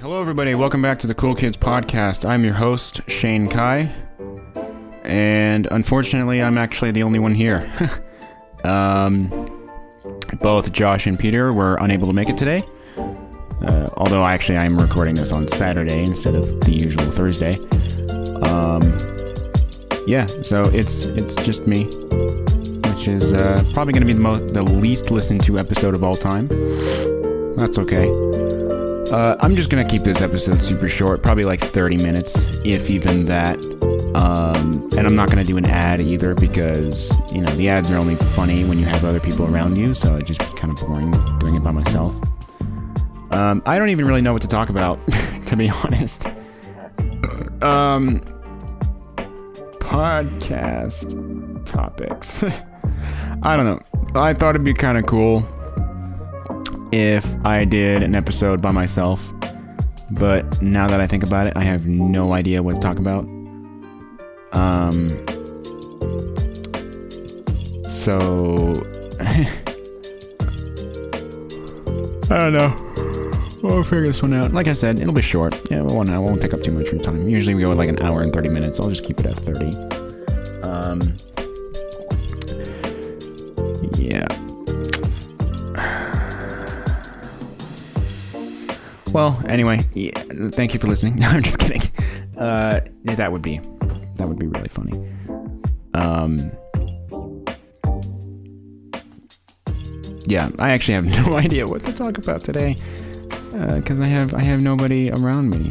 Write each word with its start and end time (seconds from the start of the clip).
Hello, 0.00 0.18
everybody. 0.18 0.54
Welcome 0.54 0.80
back 0.80 0.98
to 1.00 1.06
the 1.06 1.14
Cool 1.14 1.34
Kids 1.34 1.58
Podcast. 1.58 2.26
I'm 2.26 2.42
your 2.42 2.54
host, 2.54 3.02
Shane 3.06 3.48
Kai. 3.48 3.92
And 5.02 5.66
unfortunately, 5.70 6.40
I'm 6.40 6.56
actually 6.56 6.90
the 6.90 7.02
only 7.02 7.18
one 7.18 7.34
here. 7.34 7.70
um, 8.64 9.28
both 10.40 10.72
Josh 10.72 11.06
and 11.06 11.18
Peter 11.18 11.52
were 11.52 11.76
unable 11.82 12.06
to 12.06 12.14
make 12.14 12.30
it 12.30 12.38
today. 12.38 12.64
Uh, 12.96 13.90
although, 13.98 14.24
actually, 14.24 14.56
I'm 14.56 14.78
recording 14.78 15.16
this 15.16 15.32
on 15.32 15.46
Saturday 15.48 16.02
instead 16.02 16.34
of 16.34 16.62
the 16.62 16.72
usual 16.72 17.10
Thursday. 17.10 17.56
Um, 18.48 18.98
yeah, 20.06 20.26
so 20.40 20.62
it's 20.72 21.04
it's 21.04 21.36
just 21.36 21.66
me, 21.66 21.84
which 21.84 23.06
is 23.06 23.34
uh, 23.34 23.62
probably 23.74 23.92
going 23.92 24.00
to 24.00 24.06
be 24.06 24.14
the 24.14 24.20
most 24.20 24.54
the 24.54 24.62
least 24.62 25.10
listened 25.10 25.44
to 25.44 25.58
episode 25.58 25.94
of 25.94 26.02
all 26.02 26.16
time. 26.16 26.48
That's 27.54 27.76
okay. 27.76 28.29
Uh, 29.10 29.36
I'm 29.40 29.56
just 29.56 29.70
gonna 29.70 29.84
keep 29.84 30.04
this 30.04 30.20
episode 30.20 30.62
super 30.62 30.88
short, 30.88 31.20
probably 31.20 31.42
like 31.42 31.60
30 31.60 31.96
minutes, 31.96 32.46
if 32.64 32.88
even 32.88 33.24
that. 33.24 33.56
Um, 34.14 34.88
and 34.96 35.04
I'm 35.04 35.16
not 35.16 35.28
gonna 35.28 35.42
do 35.42 35.56
an 35.56 35.64
ad 35.64 36.00
either 36.00 36.34
because 36.36 37.10
you 37.32 37.40
know 37.40 37.50
the 37.56 37.68
ads 37.68 37.90
are 37.90 37.96
only 37.96 38.14
funny 38.14 38.62
when 38.64 38.78
you 38.78 38.84
have 38.84 39.04
other 39.04 39.18
people 39.18 39.52
around 39.52 39.76
you, 39.76 39.94
so 39.94 40.14
it'd 40.14 40.28
just 40.28 40.38
be 40.38 40.46
kind 40.56 40.72
of 40.72 40.86
boring 40.86 41.10
doing 41.40 41.56
it 41.56 41.64
by 41.64 41.72
myself. 41.72 42.14
Um, 43.32 43.62
I 43.66 43.80
don't 43.80 43.88
even 43.88 44.06
really 44.06 44.22
know 44.22 44.32
what 44.32 44.42
to 44.42 44.48
talk 44.48 44.68
about, 44.68 45.00
to 45.46 45.56
be 45.56 45.68
honest. 45.68 46.26
Um, 47.62 48.20
podcast 49.80 51.64
topics. 51.66 52.44
I 53.42 53.56
don't 53.56 53.66
know. 53.66 53.80
I 54.14 54.34
thought 54.34 54.50
it'd 54.50 54.64
be 54.64 54.74
kind 54.74 54.98
of 54.98 55.06
cool 55.06 55.44
if 56.92 57.26
I 57.44 57.64
did 57.64 58.02
an 58.02 58.14
episode 58.14 58.60
by 58.60 58.70
myself. 58.70 59.32
But 60.10 60.60
now 60.60 60.88
that 60.88 61.00
I 61.00 61.06
think 61.06 61.22
about 61.22 61.46
it, 61.46 61.56
I 61.56 61.62
have 61.62 61.86
no 61.86 62.32
idea 62.32 62.62
what 62.62 62.74
to 62.74 62.80
talk 62.80 62.98
about. 62.98 63.24
Um. 64.52 65.10
So. 67.88 68.74
I 72.32 72.38
don't 72.38 72.52
know. 72.52 72.90
We'll 73.62 73.84
figure 73.84 74.06
this 74.06 74.22
one 74.22 74.32
out. 74.32 74.52
Like 74.52 74.68
I 74.68 74.72
said, 74.72 75.00
it'll 75.00 75.12
be 75.12 75.20
short. 75.20 75.54
Yeah, 75.70 75.82
no, 75.82 76.00
it 76.00 76.20
won't 76.20 76.40
take 76.40 76.54
up 76.54 76.62
too 76.62 76.72
much 76.72 76.86
of 76.86 76.94
your 76.94 77.02
time. 77.02 77.28
Usually 77.28 77.54
we 77.54 77.62
go 77.62 77.72
like 77.72 77.88
an 77.88 78.00
hour 78.02 78.22
and 78.22 78.32
30 78.32 78.48
minutes. 78.48 78.80
I'll 78.80 78.88
just 78.88 79.04
keep 79.04 79.20
it 79.20 79.26
at 79.26 79.38
30. 79.38 79.76
Um. 80.62 81.18
Well, 89.12 89.42
anyway, 89.48 89.84
yeah, 89.94 90.22
thank 90.52 90.72
you 90.72 90.78
for 90.80 90.86
listening. 90.86 91.16
No, 91.20 91.28
I'm 91.28 91.42
just 91.42 91.58
kidding. 91.58 91.82
Uh, 92.38 92.80
yeah, 93.02 93.16
that 93.16 93.32
would 93.32 93.42
be 93.42 93.58
that 94.16 94.28
would 94.28 94.38
be 94.38 94.46
really 94.46 94.68
funny. 94.68 94.92
Um, 95.94 96.52
yeah, 100.26 100.50
I 100.58 100.70
actually 100.70 100.94
have 100.94 101.04
no 101.26 101.36
idea 101.36 101.66
what 101.66 101.84
to 101.84 101.92
talk 101.92 102.18
about 102.18 102.42
today 102.42 102.76
because 103.50 104.00
I 104.00 104.06
have 104.06 104.32
I 104.34 104.42
have 104.42 104.62
nobody 104.62 105.10
around 105.10 105.50
me. 105.50 105.70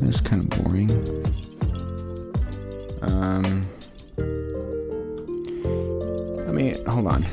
That's 0.00 0.20
kind 0.20 0.42
of 0.42 0.62
boring. 0.62 0.90
Um, 3.02 3.66
I 6.48 6.52
mean, 6.52 6.84
hold 6.86 7.08
on. 7.08 7.24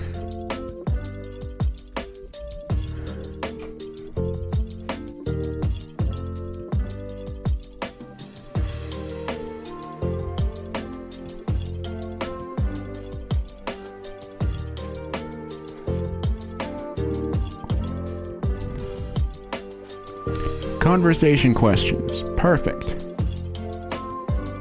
Conversation 21.07 21.53
questions. 21.53 22.21
Perfect. 22.35 23.07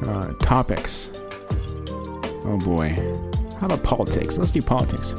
Uh, 0.05 0.33
topics. 0.35 1.11
Oh 2.45 2.61
boy. 2.65 2.91
How 3.59 3.67
about 3.67 3.83
politics? 3.83 4.39
Let's 4.39 4.53
do 4.53 4.63
politics. 4.63 5.13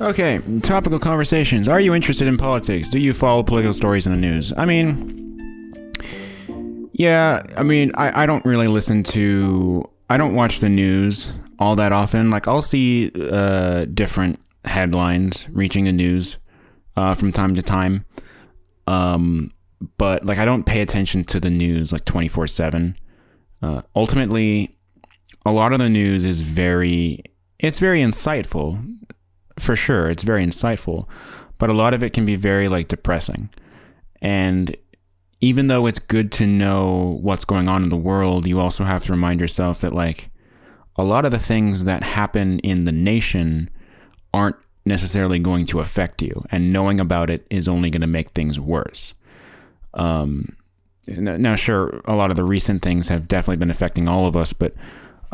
Okay, 0.00 0.40
topical 0.62 0.98
conversations. 0.98 1.68
Are 1.68 1.80
you 1.80 1.94
interested 1.94 2.26
in 2.26 2.38
politics? 2.38 2.88
Do 2.88 2.98
you 2.98 3.12
follow 3.12 3.42
political 3.42 3.74
stories 3.74 4.06
in 4.06 4.12
the 4.12 4.18
news? 4.18 4.54
I 4.56 4.64
mean, 4.64 5.82
yeah, 6.92 7.42
I 7.58 7.62
mean, 7.62 7.92
I, 7.94 8.22
I 8.22 8.24
don't 8.24 8.44
really 8.46 8.68
listen 8.68 9.02
to, 9.02 9.84
I 10.08 10.16
don't 10.16 10.34
watch 10.34 10.60
the 10.60 10.70
news 10.70 11.28
all 11.58 11.76
that 11.76 11.92
often. 11.92 12.30
Like, 12.30 12.48
I'll 12.48 12.62
see 12.62 13.12
uh, 13.14 13.84
different 13.84 14.40
headlines 14.64 15.46
reaching 15.50 15.84
the 15.84 15.92
news 15.92 16.38
uh, 16.96 17.14
from 17.14 17.32
time 17.32 17.54
to 17.54 17.60
time. 17.60 18.06
Um, 18.86 19.52
but 19.98 20.24
like 20.24 20.38
I 20.38 20.44
don't 20.44 20.64
pay 20.64 20.80
attention 20.80 21.24
to 21.24 21.40
the 21.40 21.50
news 21.50 21.92
like 21.92 22.04
24 22.04 22.46
seven. 22.46 22.96
Uh, 23.62 23.82
ultimately, 23.94 24.70
a 25.44 25.52
lot 25.52 25.72
of 25.72 25.78
the 25.78 25.88
news 25.88 26.24
is 26.24 26.40
very, 26.40 27.22
it's 27.58 27.78
very 27.78 28.00
insightful 28.00 28.84
for 29.58 29.76
sure. 29.76 30.10
It's 30.10 30.22
very 30.22 30.44
insightful, 30.44 31.06
but 31.58 31.70
a 31.70 31.74
lot 31.74 31.94
of 31.94 32.02
it 32.02 32.12
can 32.12 32.24
be 32.24 32.36
very 32.36 32.68
like 32.68 32.88
depressing. 32.88 33.50
And 34.20 34.76
even 35.40 35.66
though 35.66 35.86
it's 35.86 35.98
good 35.98 36.32
to 36.32 36.46
know 36.46 37.18
what's 37.22 37.44
going 37.44 37.68
on 37.68 37.82
in 37.82 37.88
the 37.88 37.96
world, 37.96 38.46
you 38.46 38.60
also 38.60 38.84
have 38.84 39.04
to 39.04 39.12
remind 39.12 39.40
yourself 39.40 39.80
that 39.80 39.92
like 39.92 40.30
a 40.96 41.04
lot 41.04 41.24
of 41.24 41.30
the 41.30 41.38
things 41.38 41.84
that 41.84 42.02
happen 42.02 42.58
in 42.60 42.84
the 42.84 42.92
nation 42.92 43.70
aren't 44.32 44.56
necessarily 44.86 45.38
going 45.38 45.66
to 45.66 45.80
affect 45.80 46.22
you, 46.22 46.44
and 46.50 46.72
knowing 46.72 47.00
about 47.00 47.30
it 47.30 47.46
is 47.50 47.68
only 47.68 47.90
going 47.90 48.00
to 48.00 48.06
make 48.06 48.30
things 48.30 48.58
worse. 48.58 49.14
Um, 49.94 50.56
now, 51.08 51.54
sure, 51.54 52.00
a 52.04 52.14
lot 52.14 52.30
of 52.30 52.36
the 52.36 52.44
recent 52.44 52.82
things 52.82 53.08
have 53.08 53.28
definitely 53.28 53.56
been 53.56 53.70
affecting 53.70 54.08
all 54.08 54.26
of 54.26 54.36
us, 54.36 54.52
but 54.52 54.74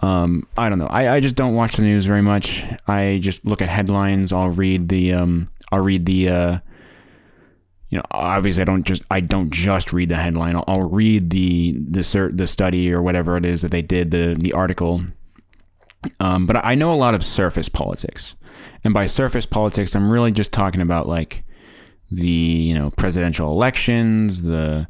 um, 0.02 0.46
I 0.56 0.68
don't 0.68 0.78
know. 0.78 0.86
I, 0.86 1.14
I 1.14 1.20
just 1.20 1.36
don't 1.36 1.54
watch 1.54 1.76
the 1.76 1.82
news 1.82 2.04
very 2.04 2.22
much. 2.22 2.64
I 2.86 3.18
just 3.22 3.44
look 3.44 3.60
at 3.62 3.68
headlines. 3.68 4.32
I'll 4.32 4.48
read 4.48 4.88
the 4.88 5.12
um, 5.12 5.50
I'll 5.70 5.80
read 5.80 6.06
the 6.06 6.28
uh, 6.28 6.58
you 7.90 7.98
know 7.98 8.04
obviously 8.10 8.62
I 8.62 8.64
don't 8.64 8.84
just 8.84 9.02
I 9.10 9.20
don't 9.20 9.50
just 9.50 9.92
read 9.92 10.08
the 10.08 10.16
headline. 10.16 10.56
I'll, 10.56 10.64
I'll 10.66 10.88
read 10.88 11.30
the 11.30 11.72
the 11.72 12.00
cert, 12.00 12.36
the 12.36 12.46
study 12.46 12.92
or 12.92 13.02
whatever 13.02 13.36
it 13.36 13.44
is 13.44 13.62
that 13.62 13.70
they 13.70 13.82
did 13.82 14.10
the 14.10 14.34
the 14.38 14.52
article. 14.52 15.02
Um, 16.19 16.46
but 16.46 16.56
I 16.64 16.74
know 16.74 16.92
a 16.92 16.96
lot 16.96 17.14
of 17.14 17.24
surface 17.24 17.69
politics. 17.69 18.34
And 18.84 18.93
by 18.93 19.06
surface 19.06 19.47
politics, 19.47 19.94
I'm 19.94 20.10
really 20.10 20.32
just 20.32 20.53
talking 20.53 20.81
about 20.81 21.09
like 21.09 21.44
the, 22.10 22.26
you 22.26 22.75
know, 22.75 22.91
presidential 22.91 23.50
elections, 23.50 24.43
the 24.43 24.88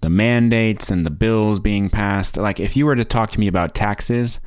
the 0.00 0.10
mandates 0.10 0.90
and 0.90 1.06
the 1.06 1.10
bills 1.10 1.60
being 1.60 1.88
passed. 1.88 2.36
Like 2.36 2.60
if 2.60 2.76
you 2.76 2.84
were 2.84 2.96
to 2.96 3.04
talk 3.04 3.30
to 3.30 3.40
me 3.40 3.46
about 3.46 3.74
taxes, 3.74 4.40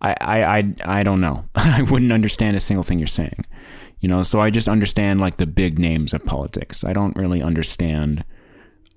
I 0.00 0.14
I 0.20 0.58
I, 0.58 0.74
I 0.84 1.02
don't 1.02 1.20
know. 1.20 1.48
I 1.54 1.82
wouldn't 1.82 2.12
understand 2.12 2.56
a 2.56 2.60
single 2.60 2.84
thing 2.84 2.98
you're 2.98 3.08
saying. 3.08 3.44
You 4.00 4.08
know, 4.08 4.22
so 4.22 4.40
I 4.40 4.50
just 4.50 4.68
understand 4.68 5.20
like 5.20 5.38
the 5.38 5.46
big 5.46 5.78
names 5.78 6.14
of 6.14 6.24
politics. 6.24 6.84
I 6.84 6.92
don't 6.92 7.16
really 7.16 7.42
understand 7.42 8.24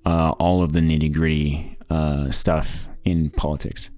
uh, 0.06 0.30
all 0.38 0.62
of 0.62 0.72
the 0.72 0.80
nitty 0.80 1.12
gritty 1.12 1.76
uh, 1.90 2.30
stuff 2.30 2.88
in 3.04 3.30
politics. 3.30 3.90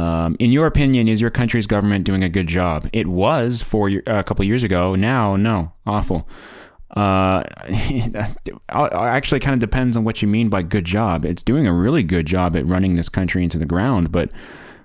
Um, 0.00 0.34
in 0.38 0.50
your 0.50 0.66
opinion, 0.66 1.08
is 1.08 1.20
your 1.20 1.30
country's 1.30 1.66
government 1.66 2.04
doing 2.04 2.24
a 2.24 2.28
good 2.30 2.46
job? 2.46 2.88
It 2.92 3.06
was 3.06 3.60
for 3.60 3.90
a 4.06 4.24
couple 4.24 4.44
years 4.46 4.62
ago. 4.62 4.94
Now, 4.94 5.36
no, 5.36 5.72
awful. 5.86 6.26
Uh, 6.96 7.44
actually, 8.70 9.40
kind 9.40 9.52
of 9.52 9.60
depends 9.60 9.98
on 9.98 10.04
what 10.04 10.22
you 10.22 10.28
mean 10.28 10.48
by 10.48 10.62
good 10.62 10.86
job. 10.86 11.26
It's 11.26 11.42
doing 11.42 11.66
a 11.66 11.72
really 11.72 12.02
good 12.02 12.26
job 12.26 12.56
at 12.56 12.66
running 12.66 12.94
this 12.94 13.10
country 13.10 13.44
into 13.44 13.58
the 13.58 13.66
ground, 13.66 14.10
but 14.10 14.30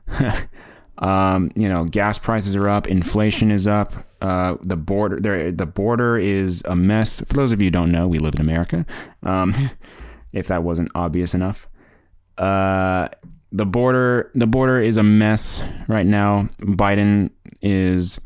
um, 0.97 1.50
you 1.56 1.69
know, 1.69 1.85
gas 1.85 2.17
prices 2.17 2.53
are 2.53 2.67
up, 2.67 2.85
inflation 2.85 3.51
is 3.51 3.65
up. 3.65 3.94
Uh, 4.21 4.57
the 4.62 4.77
border, 4.77 5.51
the 5.51 5.65
border 5.65 6.17
is 6.17 6.62
a 6.65 6.75
mess. 6.75 7.21
For 7.21 7.33
those 7.35 7.53
of 7.53 7.62
you 7.62 7.67
who 7.67 7.71
don't 7.71 7.91
know, 7.91 8.07
we 8.07 8.19
live 8.19 8.35
in 8.35 8.41
America. 8.41 8.85
Um, 9.23 9.53
if 10.33 10.47
that 10.47 10.63
wasn't 10.63 10.91
obvious 10.94 11.33
enough. 11.33 11.69
Uh, 12.38 13.07
the 13.55 13.65
border 13.65 14.31
the 14.35 14.47
border 14.47 14.79
is 14.79 14.97
a 14.97 15.03
mess 15.03 15.61
right 15.87 16.05
now. 16.05 16.49
Biden 16.59 17.29
is 17.61 18.19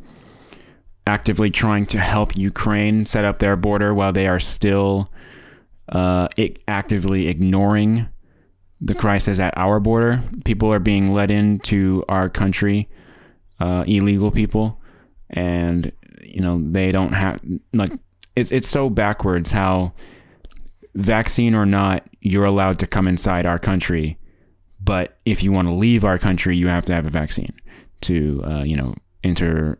actively 1.05 1.51
trying 1.51 1.85
to 1.87 1.99
help 1.99 2.35
Ukraine 2.35 3.05
set 3.05 3.25
up 3.25 3.37
their 3.37 3.55
border 3.55 3.93
while 3.93 4.11
they 4.11 4.27
are 4.27 4.39
still 4.39 5.11
uh, 5.89 6.27
actively 6.67 7.27
ignoring 7.27 8.09
the 8.81 8.95
crisis 8.95 9.37
at 9.37 9.55
our 9.55 9.79
border. 9.79 10.23
People 10.45 10.73
are 10.73 10.79
being 10.79 11.13
let 11.13 11.29
into 11.29 12.03
our 12.09 12.27
country, 12.27 12.89
uh, 13.59 13.83
illegal 13.85 14.31
people, 14.31 14.81
and 15.29 15.91
you 16.23 16.41
know 16.41 16.59
they 16.71 16.91
don't 16.91 17.13
have 17.13 17.39
like 17.71 17.91
it's 18.35 18.51
it's 18.51 18.67
so 18.67 18.89
backwards 18.89 19.51
how 19.51 19.93
vaccine 20.95 21.53
or 21.53 21.67
not, 21.67 22.07
you're 22.19 22.45
allowed 22.45 22.79
to 22.79 22.87
come 22.87 23.07
inside 23.07 23.45
our 23.45 23.59
country. 23.59 24.17
But 24.81 25.17
if 25.25 25.43
you 25.43 25.51
want 25.51 25.67
to 25.67 25.73
leave 25.73 26.03
our 26.05 26.17
country, 26.17 26.55
you 26.55 26.67
have 26.67 26.85
to 26.85 26.93
have 26.93 27.05
a 27.05 27.09
vaccine 27.09 27.53
to, 28.01 28.41
uh, 28.45 28.63
you 28.63 28.75
know, 28.75 28.95
enter 29.23 29.79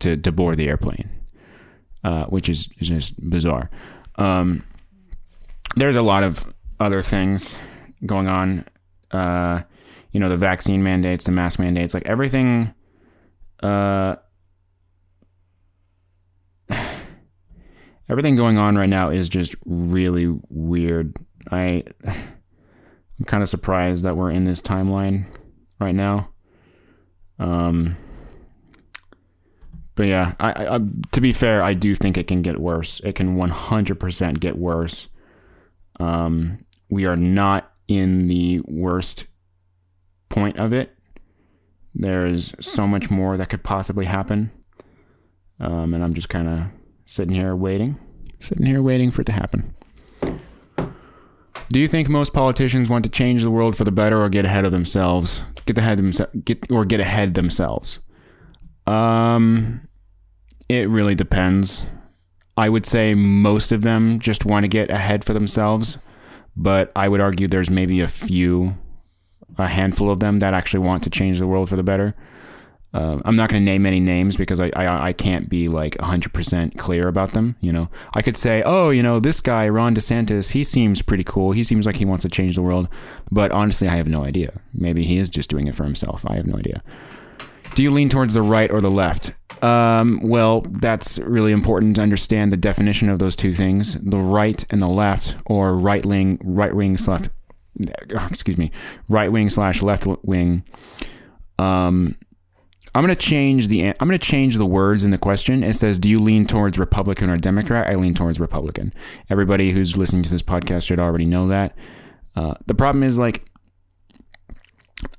to, 0.00 0.16
to 0.16 0.32
board 0.32 0.56
the 0.56 0.68
airplane, 0.68 1.10
uh, 2.04 2.26
which 2.26 2.48
is, 2.48 2.68
is 2.78 2.88
just 2.88 3.30
bizarre. 3.30 3.70
Um, 4.16 4.64
there's 5.74 5.96
a 5.96 6.02
lot 6.02 6.22
of 6.22 6.54
other 6.80 7.02
things 7.02 7.56
going 8.04 8.28
on. 8.28 8.66
Uh, 9.10 9.62
you 10.12 10.20
know, 10.20 10.28
the 10.28 10.36
vaccine 10.36 10.82
mandates, 10.82 11.24
the 11.24 11.32
mask 11.32 11.58
mandates, 11.58 11.94
like 11.94 12.06
everything. 12.06 12.74
Uh, 13.62 14.16
everything 18.08 18.36
going 18.36 18.58
on 18.58 18.76
right 18.76 18.88
now 18.88 19.10
is 19.10 19.28
just 19.28 19.54
really 19.64 20.34
weird. 20.48 21.16
I 21.50 21.84
I'm 23.18 23.24
kind 23.24 23.42
of 23.42 23.48
surprised 23.48 24.04
that 24.04 24.16
we're 24.16 24.30
in 24.30 24.44
this 24.44 24.62
timeline 24.62 25.26
right 25.80 25.94
now. 25.94 26.30
Um 27.38 27.96
but 29.96 30.04
yeah, 30.04 30.34
I, 30.38 30.76
I, 30.76 30.80
to 31.12 31.20
be 31.22 31.32
fair, 31.32 31.62
I 31.62 31.72
do 31.72 31.94
think 31.94 32.18
it 32.18 32.26
can 32.26 32.42
get 32.42 32.60
worse. 32.60 33.00
It 33.02 33.14
can 33.14 33.36
100% 33.36 34.40
get 34.40 34.58
worse. 34.58 35.08
Um, 35.98 36.58
we 36.90 37.06
are 37.06 37.16
not 37.16 37.72
in 37.88 38.26
the 38.26 38.60
worst 38.68 39.24
point 40.28 40.58
of 40.58 40.74
it. 40.74 40.94
There's 41.94 42.52
so 42.60 42.86
much 42.86 43.10
more 43.10 43.38
that 43.38 43.48
could 43.48 43.64
possibly 43.64 44.04
happen. 44.04 44.50
Um, 45.58 45.94
and 45.94 46.04
I'm 46.04 46.12
just 46.12 46.28
kind 46.28 46.46
of 46.46 46.66
sitting 47.06 47.34
here 47.34 47.56
waiting, 47.56 47.98
sitting 48.38 48.66
here 48.66 48.82
waiting 48.82 49.10
for 49.10 49.22
it 49.22 49.26
to 49.26 49.32
happen. 49.32 49.74
Do 51.70 51.80
you 51.80 51.88
think 51.88 52.08
most 52.08 52.32
politicians 52.32 52.88
want 52.88 53.04
to 53.04 53.10
change 53.10 53.42
the 53.42 53.50
world 53.50 53.76
for 53.76 53.84
the 53.84 53.90
better 53.90 54.22
or 54.22 54.28
get 54.28 54.44
ahead 54.44 54.64
of 54.64 54.72
themselves? 54.72 55.40
Get 55.66 55.78
ahead 55.78 55.98
themselves, 55.98 56.32
get 56.44 56.70
or 56.70 56.84
get 56.84 57.00
ahead 57.00 57.34
themselves. 57.34 57.98
Um, 58.86 59.88
it 60.68 60.88
really 60.88 61.14
depends. 61.14 61.84
I 62.56 62.68
would 62.68 62.86
say 62.86 63.14
most 63.14 63.72
of 63.72 63.82
them 63.82 64.20
just 64.20 64.44
want 64.44 64.64
to 64.64 64.68
get 64.68 64.90
ahead 64.90 65.24
for 65.24 65.34
themselves, 65.34 65.98
but 66.56 66.90
I 66.96 67.08
would 67.08 67.20
argue 67.20 67.48
there's 67.48 67.68
maybe 67.68 68.00
a 68.00 68.08
few, 68.08 68.78
a 69.58 69.66
handful 69.66 70.10
of 70.10 70.20
them 70.20 70.38
that 70.38 70.54
actually 70.54 70.80
want 70.80 71.02
to 71.02 71.10
change 71.10 71.38
the 71.38 71.46
world 71.46 71.68
for 71.68 71.76
the 71.76 71.82
better. 71.82 72.14
Uh, 72.96 73.20
I'm 73.26 73.36
not 73.36 73.50
going 73.50 73.60
to 73.60 73.64
name 73.64 73.84
any 73.84 74.00
names 74.00 74.38
because 74.38 74.58
I, 74.58 74.70
I, 74.74 75.08
I 75.08 75.12
can't 75.12 75.50
be 75.50 75.68
like 75.68 75.96
100% 75.98 76.78
clear 76.78 77.08
about 77.08 77.34
them. 77.34 77.54
You 77.60 77.70
know, 77.70 77.90
I 78.14 78.22
could 78.22 78.38
say, 78.38 78.62
oh, 78.64 78.88
you 78.88 79.02
know, 79.02 79.20
this 79.20 79.42
guy 79.42 79.68
Ron 79.68 79.94
DeSantis, 79.94 80.52
he 80.52 80.64
seems 80.64 81.02
pretty 81.02 81.22
cool. 81.22 81.52
He 81.52 81.62
seems 81.62 81.84
like 81.84 81.96
he 81.96 82.06
wants 82.06 82.22
to 82.22 82.30
change 82.30 82.54
the 82.54 82.62
world, 82.62 82.88
but 83.30 83.52
honestly, 83.52 83.86
I 83.86 83.96
have 83.96 84.08
no 84.08 84.24
idea. 84.24 84.60
Maybe 84.72 85.04
he 85.04 85.18
is 85.18 85.28
just 85.28 85.50
doing 85.50 85.66
it 85.66 85.74
for 85.74 85.84
himself. 85.84 86.24
I 86.26 86.36
have 86.36 86.46
no 86.46 86.56
idea. 86.56 86.82
Do 87.74 87.82
you 87.82 87.90
lean 87.90 88.08
towards 88.08 88.32
the 88.32 88.40
right 88.40 88.70
or 88.70 88.80
the 88.80 88.90
left? 88.90 89.32
Um, 89.62 90.20
well, 90.24 90.62
that's 90.62 91.18
really 91.18 91.52
important 91.52 91.96
to 91.96 92.02
understand 92.02 92.50
the 92.50 92.56
definition 92.56 93.10
of 93.10 93.18
those 93.18 93.36
two 93.36 93.52
things: 93.52 93.94
the 94.02 94.16
right 94.16 94.64
and 94.70 94.80
the 94.80 94.88
left, 94.88 95.36
or 95.44 95.76
right 95.76 96.04
wing, 96.04 96.38
right 96.42 96.74
wing 96.74 96.96
slash, 96.96 97.26
excuse 98.30 98.56
me, 98.56 98.70
right 99.10 99.30
wing 99.30 99.50
slash 99.50 99.82
left 99.82 100.06
wing. 100.24 100.64
Um, 101.58 102.16
I'm 102.96 103.06
to 103.06 103.14
change 103.14 103.68
the 103.68 103.92
I'm 104.00 104.08
to 104.08 104.18
change 104.18 104.56
the 104.56 104.64
words 104.64 105.04
in 105.04 105.10
the 105.10 105.18
question. 105.18 105.62
It 105.62 105.74
says, 105.74 105.98
"Do 105.98 106.08
you 106.08 106.18
lean 106.18 106.46
towards 106.46 106.78
Republican 106.78 107.28
or 107.28 107.36
Democrat?" 107.36 107.88
I 107.88 107.94
lean 107.94 108.14
towards 108.14 108.40
Republican. 108.40 108.94
Everybody 109.28 109.72
who's 109.72 109.98
listening 109.98 110.22
to 110.22 110.30
this 110.30 110.42
podcast 110.42 110.86
should 110.86 110.98
already 110.98 111.26
know 111.26 111.46
that. 111.48 111.76
Uh, 112.34 112.54
the 112.64 112.74
problem 112.74 113.02
is 113.02 113.18
like 113.18 113.44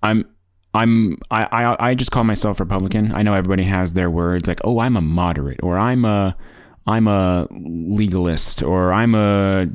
I'm 0.01 0.25
I'm 0.74 1.19
I, 1.29 1.44
I 1.51 1.89
I 1.89 1.95
just 1.95 2.09
call 2.09 2.24
myself 2.24 2.59
Republican. 2.59 3.12
I 3.13 3.21
know 3.21 3.35
everybody 3.35 3.63
has 3.63 3.94
their 3.94 4.09
words 4.09 4.47
like, 4.47 4.59
"Oh, 4.63 4.79
I'm 4.79 4.97
a 4.97 5.01
moderate," 5.01 5.59
or 5.62 5.77
"I'm 5.77 6.03
a 6.03 6.35
I'm 6.88 7.07
a 7.07 7.47
legalist," 7.51 8.63
or 8.63 8.91
"I'm 8.91 9.13
a, 9.13 9.68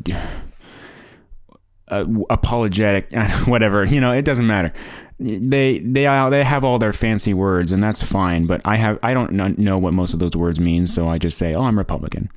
a 1.87 2.07
apologetic," 2.31 3.13
whatever. 3.47 3.85
You 3.85 4.01
know, 4.01 4.11
it 4.11 4.25
doesn't 4.25 4.47
matter 4.47 4.73
they 5.19 5.79
they 5.79 6.05
they 6.31 6.45
have 6.45 6.65
all 6.65 6.79
their 6.79 6.93
fancy 6.93 7.35
words 7.35 7.71
and 7.71 7.83
that's 7.83 8.03
fine 8.03 8.47
but 8.47 8.61
i 8.65 8.77
have 8.77 8.99
i 9.03 9.15
don't 9.15 9.59
know 9.59 9.79
what 9.79 9.93
most 9.93 10.13
of 10.13 10.19
those 10.19 10.37
words 10.37 10.59
mean 10.59 10.87
so 10.87 11.09
i 11.09 11.19
just 11.19 11.39
say 11.39 11.55
oh 11.55 11.63
i'm 11.63 11.79
republican 11.79 12.31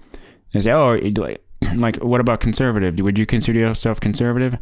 they 0.53 0.61
say 0.61 0.71
oh 0.71 0.99
like 1.75 1.97
what 1.97 2.21
about 2.21 2.39
conservative 2.39 2.99
would 2.99 3.17
you 3.17 3.25
consider 3.25 3.59
yourself 3.59 3.99
conservative 3.99 4.57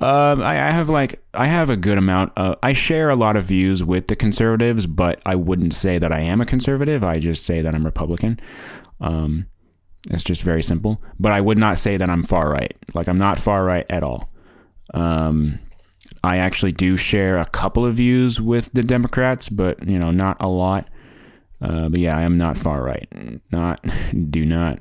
um, 0.00 0.42
I, 0.42 0.68
I 0.68 0.70
have 0.70 0.88
like 0.88 1.20
I 1.34 1.48
have 1.48 1.70
a 1.70 1.76
good 1.76 1.98
amount. 1.98 2.32
Of, 2.36 2.56
I 2.62 2.72
share 2.72 3.10
a 3.10 3.16
lot 3.16 3.36
of 3.36 3.46
views 3.46 3.82
with 3.82 4.06
the 4.06 4.14
conservatives, 4.14 4.86
but 4.86 5.20
I 5.26 5.34
wouldn't 5.34 5.74
say 5.74 5.98
that 5.98 6.12
I 6.12 6.20
am 6.20 6.40
a 6.40 6.46
conservative. 6.46 7.02
I 7.02 7.18
just 7.18 7.44
say 7.44 7.62
that 7.62 7.74
I'm 7.74 7.84
Republican. 7.84 8.38
Um, 9.00 9.46
it's 10.08 10.22
just 10.22 10.42
very 10.42 10.62
simple. 10.62 11.02
But 11.18 11.32
I 11.32 11.40
would 11.40 11.58
not 11.58 11.78
say 11.78 11.96
that 11.96 12.08
I'm 12.08 12.22
far 12.22 12.48
right. 12.48 12.76
Like 12.94 13.08
I'm 13.08 13.18
not 13.18 13.40
far 13.40 13.64
right 13.64 13.86
at 13.90 14.04
all. 14.04 14.30
Um, 14.94 15.58
I 16.22 16.38
actually 16.38 16.72
do 16.72 16.96
share 16.96 17.38
a 17.38 17.46
couple 17.46 17.84
of 17.84 17.94
views 17.94 18.40
with 18.40 18.72
the 18.72 18.82
Democrats, 18.82 19.48
but 19.48 19.86
you 19.86 19.98
know, 19.98 20.10
not 20.10 20.36
a 20.40 20.48
lot. 20.48 20.88
Uh, 21.60 21.88
but 21.88 21.98
yeah, 22.00 22.16
I 22.16 22.22
am 22.22 22.38
not 22.38 22.56
far 22.56 22.82
right. 22.82 23.08
Not, 23.50 23.84
do 24.30 24.44
not. 24.44 24.78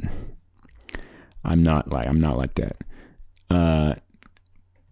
I'm 1.43 1.63
not 1.63 1.91
like 1.91 2.07
I'm 2.07 2.19
not 2.19 2.37
like 2.37 2.55
that. 2.55 2.77
Uh, 3.49 3.95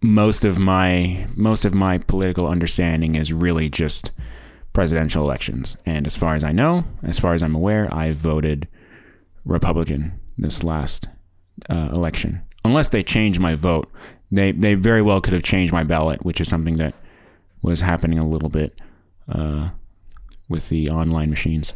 most 0.02 0.46
of 0.46 0.58
my 0.58 1.28
most 1.36 1.66
of 1.66 1.74
my 1.74 1.98
political 1.98 2.48
understanding 2.48 3.16
is 3.16 3.34
really 3.34 3.70
just 3.70 4.12
presidential 4.72 5.24
elections, 5.24 5.78
and 5.86 6.08
as 6.08 6.16
far 6.16 6.36
as 6.36 6.44
I 6.44 6.52
know, 6.52 6.86
as 7.04 7.20
far 7.20 7.34
as 7.34 7.44
I'm 7.44 7.56
aware, 7.56 7.94
I 7.94 8.14
voted 8.14 8.68
Republican 9.44 10.20
this 10.38 10.64
last 10.64 11.08
uh, 11.70 11.90
election, 11.94 12.42
unless 12.64 12.90
they 12.90 13.04
change 13.04 13.40
my 13.40 13.56
vote 13.56 13.92
they 14.32 14.52
they 14.52 14.74
very 14.74 15.02
well 15.02 15.22
could 15.22 15.34
have 15.34 15.44
changed 15.44 15.74
my 15.74 15.84
ballot, 15.84 16.26
which 16.26 16.42
is 16.42 16.48
something 16.48 16.76
that 16.78 16.94
was 17.62 17.82
happening 17.82 18.20
a 18.20 18.28
little 18.28 18.50
bit 18.50 18.80
uh, 19.30 19.70
with 20.48 20.70
the 20.70 20.90
online 20.90 21.30
machines. 21.30 21.74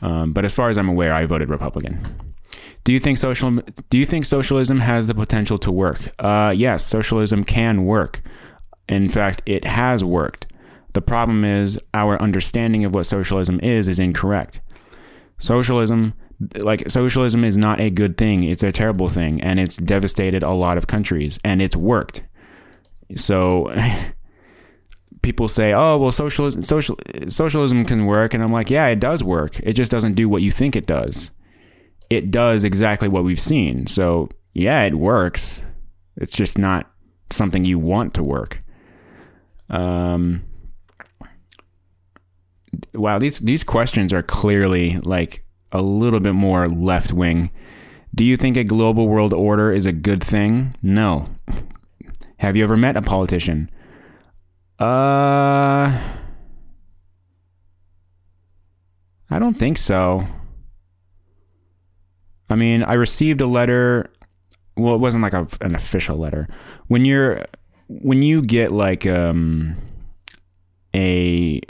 Um, 0.00 0.32
but 0.32 0.44
as 0.44 0.54
far 0.54 0.68
as 0.70 0.78
I'm 0.78 0.88
aware, 0.88 1.12
I 1.12 1.26
voted 1.26 1.48
Republican. 1.48 2.00
Do 2.84 2.92
you 2.92 3.00
think 3.00 3.18
social 3.18 3.50
Do 3.90 3.98
you 3.98 4.06
think 4.06 4.24
socialism 4.24 4.80
has 4.80 5.06
the 5.06 5.14
potential 5.14 5.58
to 5.58 5.72
work? 5.72 6.08
Uh, 6.18 6.54
yes, 6.56 6.84
socialism 6.86 7.44
can 7.44 7.84
work. 7.84 8.22
In 8.88 9.08
fact, 9.08 9.42
it 9.44 9.64
has 9.64 10.02
worked. 10.02 10.46
The 10.94 11.02
problem 11.02 11.44
is 11.44 11.78
our 11.92 12.20
understanding 12.22 12.84
of 12.84 12.94
what 12.94 13.04
socialism 13.04 13.60
is 13.60 13.88
is 13.88 13.98
incorrect. 13.98 14.60
Socialism 15.38 16.14
like 16.56 16.88
socialism 16.88 17.44
is 17.44 17.56
not 17.56 17.80
a 17.80 17.90
good 17.90 18.16
thing. 18.16 18.42
It's 18.42 18.62
a 18.62 18.72
terrible 18.72 19.08
thing 19.08 19.40
and 19.40 19.58
it's 19.58 19.76
devastated 19.76 20.42
a 20.42 20.52
lot 20.52 20.78
of 20.78 20.86
countries 20.86 21.38
and 21.44 21.60
it's 21.60 21.76
worked. 21.76 22.22
So 23.16 23.74
people 25.22 25.48
say 25.48 25.72
oh 25.72 25.98
well 25.98 26.12
socialism 26.12 26.62
social 26.62 26.96
socialism 27.28 27.84
can 27.84 28.06
work 28.06 28.32
and 28.32 28.42
i'm 28.42 28.52
like 28.52 28.70
yeah 28.70 28.86
it 28.86 29.00
does 29.00 29.22
work. 29.24 29.58
It 29.60 29.72
just 29.72 29.90
doesn't 29.90 30.14
do 30.14 30.28
what 30.28 30.42
you 30.42 30.52
think 30.52 30.76
it 30.76 30.86
does. 30.86 31.30
It 32.08 32.30
does 32.30 32.64
exactly 32.64 33.08
what 33.08 33.24
we've 33.24 33.40
seen. 33.40 33.86
So 33.86 34.28
yeah 34.54 34.82
it 34.82 34.94
works. 34.94 35.62
It's 36.16 36.36
just 36.36 36.56
not 36.56 36.90
something 37.30 37.64
you 37.64 37.78
want 37.78 38.14
to 38.14 38.22
work. 38.22 38.62
Um 39.68 40.44
wow 42.94 43.18
these 43.18 43.38
these 43.40 43.64
questions 43.64 44.12
are 44.12 44.22
clearly 44.22 44.98
like 44.98 45.44
a 45.72 45.82
little 45.82 46.20
bit 46.20 46.34
more 46.34 46.66
left 46.66 47.12
wing. 47.12 47.50
Do 48.14 48.24
you 48.24 48.36
think 48.36 48.56
a 48.56 48.64
global 48.64 49.08
world 49.08 49.32
order 49.32 49.70
is 49.70 49.86
a 49.86 49.92
good 49.92 50.22
thing? 50.22 50.74
No. 50.82 51.28
Have 52.38 52.56
you 52.56 52.64
ever 52.64 52.76
met 52.76 52.96
a 52.96 53.02
politician? 53.02 53.70
Uh 54.78 55.98
I 59.30 59.38
don't 59.38 59.58
think 59.58 59.76
so. 59.76 60.26
I 62.48 62.54
mean, 62.54 62.82
I 62.82 62.94
received 62.94 63.40
a 63.40 63.46
letter. 63.46 64.10
Well, 64.76 64.94
it 64.94 64.98
wasn't 64.98 65.22
like 65.22 65.34
a, 65.34 65.46
an 65.60 65.74
official 65.74 66.16
letter. 66.16 66.48
When 66.86 67.04
you're 67.04 67.44
when 67.88 68.22
you 68.22 68.42
get 68.42 68.72
like 68.72 69.04
um 69.06 69.76
a 70.94 71.60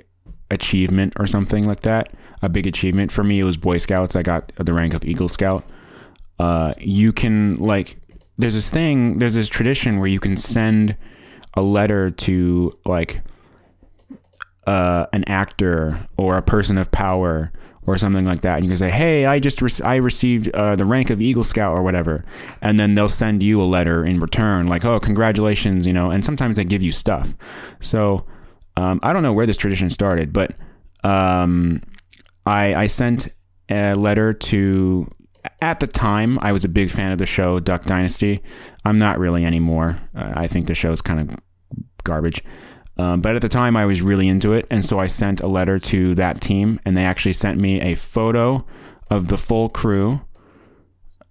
achievement 0.50 1.14
or 1.18 1.26
something 1.26 1.66
like 1.66 1.80
that, 1.80 2.12
a 2.42 2.48
big 2.48 2.66
achievement 2.66 3.12
for 3.12 3.24
me. 3.24 3.40
It 3.40 3.44
was 3.44 3.56
Boy 3.56 3.78
Scouts. 3.78 4.16
I 4.16 4.22
got 4.22 4.52
the 4.56 4.72
rank 4.72 4.94
of 4.94 5.04
Eagle 5.04 5.28
Scout. 5.28 5.64
Uh, 6.38 6.74
you 6.78 7.12
can 7.12 7.56
like, 7.56 7.98
there's 8.36 8.54
this 8.54 8.70
thing, 8.70 9.18
there's 9.18 9.34
this 9.34 9.48
tradition 9.48 9.98
where 9.98 10.08
you 10.08 10.20
can 10.20 10.36
send 10.36 10.96
a 11.54 11.62
letter 11.62 12.10
to 12.10 12.78
like 12.84 13.22
uh, 14.66 15.06
an 15.12 15.24
actor 15.24 16.06
or 16.16 16.36
a 16.36 16.42
person 16.42 16.78
of 16.78 16.90
power 16.90 17.50
or 17.86 17.96
something 17.96 18.26
like 18.26 18.42
that, 18.42 18.56
and 18.56 18.64
you 18.64 18.68
can 18.68 18.76
say, 18.76 18.90
"Hey, 18.90 19.24
I 19.24 19.40
just 19.40 19.62
re- 19.62 19.70
I 19.82 19.96
received 19.96 20.50
uh, 20.50 20.76
the 20.76 20.84
rank 20.84 21.08
of 21.08 21.22
Eagle 21.22 21.42
Scout 21.42 21.72
or 21.72 21.82
whatever," 21.82 22.22
and 22.60 22.78
then 22.78 22.94
they'll 22.94 23.08
send 23.08 23.42
you 23.42 23.62
a 23.62 23.64
letter 23.64 24.04
in 24.04 24.20
return, 24.20 24.66
like, 24.66 24.84
"Oh, 24.84 25.00
congratulations," 25.00 25.86
you 25.86 25.94
know. 25.94 26.10
And 26.10 26.22
sometimes 26.22 26.56
they 26.56 26.64
give 26.64 26.82
you 26.82 26.92
stuff. 26.92 27.34
So 27.80 28.26
um, 28.76 29.00
I 29.02 29.14
don't 29.14 29.22
know 29.22 29.32
where 29.32 29.46
this 29.46 29.56
tradition 29.56 29.88
started, 29.88 30.34
but 30.34 30.54
um, 31.02 31.80
I 32.48 32.82
I 32.82 32.86
sent 32.86 33.28
a 33.68 33.94
letter 33.94 34.32
to. 34.32 35.08
At 35.62 35.80
the 35.80 35.86
time, 35.86 36.38
I 36.42 36.52
was 36.52 36.64
a 36.64 36.68
big 36.68 36.90
fan 36.90 37.12
of 37.12 37.18
the 37.18 37.26
show 37.26 37.60
Duck 37.60 37.84
Dynasty. 37.84 38.42
I'm 38.84 38.98
not 38.98 39.18
really 39.18 39.44
anymore. 39.44 39.98
Uh, 40.14 40.32
I 40.34 40.46
think 40.46 40.66
the 40.66 40.74
show 40.74 40.92
is 40.92 41.00
kind 41.00 41.20
of 41.20 41.36
garbage. 42.04 42.42
Um, 42.98 43.20
but 43.20 43.36
at 43.36 43.42
the 43.42 43.48
time, 43.48 43.76
I 43.76 43.86
was 43.86 44.02
really 44.02 44.28
into 44.28 44.52
it. 44.52 44.66
And 44.70 44.84
so 44.84 44.98
I 44.98 45.06
sent 45.06 45.40
a 45.40 45.46
letter 45.46 45.78
to 45.78 46.14
that 46.16 46.40
team, 46.40 46.80
and 46.84 46.96
they 46.96 47.04
actually 47.04 47.32
sent 47.32 47.60
me 47.60 47.80
a 47.80 47.94
photo 47.94 48.66
of 49.10 49.28
the 49.28 49.38
full 49.38 49.68
crew. 49.68 50.20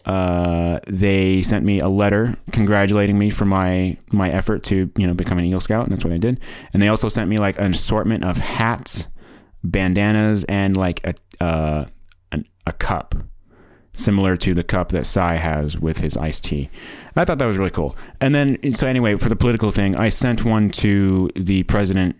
Uh, 0.06 0.80
they 0.88 1.42
sent 1.42 1.66
me 1.66 1.82
a 1.82 1.90
letter 1.90 2.38
congratulating 2.54 3.18
me 3.18 3.30
for 3.30 3.44
my 3.44 3.98
my 4.14 4.32
effort 4.32 4.64
to 4.64 4.90
you 4.96 5.06
know 5.06 5.14
become 5.14 5.38
an 5.38 5.44
Eagle 5.44 5.60
Scout, 5.60 5.84
and 5.84 5.92
that's 5.92 6.06
what 6.06 6.14
I 6.14 6.18
did. 6.18 6.40
And 6.72 6.82
they 6.82 6.88
also 6.88 7.10
sent 7.10 7.30
me 7.30 7.38
like 7.38 7.60
an 7.60 7.74
assortment 7.74 8.24
of 8.24 8.38
hats, 8.38 9.08
bandanas, 9.64 10.44
and 10.46 10.76
like 10.78 11.02
a 11.06 11.44
uh, 11.44 11.86
an, 12.32 12.46
a 12.66 12.74
cup 12.74 13.16
similar 13.94 14.38
to 14.38 14.54
the 14.54 14.64
cup 14.64 14.90
that 14.90 15.06
Si 15.06 15.20
has 15.20 15.78
with 15.78 16.00
his 16.00 16.16
iced 16.16 16.46
tea. 16.46 16.70
I 17.16 17.26
thought 17.26 17.40
that 17.40 17.46
was 17.46 17.58
really 17.58 17.72
cool. 17.72 17.96
And 18.22 18.34
then, 18.36 18.72
so 18.72 18.88
anyway, 18.88 19.18
for 19.18 19.30
the 19.30 19.36
political 19.36 19.72
thing, 19.72 19.96
I 19.96 20.10
sent 20.10 20.46
one 20.46 20.70
to 20.72 21.32
the 21.36 21.64
president. 21.64 22.16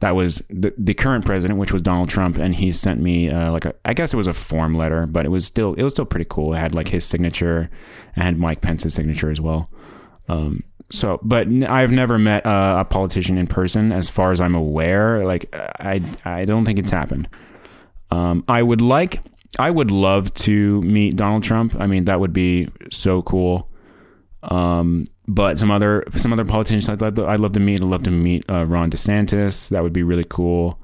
That 0.00 0.16
was 0.16 0.42
the, 0.48 0.74
the 0.76 0.94
current 0.94 1.24
president, 1.24 1.60
which 1.60 1.72
was 1.72 1.82
Donald 1.82 2.08
Trump, 2.08 2.38
and 2.38 2.56
he 2.56 2.72
sent 2.72 3.00
me 3.00 3.30
uh, 3.30 3.52
like 3.52 3.66
a, 3.66 3.74
I 3.84 3.92
guess 3.92 4.12
it 4.12 4.16
was 4.16 4.26
a 4.26 4.32
form 4.34 4.74
letter, 4.74 5.06
but 5.06 5.26
it 5.26 5.28
was 5.28 5.46
still 5.46 5.74
it 5.74 5.82
was 5.82 5.92
still 5.92 6.06
pretty 6.06 6.26
cool. 6.28 6.54
It 6.54 6.58
had 6.58 6.74
like 6.74 6.88
his 6.88 7.04
signature, 7.04 7.70
and 8.16 8.38
Mike 8.38 8.62
Pence's 8.62 8.94
signature 8.94 9.30
as 9.30 9.40
well. 9.40 9.70
Um, 10.26 10.64
so, 10.90 11.20
but 11.22 11.46
I've 11.64 11.92
never 11.92 12.18
met 12.18 12.42
a 12.44 12.84
politician 12.88 13.38
in 13.38 13.46
person, 13.46 13.92
as 13.92 14.08
far 14.08 14.32
as 14.32 14.40
I'm 14.40 14.54
aware. 14.54 15.24
Like, 15.24 15.54
I 15.54 16.02
I 16.24 16.44
don't 16.44 16.64
think 16.64 16.78
it's 16.78 16.90
happened. 16.90 17.28
Um, 18.10 18.44
I 18.48 18.62
would 18.62 18.80
like 18.80 19.22
I 19.58 19.70
would 19.70 19.90
love 19.90 20.32
to 20.34 20.80
meet 20.82 21.16
Donald 21.16 21.42
Trump. 21.42 21.74
I 21.78 21.86
mean, 21.86 22.04
that 22.04 22.20
would 22.20 22.32
be 22.32 22.68
so 22.90 23.22
cool. 23.22 23.68
Um, 24.42 25.06
but 25.26 25.58
some 25.58 25.70
other 25.70 26.04
some 26.16 26.32
other 26.32 26.44
politicians 26.44 26.88
I'd 26.88 27.00
love 27.00 27.14
to, 27.14 27.26
I'd 27.26 27.40
love 27.40 27.52
to 27.52 27.60
meet. 27.60 27.80
I'd 27.80 27.86
love 27.86 28.02
to 28.04 28.10
meet 28.10 28.44
uh, 28.50 28.64
Ron 28.64 28.90
DeSantis. 28.90 29.68
That 29.68 29.82
would 29.82 29.92
be 29.92 30.02
really 30.02 30.26
cool. 30.28 30.78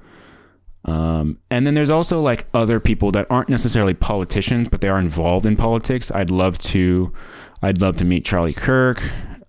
Um, 0.85 1.39
and 1.51 1.67
then 1.67 1.75
there's 1.75 1.91
also 1.91 2.21
like 2.21 2.47
other 2.55 2.79
people 2.79 3.11
that 3.13 3.27
aren't 3.29 3.49
necessarily 3.49 3.95
politicians, 3.95 4.69
but 4.69 4.81
they 4.81 4.89
are 4.89 5.01
involved 5.01 5.45
in 5.45 5.57
politics. 5.57 6.13
I'd 6.13 6.31
love 6.31 6.59
to, 6.59 7.13
I'd 7.61 7.81
love 7.81 7.97
to 7.97 8.05
meet 8.05 8.25
Charlie 8.25 8.53
Kirk. 8.53 9.03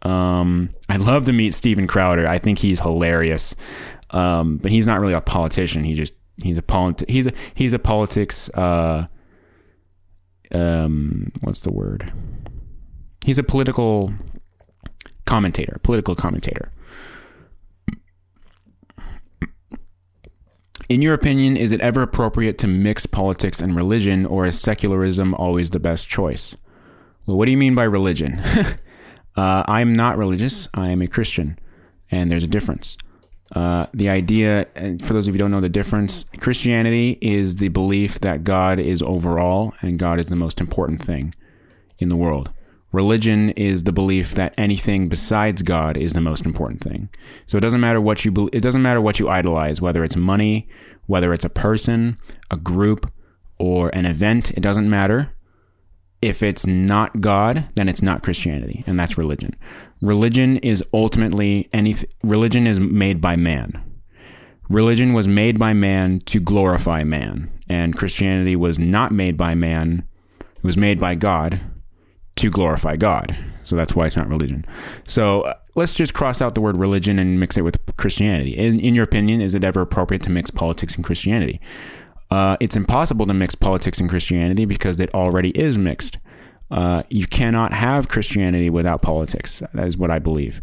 Um, 0.07 0.69
I'd 0.87 1.01
love 1.01 1.25
to 1.25 1.33
meet 1.33 1.53
Steven 1.53 1.85
Crowder. 1.85 2.27
I 2.27 2.39
think 2.39 2.59
he's 2.59 2.79
hilarious. 2.79 3.55
Um, 4.11 4.57
but 4.57 4.71
he's 4.71 4.87
not 4.87 5.01
really 5.01 5.13
a 5.13 5.19
politician. 5.19 5.83
He 5.83 5.93
just 5.93 6.13
he's 6.41 6.57
a 6.57 6.61
polit- 6.61 7.09
he's 7.09 7.27
a 7.27 7.33
he's 7.53 7.73
a 7.73 7.79
politics 7.79 8.49
uh, 8.53 9.07
um 10.53 11.31
what's 11.41 11.59
the 11.59 11.71
word? 11.71 12.13
He's 13.25 13.37
a 13.37 13.43
political 13.43 14.13
commentator, 15.25 15.77
political 15.83 16.15
commentator. 16.15 16.71
In 20.87 21.01
your 21.01 21.13
opinion, 21.13 21.57
is 21.57 21.73
it 21.73 21.81
ever 21.81 22.01
appropriate 22.01 22.57
to 22.59 22.67
mix 22.67 23.05
politics 23.05 23.59
and 23.59 23.75
religion, 23.75 24.25
or 24.25 24.45
is 24.45 24.57
secularism 24.57 25.33
always 25.33 25.71
the 25.71 25.81
best 25.81 26.07
choice? 26.07 26.55
Well, 27.25 27.37
what 27.37 27.43
do 27.43 27.51
you 27.51 27.57
mean 27.57 27.75
by 27.75 27.83
religion? 27.83 28.41
uh, 29.37 29.63
I'm 29.67 29.95
not 29.95 30.17
religious. 30.17 30.67
I 30.73 30.89
am 30.89 31.01
a 31.01 31.07
Christian, 31.07 31.57
and 32.11 32.31
there's 32.31 32.43
a 32.43 32.47
difference. 32.47 32.97
Uh, 33.55 33.85
the 33.93 34.09
idea, 34.09 34.67
and 34.75 35.03
for 35.03 35.13
those 35.13 35.27
of 35.27 35.33
you 35.33 35.37
who 35.37 35.43
don't 35.43 35.51
know 35.51 35.61
the 35.61 35.69
difference, 35.69 36.25
Christianity 36.39 37.17
is 37.21 37.57
the 37.57 37.69
belief 37.69 38.19
that 38.19 38.43
God 38.43 38.79
is 38.79 39.01
overall 39.01 39.73
and 39.81 39.97
God 39.97 40.19
is 40.19 40.27
the 40.27 40.35
most 40.35 40.59
important 40.59 41.01
thing 41.01 41.33
in 41.99 42.09
the 42.09 42.17
world. 42.17 42.51
Religion 42.91 43.51
is 43.51 43.83
the 43.83 43.91
belief 43.91 44.33
that 44.33 44.53
anything 44.57 45.07
besides 45.07 45.61
God 45.61 45.97
is 45.97 46.13
the 46.13 46.21
most 46.21 46.45
important 46.45 46.81
thing. 46.81 47.09
So 47.45 47.57
it 47.57 47.61
doesn't 47.61 47.79
matter 47.79 48.01
what 48.01 48.25
you 48.25 48.31
be- 48.31 48.49
it 48.51 48.61
doesn't 48.61 48.81
matter 48.81 48.99
what 48.99 49.19
you 49.19 49.29
idolize, 49.29 49.81
whether 49.81 50.03
it's 50.03 50.15
money, 50.15 50.67
whether 51.05 51.31
it's 51.31 51.45
a 51.45 51.49
person, 51.49 52.17
a 52.49 52.57
group, 52.57 53.11
or 53.59 53.89
an 53.93 54.05
event. 54.05 54.51
It 54.51 54.61
doesn't 54.61 54.89
matter. 54.89 55.31
If 56.21 56.41
it's 56.41 56.65
not 56.65 57.21
God, 57.21 57.69
then 57.75 57.87
it's 57.87 58.01
not 58.01 58.23
Christianity, 58.23 58.83
and 58.87 58.99
that's 58.99 59.17
religion. 59.17 59.55
Religion 60.01 60.57
is 60.57 60.83
ultimately 60.93 61.67
any 61.73 61.95
religion 62.23 62.65
is 62.65 62.79
made 62.79 63.21
by 63.21 63.35
man. 63.35 63.83
Religion 64.69 65.13
was 65.13 65.27
made 65.27 65.57
by 65.57 65.73
man 65.73 66.19
to 66.21 66.39
glorify 66.39 67.03
man, 67.03 67.51
and 67.69 67.97
Christianity 67.97 68.55
was 68.55 68.77
not 68.79 69.11
made 69.11 69.37
by 69.37 69.55
man. 69.55 70.07
It 70.39 70.63
was 70.63 70.77
made 70.77 70.99
by 70.99 71.15
God 71.15 71.61
to 72.37 72.49
glorify 72.49 72.95
God. 72.95 73.35
So 73.63 73.75
that's 73.75 73.95
why 73.95 74.05
it's 74.05 74.15
not 74.15 74.29
religion. 74.29 74.65
So 75.07 75.41
uh, 75.41 75.53
let's 75.75 75.93
just 75.93 76.13
cross 76.13 76.41
out 76.41 76.55
the 76.55 76.61
word 76.61 76.77
religion 76.77 77.19
and 77.19 77.39
mix 77.39 77.57
it 77.57 77.63
with 77.63 77.77
Christianity. 77.97 78.57
In, 78.57 78.79
in 78.79 78.95
your 78.95 79.03
opinion, 79.03 79.41
is 79.41 79.53
it 79.53 79.63
ever 79.63 79.81
appropriate 79.81 80.23
to 80.23 80.29
mix 80.29 80.49
politics 80.49 80.95
and 80.95 81.03
Christianity? 81.03 81.59
Uh, 82.29 82.57
it's 82.59 82.75
impossible 82.75 83.25
to 83.25 83.33
mix 83.33 83.55
politics 83.55 83.99
and 83.99 84.09
Christianity 84.09 84.65
because 84.65 84.99
it 84.99 85.13
already 85.13 85.49
is 85.51 85.77
mixed. 85.77 86.17
Uh, 86.69 87.03
you 87.09 87.25
cannot 87.25 87.73
have 87.73 88.09
Christianity 88.09 88.69
without 88.69 89.01
politics. 89.01 89.63
That 89.73 89.87
is 89.87 89.97
what 89.97 90.11
I 90.11 90.19
believe. 90.19 90.61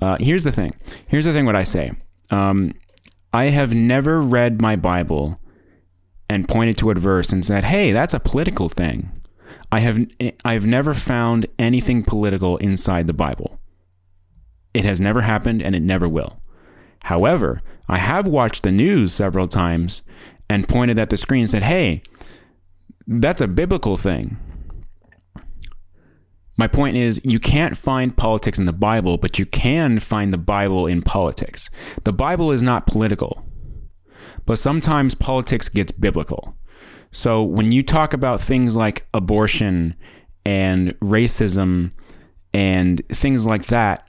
Uh, 0.00 0.16
here's 0.18 0.44
the 0.44 0.52
thing. 0.52 0.74
Here's 1.06 1.26
the 1.26 1.32
thing. 1.32 1.44
What 1.46 1.56
I 1.56 1.62
say. 1.62 1.92
Um, 2.30 2.72
I 3.32 3.44
have 3.44 3.74
never 3.74 4.20
read 4.20 4.62
my 4.62 4.76
Bible 4.76 5.40
and 6.30 6.48
pointed 6.48 6.78
to 6.78 6.90
a 6.90 6.94
verse 6.94 7.30
and 7.30 7.44
said, 7.44 7.64
"Hey, 7.64 7.92
that's 7.92 8.14
a 8.14 8.20
political 8.20 8.68
thing." 8.68 9.10
I 9.70 9.80
have 9.80 10.06
I've 10.44 10.66
never 10.66 10.94
found 10.94 11.46
anything 11.58 12.02
political 12.02 12.56
inside 12.58 13.06
the 13.06 13.12
Bible. 13.12 13.60
It 14.72 14.84
has 14.84 15.00
never 15.00 15.22
happened 15.22 15.62
and 15.62 15.74
it 15.74 15.82
never 15.82 16.08
will. 16.08 16.40
However, 17.04 17.60
I 17.88 17.98
have 17.98 18.26
watched 18.26 18.62
the 18.62 18.72
news 18.72 19.12
several 19.12 19.46
times 19.46 20.02
and 20.48 20.68
pointed 20.68 20.98
at 20.98 21.10
the 21.10 21.16
screen 21.16 21.42
and 21.42 21.50
said, 21.50 21.62
"Hey, 21.62 22.02
that's 23.06 23.40
a 23.40 23.48
biblical 23.48 23.96
thing." 23.96 24.36
My 26.56 26.68
point 26.68 26.96
is, 26.96 27.20
you 27.24 27.40
can't 27.40 27.76
find 27.76 28.16
politics 28.16 28.58
in 28.58 28.66
the 28.66 28.72
Bible, 28.72 29.18
but 29.18 29.38
you 29.38 29.46
can 29.46 29.98
find 29.98 30.32
the 30.32 30.38
Bible 30.38 30.86
in 30.86 31.02
politics. 31.02 31.68
The 32.04 32.12
Bible 32.12 32.52
is 32.52 32.62
not 32.62 32.86
political, 32.86 33.44
but 34.46 34.58
sometimes 34.58 35.14
politics 35.14 35.68
gets 35.68 35.90
biblical. 35.90 36.56
So 37.10 37.42
when 37.42 37.72
you 37.72 37.82
talk 37.82 38.12
about 38.12 38.40
things 38.40 38.76
like 38.76 39.06
abortion 39.12 39.96
and 40.46 40.98
racism 41.00 41.92
and 42.52 43.02
things 43.08 43.46
like 43.46 43.66
that, 43.66 44.06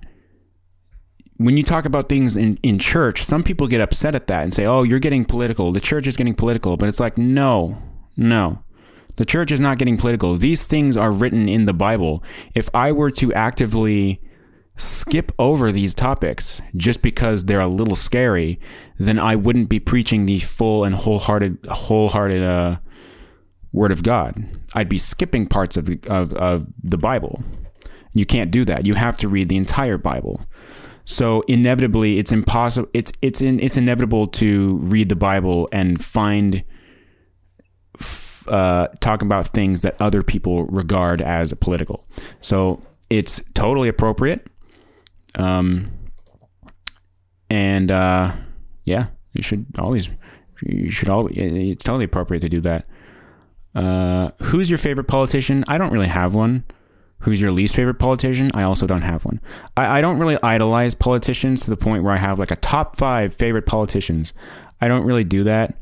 when 1.38 1.58
you 1.58 1.64
talk 1.64 1.86
about 1.86 2.08
things 2.08 2.38
in, 2.38 2.58
in 2.64 2.80
church, 2.80 3.24
some 3.24 3.44
people 3.44 3.68
get 3.68 3.82
upset 3.82 4.16
at 4.16 4.28
that 4.28 4.44
and 4.44 4.54
say, 4.54 4.66
oh, 4.66 4.84
you're 4.84 5.00
getting 5.00 5.26
political. 5.26 5.72
The 5.72 5.82
church 5.82 6.08
is 6.08 6.16
getting 6.16 6.34
political. 6.34 6.78
But 6.78 6.90
it's 6.90 7.00
like, 7.00 7.18
no, 7.18 7.82
no. 8.16 8.64
The 9.18 9.26
church 9.26 9.52
is 9.52 9.60
not 9.60 9.78
getting 9.78 9.98
political. 9.98 10.36
These 10.36 10.68
things 10.68 10.96
are 10.98 11.12
written 11.12 11.48
in 11.50 11.66
the 11.66 11.74
Bible. 11.74 12.24
If 12.54 12.70
I 12.74 12.92
were 12.92 13.12
to 13.12 13.34
actively 13.34 14.22
skip 14.78 15.32
over 15.40 15.72
these 15.72 15.94
topics 15.94 16.62
just 16.76 17.02
because 17.02 17.46
they're 17.46 17.62
a 17.62 17.68
little 17.68 17.96
scary, 17.96 18.60
then 18.98 19.20
I 19.20 19.36
wouldn't 19.36 19.70
be 19.70 19.80
preaching 19.80 20.26
the 20.26 20.40
full 20.40 20.84
and 20.84 20.96
wholehearted, 20.96 21.66
wholehearted 21.66 22.44
uh, 22.44 22.80
word 23.72 23.92
of 23.92 24.04
God. 24.04 24.46
I'd 24.74 24.90
be 24.90 24.98
skipping 24.98 25.48
parts 25.48 25.78
of 25.78 25.86
the, 25.86 26.00
of, 26.08 26.34
of 26.34 26.68
the 26.82 26.98
Bible. 26.98 27.44
You 28.14 28.26
can't 28.26 28.52
do 28.52 28.64
that. 28.66 28.86
You 28.86 28.96
have 28.96 29.18
to 29.18 29.28
read 29.28 29.50
the 29.50 29.58
entire 29.58 29.98
Bible. 29.98 30.46
So 31.06 31.42
inevitably, 31.42 32.18
it's 32.18 32.32
impossible. 32.32 32.90
It's 32.94 33.12
it's 33.22 33.40
in, 33.40 33.60
it's 33.60 33.78
inevitable 33.78 34.28
to 34.28 34.80
read 34.80 35.10
the 35.10 35.16
Bible 35.16 35.70
and 35.72 36.04
find 36.04 36.64
uh, 38.48 38.88
talk 39.00 39.22
about 39.22 39.48
things 39.48 39.82
that 39.82 39.96
other 40.00 40.24
people 40.24 40.66
regard 40.66 41.22
as 41.22 41.54
political. 41.54 42.06
So 42.42 42.82
it's 43.10 43.42
totally 43.54 43.88
appropriate. 43.88 44.48
Um, 45.36 45.92
and 47.50 47.92
uh, 47.92 48.34
yeah, 48.86 49.08
you 49.34 49.44
should 49.44 49.66
always 49.78 50.10
you 50.62 50.90
should 50.90 51.10
always 51.10 51.36
it's 51.38 51.84
totally 51.84 52.06
appropriate 52.06 52.42
to 52.42 52.50
do 52.50 52.62
that. 52.62 52.88
Uh, 53.76 54.32
who's 54.44 54.70
your 54.70 54.80
favorite 54.80 55.08
politician? 55.08 55.64
I 55.68 55.78
don't 55.78 55.92
really 55.92 56.08
have 56.08 56.34
one. 56.34 56.64
Who's 57.20 57.42
your 57.42 57.52
least 57.52 57.76
favorite 57.76 57.96
politician? 58.00 58.52
I 58.54 58.64
also 58.64 58.86
don't 58.86 59.02
have 59.02 59.26
one. 59.26 59.42
I, 59.76 59.98
I 59.98 60.02
don't 60.02 60.20
really 60.20 60.38
idolize 60.44 60.94
politicians 60.94 61.62
to 61.62 61.70
the 61.70 61.78
point 61.78 62.04
where 62.04 62.14
I 62.14 62.18
have 62.18 62.38
like 62.38 62.52
a 62.52 62.56
top 62.58 62.98
five 62.98 63.34
favorite 63.34 63.66
politicians. 63.66 64.34
I 64.82 64.88
don't 64.88 65.06
really 65.06 65.24
do 65.24 65.44
that. 65.44 65.78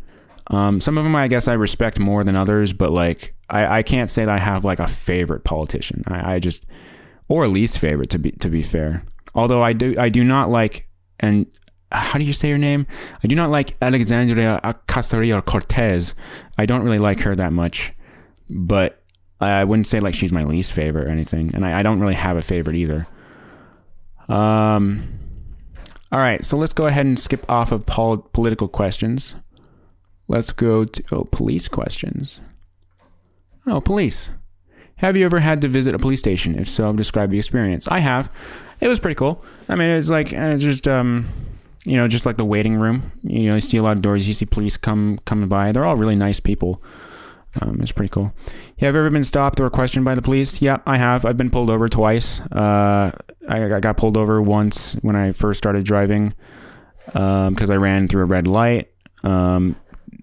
Um, 0.48 0.82
some 0.82 0.98
of 0.98 1.04
them 1.04 1.16
I 1.16 1.28
guess 1.28 1.48
I 1.48 1.54
respect 1.54 2.00
more 2.00 2.24
than 2.24 2.36
others, 2.36 2.74
but 2.74 2.92
like 2.92 3.34
I, 3.50 3.80
I 3.80 3.84
can't 3.84 4.10
say 4.10 4.26
that 4.26 4.34
I 4.34 4.40
have 4.40 4.64
like 4.64 4.80
a 4.80 4.88
favorite 4.88 5.44
politician. 5.44 6.04
I, 6.08 6.36
I 6.36 6.40
just 6.40 6.66
or 7.28 7.48
least 7.48 7.78
favorite 7.78 8.10
to 8.12 8.20
be 8.20 8.32
to 8.32 8.50
be 8.50 8.64
fair. 8.64 9.04
Although 9.36 9.64
I 9.64 9.74
do 9.74 9.96
I 9.98 10.10
do 10.10 10.24
not 10.24 10.50
like 10.50 10.88
and 11.20 11.46
how 11.92 12.18
do 12.18 12.26
you 12.26 12.34
say 12.34 12.52
her 12.52 12.58
name? 12.58 12.88
I 13.24 13.28
do 13.28 13.36
not 13.36 13.50
like 13.50 13.76
Alexandria 13.82 14.60
Ocasio 14.64 15.44
Cortez. 15.46 16.14
I 16.58 16.66
don't 16.66 16.84
really 16.84 17.00
like 17.00 17.20
her 17.22 17.36
that 17.36 17.54
much, 17.54 17.94
but 18.50 19.03
I 19.50 19.64
wouldn't 19.64 19.88
say 19.88 20.00
like 20.00 20.16
she's 20.16 20.32
my 20.32 20.44
least 20.44 20.72
favorite 20.72 21.08
or 21.08 21.12
anything, 21.12 21.54
and 21.54 21.66
I, 21.66 21.80
I 21.80 21.84
don't 21.84 22.00
really 22.00 22.16
have 22.16 22.38
a 22.38 22.42
favorite 22.42 22.76
either. 22.76 23.08
Um. 24.28 25.20
All 26.12 26.20
right, 26.20 26.46
so 26.46 26.58
let's 26.58 26.74
go 26.74 26.86
ahead 26.86 27.08
and 27.08 27.18
skip 27.18 27.44
off 27.50 27.72
of 27.72 27.88
pol- 27.88 28.30
political 28.34 28.68
questions. 28.68 29.34
Let's 30.28 30.52
go 30.52 30.86
to 30.86 31.04
oh, 31.12 31.24
police 31.24 31.68
questions. 31.68 32.40
Oh, 33.66 33.82
police. 33.82 34.30
Have 34.98 35.18
you 35.18 35.26
ever 35.26 35.40
had 35.40 35.60
to 35.62 35.68
visit 35.68 35.96
a 35.96 36.00
police 36.00 36.20
station? 36.20 36.58
If 36.58 36.70
so, 36.70 36.94
describe 36.94 37.32
the 37.32 37.40
experience. 37.40 37.88
I 37.88 38.00
have. 38.00 38.32
It 38.80 38.88
was 38.88 39.00
pretty 39.00 39.16
cool. 39.16 39.44
I 39.68 39.76
mean, 39.76 39.90
it's 39.90 40.10
like 40.10 40.32
uh, 40.32 40.58
just 40.58 40.88
um, 40.88 41.28
you 41.84 41.98
know, 41.98 42.08
just 42.08 42.26
like 42.26 42.38
the 42.38 42.46
waiting 42.46 42.76
room. 42.76 43.12
You 43.24 43.50
know, 43.50 43.56
you 43.56 43.62
see 43.62 43.78
a 43.78 43.84
lot 43.84 43.98
of 43.98 44.02
doors. 44.02 44.28
You 44.28 44.34
see 44.34 44.46
police 44.46 44.78
come 44.78 45.20
coming 45.26 45.50
by. 45.50 45.72
They're 45.72 45.86
all 45.86 45.96
really 45.96 46.16
nice 46.16 46.40
people. 46.40 46.82
Um, 47.62 47.80
it's 47.82 47.92
pretty 47.92 48.10
cool. 48.10 48.34
Have 48.80 48.96
you 48.96 49.00
ever 49.00 49.10
been 49.10 49.24
stopped 49.24 49.60
or 49.60 49.70
questioned 49.70 50.06
by 50.06 50.16
the 50.16 50.22
police? 50.22 50.62
Yeah, 50.62 50.78
I 50.88 50.98
have. 50.98 51.24
I've 51.24 51.38
been 51.38 51.52
pulled 51.52 51.70
over 51.70 51.88
twice. 51.88 52.42
Uh, 52.52 53.12
I, 53.48 53.76
I, 53.76 53.80
got 53.80 53.98
pulled 53.98 54.18
over 54.18 54.42
once 54.42 54.94
when 55.02 55.16
I 55.16 55.34
first 55.34 55.60
started 55.60 55.86
driving 55.86 56.34
because 57.06 57.70
um, 57.70 57.72
I 57.72 57.76
ran 57.76 58.08
through 58.08 58.24
a 58.24 58.26
red 58.26 58.48
light. 58.48 58.90
Um, 59.24 59.76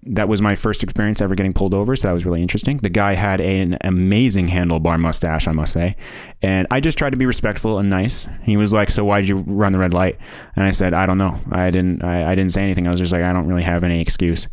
that 0.03 0.29
was 0.29 0.41
my 0.41 0.55
first 0.55 0.83
experience 0.83 1.21
ever 1.21 1.35
getting 1.35 1.53
pulled 1.53 1.75
over, 1.75 1.95
so 1.95 2.09
that 2.09 2.15
was 2.15 2.25
really 2.25 2.41
interesting. 2.41 2.79
The 2.79 2.89
guy 2.89 3.15
had 3.15 3.41
an 3.41 3.77
amazing 3.83 4.49
handlebar 4.49 4.99
mustache, 4.99 5.47
I 5.47 5.53
must 5.53 5.73
say, 5.73 5.97
and 6.43 6.67
I 6.71 6.81
just 6.81 6.97
tried 6.97 7.11
to 7.11 7.17
be 7.17 7.27
respectful 7.27 7.79
and 7.79 7.91
nice. 7.91 8.27
He 8.43 8.57
was 8.57 8.73
like, 8.73 8.91
"So 8.91 9.05
why 9.05 9.21
did 9.21 9.29
you 9.29 9.37
run 9.37 9.73
the 9.73 9.79
red 9.79 9.93
light?" 9.93 10.17
And 10.57 10.65
I 10.65 10.71
said, 10.71 10.95
"I 10.95 11.05
don't 11.07 11.19
know. 11.19 11.39
I 11.53 11.71
didn't. 11.71 12.03
I, 12.03 12.33
I 12.33 12.35
didn't 12.35 12.53
say 12.53 12.63
anything. 12.63 12.87
I 12.87 12.91
was 12.91 13.01
just 13.01 13.13
like, 13.13 13.23
I 13.23 13.33
don't 13.33 13.47
really 13.47 13.63
have 13.63 13.85
any 13.85 14.01
excuse." 14.01 14.47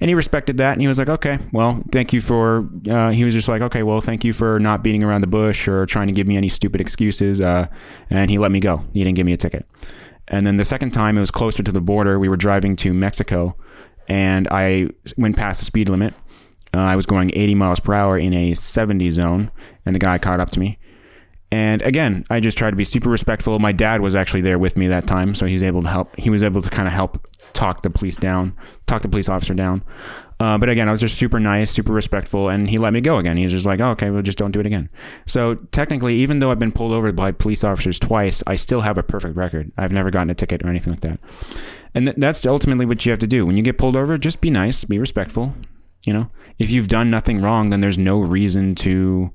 And 0.00 0.08
he 0.08 0.14
respected 0.14 0.58
that, 0.58 0.72
and 0.72 0.80
he 0.80 0.86
was 0.86 0.98
like, 0.98 1.08
"Okay, 1.08 1.38
well, 1.52 1.82
thank 1.90 2.12
you 2.12 2.20
for." 2.20 2.68
Uh, 2.88 3.10
he 3.10 3.24
was 3.24 3.34
just 3.34 3.48
like, 3.48 3.62
"Okay, 3.62 3.82
well, 3.82 4.00
thank 4.00 4.24
you 4.24 4.32
for 4.32 4.60
not 4.60 4.84
beating 4.84 5.02
around 5.02 5.22
the 5.22 5.26
bush 5.26 5.66
or 5.66 5.86
trying 5.86 6.06
to 6.06 6.12
give 6.12 6.26
me 6.26 6.36
any 6.36 6.48
stupid 6.48 6.80
excuses." 6.80 7.40
Uh, 7.40 7.66
and 8.08 8.30
he 8.30 8.38
let 8.38 8.52
me 8.52 8.60
go. 8.60 8.84
He 8.94 9.02
didn't 9.02 9.16
give 9.16 9.26
me 9.26 9.32
a 9.32 9.36
ticket. 9.36 9.66
And 10.28 10.46
then 10.46 10.56
the 10.56 10.64
second 10.64 10.90
time, 10.90 11.16
it 11.16 11.20
was 11.20 11.30
closer 11.30 11.62
to 11.62 11.72
the 11.72 11.80
border. 11.80 12.18
We 12.18 12.28
were 12.28 12.36
driving 12.36 12.76
to 12.76 12.92
Mexico 12.92 13.56
and 14.08 14.48
I 14.50 14.88
went 15.16 15.36
past 15.36 15.60
the 15.60 15.66
speed 15.66 15.88
limit. 15.88 16.14
Uh, 16.74 16.80
I 16.80 16.96
was 16.96 17.06
going 17.06 17.30
80 17.34 17.54
miles 17.54 17.80
per 17.80 17.94
hour 17.94 18.18
in 18.18 18.34
a 18.34 18.54
70 18.54 19.10
zone, 19.10 19.50
and 19.86 19.94
the 19.94 19.98
guy 19.98 20.18
caught 20.18 20.40
up 20.40 20.50
to 20.50 20.60
me. 20.60 20.78
And 21.50 21.80
again, 21.82 22.24
I 22.28 22.40
just 22.40 22.58
tried 22.58 22.70
to 22.70 22.76
be 22.76 22.84
super 22.84 23.08
respectful. 23.08 23.58
My 23.58 23.72
dad 23.72 24.02
was 24.02 24.14
actually 24.14 24.42
there 24.42 24.58
with 24.58 24.76
me 24.76 24.86
that 24.88 25.06
time, 25.06 25.34
so 25.34 25.46
he's 25.46 25.62
able 25.62 25.82
to 25.82 25.88
help. 25.88 26.14
He 26.16 26.28
was 26.28 26.42
able 26.42 26.60
to 26.60 26.68
kind 26.68 26.86
of 26.86 26.92
help 26.92 27.26
talk 27.54 27.82
the 27.82 27.90
police 27.90 28.16
down, 28.16 28.54
talk 28.86 29.00
the 29.00 29.08
police 29.08 29.28
officer 29.28 29.54
down. 29.54 29.82
Uh, 30.40 30.56
but 30.58 30.68
again, 30.68 30.88
I 30.88 30.92
was 30.92 31.00
just 31.00 31.18
super 31.18 31.40
nice, 31.40 31.70
super 31.70 31.92
respectful, 31.92 32.48
and 32.48 32.70
he 32.70 32.78
let 32.78 32.92
me 32.92 33.00
go 33.00 33.18
again. 33.18 33.36
He's 33.36 33.50
just 33.50 33.66
like, 33.66 33.80
oh, 33.80 33.90
okay, 33.90 34.10
well, 34.10 34.22
just 34.22 34.38
don't 34.38 34.52
do 34.52 34.60
it 34.60 34.66
again. 34.66 34.88
So 35.26 35.56
technically, 35.72 36.16
even 36.16 36.38
though 36.38 36.50
I've 36.50 36.58
been 36.58 36.70
pulled 36.70 36.92
over 36.92 37.10
by 37.12 37.32
police 37.32 37.64
officers 37.64 37.98
twice, 37.98 38.42
I 38.46 38.54
still 38.54 38.82
have 38.82 38.98
a 38.98 39.02
perfect 39.02 39.34
record. 39.34 39.72
I've 39.76 39.90
never 39.90 40.10
gotten 40.10 40.30
a 40.30 40.34
ticket 40.34 40.62
or 40.62 40.68
anything 40.68 40.92
like 40.92 41.00
that. 41.00 41.18
And 41.94 42.06
th- 42.06 42.18
that's 42.18 42.46
ultimately 42.46 42.86
what 42.86 43.04
you 43.04 43.10
have 43.10 43.18
to 43.20 43.26
do. 43.26 43.46
When 43.46 43.56
you 43.56 43.62
get 43.62 43.78
pulled 43.78 43.96
over, 43.96 44.16
just 44.18 44.40
be 44.40 44.50
nice, 44.50 44.84
be 44.84 44.98
respectful. 44.98 45.54
You 46.04 46.12
know, 46.12 46.30
if 46.58 46.70
you've 46.70 46.88
done 46.88 47.10
nothing 47.10 47.42
wrong, 47.42 47.70
then 47.70 47.80
there's 47.80 47.98
no 47.98 48.20
reason 48.20 48.74
to 48.76 49.32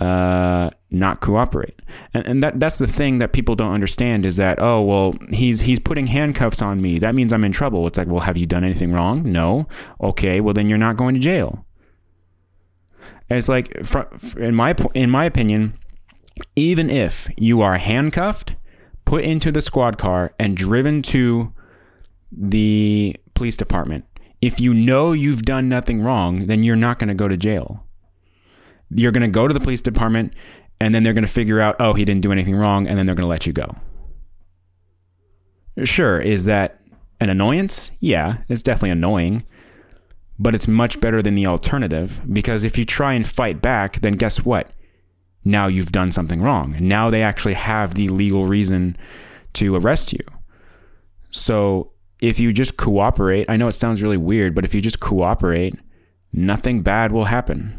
uh, 0.00 0.70
not 0.90 1.20
cooperate. 1.20 1.80
And, 2.14 2.26
and 2.26 2.42
that 2.42 2.60
that's 2.60 2.78
the 2.78 2.86
thing 2.86 3.18
that 3.18 3.32
people 3.32 3.54
don't 3.56 3.72
understand 3.72 4.24
is 4.24 4.36
that 4.36 4.60
oh 4.60 4.80
well 4.80 5.14
he's 5.30 5.62
he's 5.62 5.80
putting 5.80 6.06
handcuffs 6.06 6.62
on 6.62 6.80
me. 6.80 6.98
That 6.98 7.14
means 7.14 7.32
I'm 7.32 7.44
in 7.44 7.52
trouble. 7.52 7.86
It's 7.86 7.98
like 7.98 8.08
well 8.08 8.20
have 8.20 8.36
you 8.36 8.46
done 8.46 8.64
anything 8.64 8.92
wrong? 8.92 9.30
No. 9.30 9.66
Okay, 10.00 10.40
well 10.40 10.54
then 10.54 10.68
you're 10.68 10.78
not 10.78 10.96
going 10.96 11.14
to 11.14 11.20
jail. 11.20 11.64
And 13.28 13.38
it's 13.38 13.48
like 13.48 13.72
in 14.36 14.54
my 14.54 14.74
in 14.94 15.10
my 15.10 15.24
opinion, 15.24 15.74
even 16.54 16.90
if 16.90 17.28
you 17.36 17.60
are 17.60 17.76
handcuffed, 17.76 18.54
put 19.04 19.24
into 19.24 19.50
the 19.50 19.62
squad 19.62 19.98
car 19.98 20.32
and 20.38 20.56
driven 20.56 21.02
to 21.02 21.52
the 22.30 23.16
police 23.34 23.56
department. 23.56 24.04
If 24.40 24.60
you 24.60 24.72
know 24.72 25.12
you've 25.12 25.42
done 25.42 25.68
nothing 25.68 26.00
wrong, 26.00 26.46
then 26.46 26.62
you're 26.62 26.76
not 26.76 27.00
going 27.00 27.08
to 27.08 27.14
go 27.14 27.26
to 27.26 27.36
jail. 27.36 27.84
You're 28.90 29.12
going 29.12 29.22
to 29.22 29.28
go 29.28 29.46
to 29.46 29.54
the 29.54 29.60
police 29.60 29.80
department 29.80 30.32
and 30.80 30.94
then 30.94 31.02
they're 31.02 31.12
going 31.12 31.24
to 31.24 31.30
figure 31.30 31.60
out, 31.60 31.76
oh, 31.80 31.94
he 31.94 32.04
didn't 32.04 32.22
do 32.22 32.32
anything 32.32 32.54
wrong, 32.54 32.86
and 32.86 32.96
then 32.96 33.06
they're 33.06 33.14
going 33.14 33.24
to 33.24 33.28
let 33.28 33.46
you 33.46 33.52
go. 33.52 33.76
Sure, 35.84 36.20
is 36.20 36.44
that 36.44 36.76
an 37.20 37.30
annoyance? 37.30 37.90
Yeah, 38.00 38.38
it's 38.48 38.62
definitely 38.62 38.90
annoying, 38.90 39.44
but 40.38 40.54
it's 40.54 40.68
much 40.68 41.00
better 41.00 41.22
than 41.22 41.34
the 41.34 41.46
alternative 41.46 42.20
because 42.32 42.64
if 42.64 42.78
you 42.78 42.84
try 42.84 43.14
and 43.14 43.26
fight 43.26 43.60
back, 43.60 44.00
then 44.00 44.14
guess 44.14 44.44
what? 44.44 44.70
Now 45.44 45.66
you've 45.66 45.92
done 45.92 46.12
something 46.12 46.42
wrong. 46.42 46.76
Now 46.80 47.10
they 47.10 47.22
actually 47.22 47.54
have 47.54 47.94
the 47.94 48.08
legal 48.08 48.46
reason 48.46 48.96
to 49.54 49.74
arrest 49.76 50.12
you. 50.12 50.24
So 51.30 51.92
if 52.20 52.40
you 52.40 52.52
just 52.52 52.76
cooperate, 52.76 53.48
I 53.48 53.56
know 53.56 53.68
it 53.68 53.72
sounds 53.72 54.02
really 54.02 54.16
weird, 54.16 54.54
but 54.54 54.64
if 54.64 54.74
you 54.74 54.80
just 54.80 55.00
cooperate, 55.00 55.74
nothing 56.32 56.82
bad 56.82 57.12
will 57.12 57.26
happen. 57.26 57.78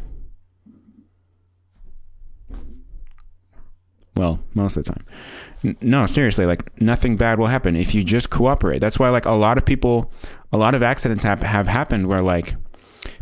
Well, 4.19 4.43
most 4.53 4.75
of 4.75 4.84
the 4.84 4.91
time. 4.91 5.77
No, 5.82 6.05
seriously, 6.05 6.45
like 6.45 6.82
nothing 6.82 7.15
bad 7.15 7.39
will 7.39 7.47
happen 7.47 7.77
if 7.77 7.95
you 7.95 8.03
just 8.03 8.29
cooperate. 8.29 8.79
That's 8.79 8.99
why 8.99 9.08
like 9.08 9.23
a 9.23 9.32
lot 9.32 9.58
of 9.58 9.63
people, 9.63 10.12
a 10.51 10.58
lot 10.58 10.75
of 10.75 10.84
accidents 10.84 11.23
have, 11.23 11.41
have 11.41 11.69
happened 11.69 12.08
where 12.08 12.19
like 12.19 12.55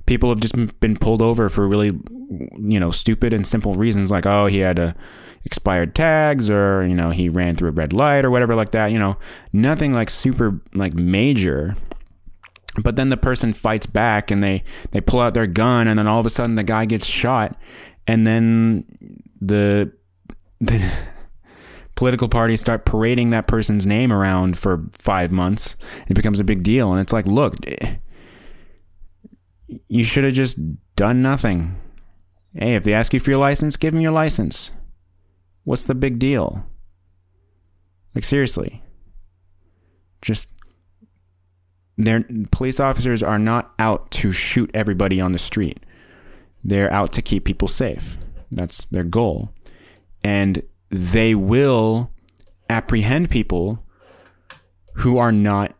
people 0.07 0.29
have 0.29 0.39
just 0.39 0.55
been 0.79 0.97
pulled 0.97 1.21
over 1.21 1.49
for 1.49 1.67
really, 1.67 1.99
you 2.57 2.79
know, 2.79 2.89
stupid 2.89 3.31
and 3.31 3.45
simple 3.45 3.75
reasons 3.75 4.09
like, 4.09 4.25
oh, 4.25 4.47
he 4.47 4.57
had 4.57 4.79
a 4.79 4.95
expired 5.45 5.93
tags 5.93 6.49
or 6.49 6.85
you 6.85 6.95
know 6.95 7.11
he 7.11 7.29
ran 7.29 7.55
through 7.55 7.69
a 7.69 7.71
red 7.71 7.93
light 7.93 8.25
or 8.25 8.29
whatever 8.29 8.53
like 8.53 8.71
that 8.71 8.91
you 8.91 8.99
know 8.99 9.15
nothing 9.53 9.93
like 9.93 10.09
super 10.09 10.59
like 10.73 10.93
major 10.93 11.77
but 12.83 12.97
then 12.97 13.07
the 13.07 13.15
person 13.15 13.53
fights 13.53 13.85
back 13.85 14.29
and 14.29 14.43
they 14.43 14.61
they 14.91 14.99
pull 14.99 15.21
out 15.21 15.33
their 15.33 15.47
gun 15.47 15.87
and 15.87 15.97
then 15.97 16.05
all 16.05 16.19
of 16.19 16.25
a 16.25 16.29
sudden 16.29 16.55
the 16.55 16.65
guy 16.65 16.83
gets 16.83 17.05
shot 17.05 17.57
and 18.07 18.27
then 18.27 18.83
the 19.39 19.89
the 20.59 20.91
political 21.95 22.29
parties 22.29 22.61
start 22.61 22.85
parading 22.85 23.31
that 23.31 23.47
person's 23.47 23.85
name 23.85 24.13
around 24.13 24.57
for 24.57 24.85
5 24.91 25.31
months 25.31 25.75
it 26.07 26.13
becomes 26.13 26.39
a 26.39 26.43
big 26.43 26.61
deal 26.61 26.91
and 26.91 27.01
it's 27.01 27.13
like 27.13 27.25
look 27.25 27.55
you 29.87 30.03
should 30.03 30.23
have 30.23 30.33
just 30.33 30.59
done 30.95 31.21
nothing 31.21 31.75
hey 32.53 32.75
if 32.75 32.83
they 32.83 32.93
ask 32.93 33.13
you 33.13 33.19
for 33.19 33.31
your 33.31 33.39
license 33.39 33.75
give 33.77 33.93
them 33.93 34.01
your 34.01 34.11
license 34.11 34.71
What's 35.67 35.83
the 35.83 35.95
big 35.95 36.17
deal? 36.17 36.65
Like 38.15 38.23
seriously. 38.23 38.83
Just 40.21 40.47
their 41.97 42.23
police 42.51 42.79
officers 42.79 43.21
are 43.21 43.37
not 43.37 43.73
out 43.77 44.09
to 44.11 44.31
shoot 44.31 44.71
everybody 44.73 45.19
on 45.19 45.33
the 45.33 45.37
street. 45.37 45.85
They're 46.63 46.91
out 46.93 47.11
to 47.13 47.21
keep 47.21 47.43
people 47.43 47.67
safe. 47.67 48.17
That's 48.49 48.85
their 48.85 49.03
goal. 49.03 49.51
And 50.27 50.61
they 50.89 51.33
will 51.35 52.11
apprehend 52.69 53.29
people 53.29 53.85
who 54.95 55.17
are 55.17 55.31
not 55.31 55.73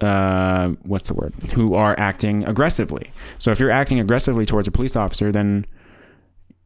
uh, 0.00 0.68
what's 0.82 1.08
the 1.08 1.14
word? 1.14 1.32
Who 1.54 1.74
are 1.74 1.98
acting 1.98 2.44
aggressively. 2.44 3.10
So 3.38 3.50
if 3.50 3.58
you're 3.58 3.70
acting 3.70 3.98
aggressively 3.98 4.44
towards 4.44 4.68
a 4.68 4.70
police 4.70 4.96
officer, 4.96 5.32
then 5.32 5.66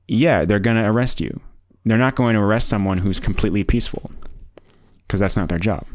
yeah, 0.08 0.44
they're 0.44 0.58
going 0.58 0.76
to 0.76 0.88
arrest 0.88 1.20
you. 1.20 1.40
They're 1.84 1.98
not 1.98 2.16
going 2.16 2.34
to 2.34 2.40
arrest 2.40 2.68
someone 2.68 2.98
who's 2.98 3.20
completely 3.20 3.64
peaceful 3.64 4.10
because 5.06 5.20
that's 5.20 5.36
not 5.36 5.48
their 5.48 5.58
job. 5.58 5.86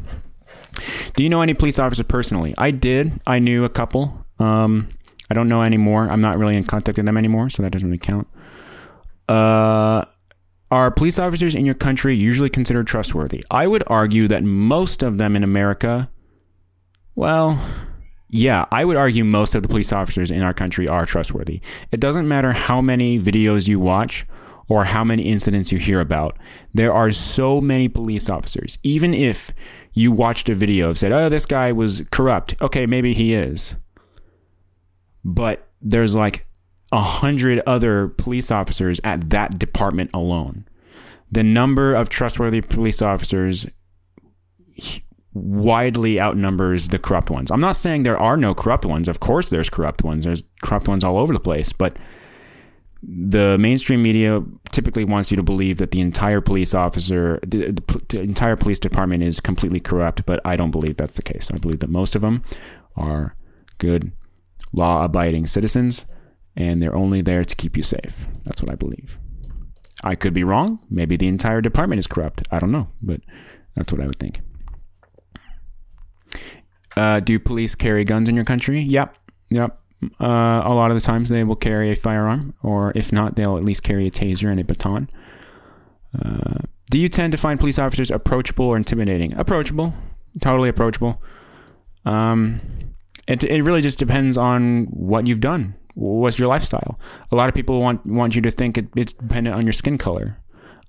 Do 1.14 1.22
you 1.22 1.28
know 1.28 1.42
any 1.42 1.54
police 1.54 1.78
officers 1.78 2.06
personally? 2.08 2.54
I 2.58 2.70
did. 2.70 3.20
I 3.26 3.38
knew 3.38 3.64
a 3.64 3.68
couple. 3.68 4.26
Um, 4.38 4.88
I 5.30 5.34
don't 5.34 5.48
know 5.48 5.62
anymore. 5.62 6.08
I'm 6.10 6.20
not 6.20 6.38
really 6.38 6.56
in 6.56 6.64
contact 6.64 6.96
with 6.96 7.06
them 7.06 7.16
anymore, 7.16 7.50
so 7.50 7.62
that 7.62 7.70
doesn't 7.70 7.88
really 7.88 7.98
count. 7.98 8.26
Uh, 9.28 10.04
are 10.74 10.90
police 10.90 11.18
officers 11.18 11.54
in 11.54 11.64
your 11.64 11.74
country 11.74 12.14
usually 12.16 12.50
considered 12.50 12.86
trustworthy? 12.88 13.44
I 13.50 13.66
would 13.68 13.84
argue 13.86 14.26
that 14.28 14.42
most 14.42 15.02
of 15.02 15.18
them 15.18 15.36
in 15.36 15.44
America, 15.44 16.10
well, 17.14 17.60
yeah, 18.28 18.64
I 18.72 18.84
would 18.84 18.96
argue 18.96 19.24
most 19.24 19.54
of 19.54 19.62
the 19.62 19.68
police 19.68 19.92
officers 19.92 20.30
in 20.30 20.42
our 20.42 20.52
country 20.52 20.88
are 20.88 21.06
trustworthy. 21.06 21.60
It 21.92 22.00
doesn't 22.00 22.26
matter 22.26 22.52
how 22.52 22.80
many 22.80 23.20
videos 23.20 23.68
you 23.68 23.78
watch 23.78 24.26
or 24.68 24.86
how 24.86 25.04
many 25.04 25.22
incidents 25.22 25.70
you 25.70 25.78
hear 25.78 26.00
about. 26.00 26.36
There 26.72 26.92
are 26.92 27.12
so 27.12 27.60
many 27.60 27.88
police 27.88 28.28
officers. 28.28 28.78
Even 28.82 29.14
if 29.14 29.52
you 29.92 30.10
watched 30.10 30.48
a 30.48 30.54
video 30.56 30.88
and 30.88 30.98
said, 30.98 31.12
oh, 31.12 31.28
this 31.28 31.46
guy 31.46 31.70
was 31.70 32.02
corrupt. 32.10 32.54
Okay, 32.60 32.86
maybe 32.86 33.14
he 33.14 33.34
is. 33.34 33.76
but 35.24 35.68
there's 35.80 36.14
like 36.14 36.46
a 36.94 37.00
hundred 37.00 37.60
other 37.66 38.06
police 38.06 38.52
officers 38.52 39.00
at 39.02 39.30
that 39.30 39.58
department 39.58 40.10
alone. 40.14 40.64
The 41.28 41.42
number 41.42 41.92
of 41.92 42.08
trustworthy 42.08 42.60
police 42.60 43.02
officers 43.02 43.66
widely 45.32 46.20
outnumbers 46.20 46.88
the 46.88 47.00
corrupt 47.00 47.30
ones. 47.30 47.50
I'm 47.50 47.60
not 47.60 47.76
saying 47.76 48.04
there 48.04 48.16
are 48.16 48.36
no 48.36 48.54
corrupt 48.54 48.84
ones. 48.84 49.08
Of 49.08 49.18
course, 49.18 49.48
there's 49.48 49.68
corrupt 49.68 50.04
ones. 50.04 50.24
There's 50.24 50.44
corrupt 50.62 50.86
ones 50.86 51.02
all 51.02 51.18
over 51.18 51.32
the 51.32 51.40
place, 51.40 51.72
but 51.72 51.96
the 53.02 53.58
mainstream 53.58 54.00
media 54.00 54.44
typically 54.70 55.04
wants 55.04 55.32
you 55.32 55.36
to 55.36 55.42
believe 55.42 55.78
that 55.78 55.90
the 55.90 56.00
entire 56.00 56.40
police 56.40 56.74
officer, 56.74 57.40
the, 57.44 57.72
the, 57.72 58.02
the, 58.08 58.20
entire 58.20 58.54
police 58.54 58.78
department 58.78 59.24
is 59.24 59.40
completely 59.40 59.80
corrupt, 59.80 60.24
but 60.26 60.40
I 60.44 60.54
don't 60.54 60.70
believe 60.70 60.96
that's 60.96 61.16
the 61.16 61.22
case. 61.22 61.50
I 61.52 61.58
believe 61.58 61.80
that 61.80 61.90
most 61.90 62.14
of 62.14 62.22
them 62.22 62.44
are 62.94 63.34
good, 63.78 64.12
law 64.72 65.04
abiding 65.04 65.48
citizens, 65.48 66.04
and 66.56 66.80
they're 66.80 66.94
only 66.94 67.20
there 67.20 67.44
to 67.44 67.54
keep 67.56 67.76
you 67.76 67.82
safe. 67.82 68.26
That's 68.44 68.62
what 68.62 68.70
I 68.70 68.74
believe. 68.74 69.18
I 70.02 70.14
could 70.14 70.34
be 70.34 70.44
wrong. 70.44 70.80
Maybe 70.90 71.16
the 71.16 71.28
entire 71.28 71.60
department 71.60 71.98
is 71.98 72.06
corrupt. 72.06 72.42
I 72.50 72.58
don't 72.58 72.72
know, 72.72 72.88
but 73.00 73.20
that's 73.74 73.92
what 73.92 74.00
I 74.02 74.06
would 74.06 74.18
think. 74.18 74.40
Uh, 76.96 77.20
do 77.20 77.38
police 77.38 77.74
carry 77.74 78.04
guns 78.04 78.28
in 78.28 78.34
your 78.36 78.44
country? 78.44 78.80
Yep. 78.80 79.16
Yep. 79.50 79.80
Uh, 80.20 80.62
a 80.64 80.74
lot 80.74 80.90
of 80.90 80.96
the 80.96 81.00
times 81.00 81.28
they 81.28 81.44
will 81.44 81.56
carry 81.56 81.90
a 81.90 81.96
firearm, 81.96 82.54
or 82.62 82.92
if 82.94 83.12
not, 83.12 83.36
they'll 83.36 83.56
at 83.56 83.64
least 83.64 83.82
carry 83.82 84.06
a 84.06 84.10
taser 84.10 84.50
and 84.50 84.60
a 84.60 84.64
baton. 84.64 85.08
Uh, 86.22 86.60
do 86.90 86.98
you 86.98 87.08
tend 87.08 87.32
to 87.32 87.38
find 87.38 87.58
police 87.58 87.78
officers 87.78 88.10
approachable 88.10 88.66
or 88.66 88.76
intimidating? 88.76 89.32
Approachable, 89.34 89.94
totally 90.40 90.68
approachable. 90.68 91.22
Um, 92.04 92.60
it 93.26 93.42
it 93.42 93.62
really 93.62 93.80
just 93.80 93.98
depends 93.98 94.36
on 94.36 94.84
what 94.86 95.26
you've 95.26 95.40
done. 95.40 95.74
What's 95.94 96.38
your 96.38 96.48
lifestyle? 96.48 96.98
A 97.30 97.36
lot 97.36 97.48
of 97.48 97.54
people 97.54 97.80
want 97.80 98.04
want 98.04 98.34
you 98.34 98.42
to 98.42 98.50
think 98.50 98.78
it, 98.78 98.88
it's 98.96 99.12
dependent 99.12 99.56
on 99.56 99.64
your 99.64 99.72
skin 99.72 99.98
color. 99.98 100.40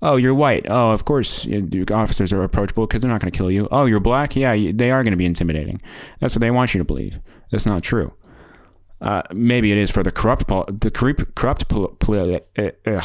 Oh, 0.01 0.17
you're 0.17 0.35
white. 0.35 0.65
Oh, 0.69 0.91
of 0.91 1.05
course, 1.05 1.47
officers 1.89 2.33
are 2.33 2.43
approachable 2.43 2.85
because 2.85 3.01
they're 3.01 3.11
not 3.11 3.21
going 3.21 3.31
to 3.31 3.37
kill 3.37 3.49
you. 3.49 3.67
Oh, 3.71 3.85
you're 3.85 3.99
black. 3.99 4.35
Yeah, 4.35 4.71
they 4.73 4.91
are 4.91 5.03
going 5.03 5.11
to 5.11 5.17
be 5.17 5.25
intimidating. 5.25 5.81
That's 6.19 6.35
what 6.35 6.41
they 6.41 6.51
want 6.51 6.73
you 6.73 6.79
to 6.79 6.85
believe. 6.85 7.19
That's 7.49 7.65
not 7.65 7.81
true. 7.81 8.13
Uh, 9.01 9.21
maybe 9.33 9.71
it 9.71 9.77
is 9.77 9.89
for 9.89 10.03
the 10.03 10.11
corrupt, 10.11 10.47
the 10.47 10.91
corrupt, 10.91 11.35
corrupt, 11.35 11.73
uh, 12.57 13.01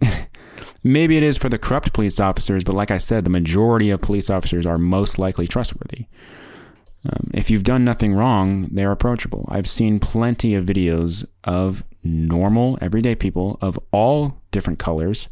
maybe 0.82 1.16
it 1.16 1.22
is 1.22 1.36
for 1.36 1.48
the 1.48 1.58
corrupt 1.58 1.92
police 1.92 2.18
officers. 2.18 2.64
But 2.64 2.74
like 2.74 2.90
I 2.90 2.98
said, 2.98 3.24
the 3.24 3.30
majority 3.30 3.90
of 3.90 4.00
police 4.00 4.30
officers 4.30 4.66
are 4.66 4.78
most 4.78 5.18
likely 5.18 5.46
trustworthy. 5.46 6.06
Um, 7.06 7.30
if 7.34 7.50
you've 7.50 7.64
done 7.64 7.84
nothing 7.84 8.14
wrong, 8.14 8.68
they're 8.72 8.92
approachable. 8.92 9.46
I've 9.48 9.68
seen 9.68 10.00
plenty 10.00 10.54
of 10.54 10.64
videos 10.64 11.26
of 11.44 11.84
normal, 12.02 12.78
everyday 12.80 13.14
people 13.14 13.58
of 13.60 13.78
all 13.92 14.42
different 14.50 14.78
colors 14.78 15.28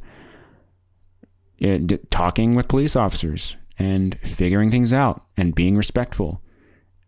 uh, 1.65 1.79
talking 2.11 2.55
with 2.55 2.69
police 2.69 2.95
officers 2.95 3.57
and 3.79 4.19
figuring 4.21 4.71
things 4.71 4.93
out 4.93 5.25
and 5.37 5.55
being 5.55 5.77
respectful 5.77 6.41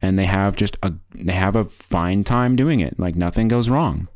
and 0.02 0.18
they 0.18 0.26
have 0.26 0.57
just 0.57 0.76
a 0.83 0.92
they 1.14 1.33
have 1.33 1.57
a 1.57 1.64
fine 1.64 2.24
time 2.24 2.57
doing 2.57 2.81
it. 2.81 2.98
Like 2.98 3.16
nothing 3.16 3.48
goes 3.48 3.68
wrong. 3.68 4.09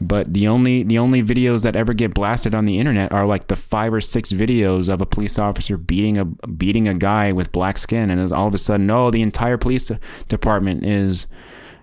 But 0.00 0.32
the 0.32 0.46
only 0.46 0.82
the 0.82 0.98
only 0.98 1.22
videos 1.22 1.62
that 1.62 1.74
ever 1.74 1.92
get 1.92 2.14
blasted 2.14 2.54
on 2.54 2.66
the 2.66 2.78
internet 2.78 3.12
are 3.12 3.26
like 3.26 3.48
the 3.48 3.56
five 3.56 3.92
or 3.92 4.00
six 4.00 4.32
videos 4.32 4.88
of 4.88 5.00
a 5.00 5.06
police 5.06 5.38
officer 5.38 5.76
beating 5.76 6.18
a 6.18 6.24
beating 6.24 6.86
a 6.86 6.94
guy 6.94 7.32
with 7.32 7.52
black 7.52 7.78
skin, 7.78 8.10
and 8.10 8.32
all 8.32 8.46
of 8.46 8.54
a 8.54 8.58
sudden, 8.58 8.90
oh, 8.90 9.10
the 9.10 9.22
entire 9.22 9.56
police 9.58 9.90
department 10.28 10.84
is 10.84 11.26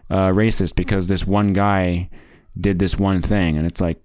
uh, 0.10 0.30
racist 0.30 0.76
because 0.76 1.08
this 1.08 1.26
one 1.26 1.54
guy 1.54 2.10
did 2.60 2.80
this 2.80 2.98
one 2.98 3.22
thing, 3.22 3.58
and 3.58 3.68
it's 3.68 3.82
like, 3.82 4.02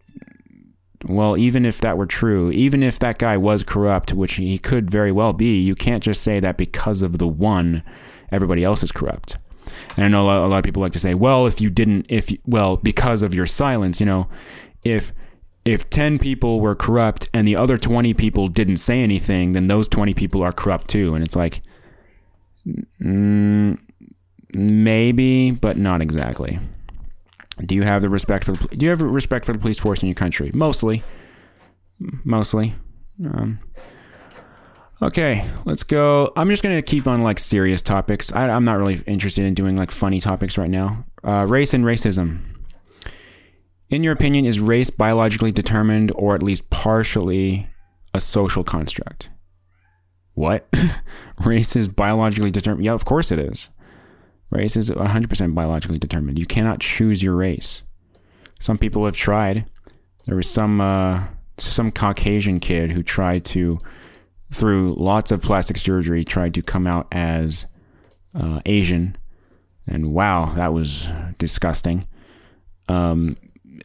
well, 1.04 1.38
even 1.38 1.64
if 1.64 1.80
that 1.80 1.96
were 1.96 2.06
true, 2.06 2.50
even 2.50 2.82
if 2.82 2.98
that 2.98 3.18
guy 3.18 3.36
was 3.36 3.62
corrupt, 3.62 4.12
which 4.12 4.34
he 4.34 4.58
could 4.58 4.90
very 4.90 5.12
well 5.12 5.32
be, 5.32 5.60
you 5.60 5.74
can't 5.74 6.02
just 6.02 6.22
say 6.22 6.40
that 6.40 6.56
because 6.56 7.02
of 7.02 7.18
the 7.18 7.28
one 7.28 7.82
everybody 8.32 8.64
else 8.64 8.82
is 8.82 8.92
corrupt. 8.92 9.36
And 9.96 10.04
I 10.04 10.08
know 10.08 10.44
a 10.44 10.46
lot 10.46 10.58
of 10.58 10.64
people 10.64 10.82
like 10.82 10.92
to 10.92 10.98
say, 10.98 11.14
well, 11.14 11.46
if 11.46 11.60
you 11.60 11.70
didn't, 11.70 12.06
if, 12.08 12.30
you, 12.30 12.38
well, 12.46 12.76
because 12.76 13.22
of 13.22 13.34
your 13.34 13.46
silence, 13.46 14.00
you 14.00 14.06
know, 14.06 14.28
if, 14.84 15.12
if 15.64 15.90
10 15.90 16.18
people 16.18 16.60
were 16.60 16.74
corrupt 16.74 17.28
and 17.34 17.46
the 17.46 17.56
other 17.56 17.76
20 17.76 18.14
people 18.14 18.48
didn't 18.48 18.78
say 18.78 19.02
anything, 19.02 19.52
then 19.52 19.66
those 19.66 19.88
20 19.88 20.14
people 20.14 20.42
are 20.42 20.52
corrupt 20.52 20.88
too. 20.88 21.14
And 21.14 21.24
it's 21.24 21.36
like, 21.36 21.62
mm, 23.00 23.78
maybe, 24.54 25.50
but 25.50 25.76
not 25.76 26.00
exactly. 26.00 26.58
Do 27.64 27.74
you 27.74 27.82
have 27.82 28.02
the 28.02 28.08
respect 28.08 28.44
for 28.44 28.52
the, 28.52 28.68
do 28.76 28.84
you 28.84 28.90
have 28.90 29.02
respect 29.02 29.44
for 29.44 29.52
the 29.52 29.58
police 29.58 29.78
force 29.78 30.02
in 30.02 30.08
your 30.08 30.14
country? 30.14 30.50
Mostly, 30.54 31.02
mostly. 32.24 32.74
Um, 33.24 33.58
Okay, 35.02 35.48
let's 35.64 35.82
go. 35.82 36.30
I'm 36.36 36.50
just 36.50 36.62
gonna 36.62 36.82
keep 36.82 37.06
on 37.06 37.22
like 37.22 37.38
serious 37.38 37.80
topics. 37.80 38.30
I, 38.32 38.48
am 38.48 38.66
not 38.66 38.76
really 38.76 39.02
interested 39.06 39.46
in 39.46 39.54
doing 39.54 39.74
like 39.74 39.90
funny 39.90 40.20
topics 40.20 40.58
right 40.58 40.68
now. 40.68 41.06
Uh, 41.24 41.46
race 41.48 41.72
and 41.72 41.84
racism. 41.84 42.40
In 43.88 44.04
your 44.04 44.12
opinion, 44.12 44.44
is 44.44 44.60
race 44.60 44.90
biologically 44.90 45.52
determined 45.52 46.12
or 46.14 46.34
at 46.34 46.42
least 46.42 46.68
partially 46.68 47.70
a 48.12 48.20
social 48.20 48.62
construct? 48.62 49.30
What? 50.34 50.68
race 51.44 51.74
is 51.74 51.88
biologically 51.88 52.50
determined? 52.50 52.84
Yeah, 52.84 52.92
of 52.92 53.06
course 53.06 53.32
it 53.32 53.38
is. 53.38 53.70
Race 54.50 54.76
is 54.76 54.90
100% 54.90 55.54
biologically 55.54 55.98
determined. 55.98 56.38
You 56.38 56.46
cannot 56.46 56.80
choose 56.80 57.22
your 57.22 57.36
race. 57.36 57.84
Some 58.60 58.76
people 58.76 59.06
have 59.06 59.16
tried. 59.16 59.64
There 60.26 60.36
was 60.36 60.50
some 60.50 60.78
uh, 60.78 61.28
some 61.56 61.90
Caucasian 61.90 62.60
kid 62.60 62.92
who 62.92 63.02
tried 63.02 63.46
to 63.46 63.78
through 64.50 64.94
lots 64.98 65.30
of 65.30 65.42
plastic 65.42 65.76
surgery, 65.76 66.24
tried 66.24 66.54
to 66.54 66.62
come 66.62 66.86
out 66.86 67.06
as 67.12 67.66
uh, 68.34 68.60
Asian. 68.66 69.16
And 69.86 70.12
wow, 70.12 70.52
that 70.54 70.72
was 70.72 71.08
disgusting. 71.38 72.06
Um, 72.88 73.36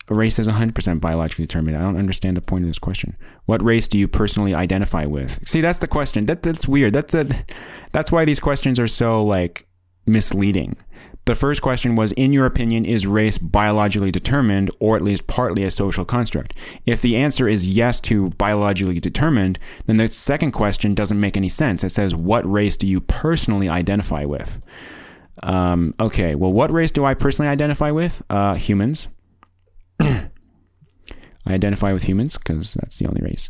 race 0.10 0.40
is 0.40 0.48
100% 0.48 1.00
biologically 1.00 1.46
determined. 1.46 1.78
I 1.78 1.82
don't 1.82 1.98
understand 1.98 2.38
the 2.38 2.42
point 2.42 2.64
of 2.64 2.70
this 2.70 2.80
question. 2.80 3.16
What 3.46 3.64
race 3.64 3.88
do 3.88 3.98
you 3.98 4.08
personally 4.08 4.54
identify 4.54 5.06
with? 5.06 5.48
See, 5.48 5.62
that's 5.62 5.80
the 5.80 5.88
question. 5.88 6.26
That 6.26 6.44
that's 6.44 6.68
weird. 6.68 6.94
That's 6.94 7.14
a, 7.14 7.28
that's 7.92 8.12
why 8.12 8.26
these 8.26 8.40
questions 8.40 8.80
are 8.80 8.88
so 8.88 9.24
like 9.24 9.68
misleading. 10.06 10.78
The 11.26 11.36
first 11.36 11.62
question 11.64 11.96
was 11.96 12.12
In 12.14 12.34
your 12.34 12.46
opinion, 12.46 12.86
is 12.86 13.08
race 13.08 13.40
biologically 13.40 14.12
determined 14.12 14.70
or 14.80 14.96
at 14.96 15.02
least 15.02 15.26
partly 15.26 15.64
a 15.64 15.72
social 15.72 16.06
construct? 16.06 16.54
If 16.86 17.02
the 17.02 17.16
answer 17.16 17.48
is 17.48 17.66
yes 17.66 18.00
to 18.02 18.30
biologically 18.32 19.00
determined, 19.00 19.58
then 19.88 19.98
the 19.98 20.08
second 20.08 20.52
question 20.52 20.94
doesn't 20.94 21.20
make 21.20 21.36
any 21.36 21.50
sense. 21.50 21.84
It 21.84 21.90
says, 21.90 22.14
What 22.14 22.50
race 22.50 22.78
do 22.78 22.86
you 22.86 23.02
personally 23.02 23.68
identify 23.68 24.24
with? 24.24 24.64
Um, 25.42 25.96
okay, 26.00 26.36
well, 26.36 26.54
what 26.54 26.72
race 26.72 26.92
do 26.92 27.04
I 27.06 27.16
personally 27.16 27.50
identify 27.50 27.90
with? 27.92 28.22
Uh, 28.30 28.54
humans. 28.54 29.08
I 30.00 30.30
identify 31.48 31.92
with 31.92 32.04
humans 32.04 32.38
because 32.38 32.76
that's 32.76 33.00
the 33.00 33.08
only 33.08 33.22
race. 33.22 33.50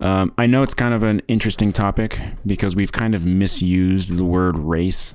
Um, 0.00 0.32
I 0.36 0.46
know 0.46 0.62
it's 0.62 0.74
kind 0.74 0.94
of 0.94 1.02
an 1.02 1.22
interesting 1.28 1.72
topic 1.72 2.20
because 2.44 2.76
we've 2.76 2.92
kind 2.92 3.14
of 3.14 3.24
misused 3.24 4.16
the 4.16 4.24
word 4.24 4.56
race 4.56 5.14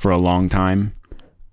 for 0.00 0.10
a 0.10 0.16
long 0.16 0.48
time. 0.48 0.94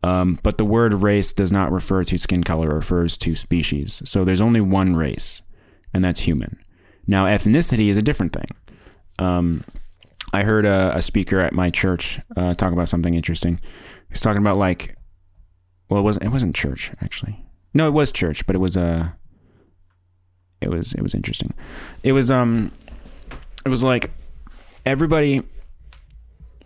Um, 0.03 0.39
but 0.41 0.57
the 0.57 0.63
word 0.63 0.93
race 0.93 1.33
does 1.33 1.51
not 1.51 1.69
refer 1.69 2.05
to 2.05 2.17
skin 2.17 2.45
color, 2.45 2.71
it 2.71 2.75
refers 2.75 3.17
to 3.17 3.36
species. 3.36 4.01
So 4.05 4.23
there's 4.23 4.39
only 4.39 4.62
one 4.62 4.95
race, 4.95 5.41
and 5.93 6.03
that's 6.03 6.21
human. 6.21 6.57
Now, 7.05 7.25
ethnicity 7.25 7.89
is 7.89 7.97
a 7.97 8.01
different 8.01 8.31
thing. 8.31 8.47
Um, 9.19 9.65
I 10.31 10.43
heard 10.43 10.65
a, 10.65 10.95
a, 10.95 11.01
speaker 11.01 11.41
at 11.41 11.51
my 11.51 11.69
church 11.69 12.21
uh, 12.38 12.53
talk 12.53 12.71
about 12.71 12.88
something 12.88 13.15
interesting. 13.15 13.55
He 13.55 14.13
was 14.13 14.21
talking 14.21 14.41
about 14.41 14.55
like, 14.55 14.95
well, 15.89 15.99
it 15.99 16.03
wasn't 16.03 16.25
it 16.25 16.29
wasn't 16.29 16.55
church 16.55 16.91
actually. 17.01 17.45
No, 17.73 17.88
it 17.88 17.91
was 17.91 18.12
church, 18.12 18.45
but 18.45 18.55
it 18.55 18.60
was 18.60 18.77
a. 18.77 18.81
Uh, 18.81 19.10
it 20.62 20.69
was 20.69 20.93
it 20.93 21.01
was 21.01 21.13
interesting. 21.13 21.53
It 22.03 22.12
was 22.12 22.29
um, 22.29 22.71
it 23.65 23.69
was 23.69 23.83
like 23.83 24.12
everybody 24.86 25.43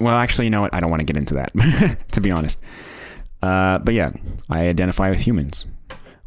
well, 0.01 0.15
actually, 0.15 0.45
you 0.45 0.49
know 0.49 0.61
what? 0.61 0.73
I 0.73 0.79
don't 0.79 0.89
want 0.89 1.01
to 1.01 1.05
get 1.05 1.17
into 1.17 1.33
that, 1.35 1.51
to 2.11 2.21
be 2.21 2.31
honest. 2.31 2.59
Uh, 3.41 3.79
but 3.79 3.93
yeah, 3.93 4.11
I 4.49 4.67
identify 4.67 5.09
with 5.09 5.21
humans. 5.21 5.65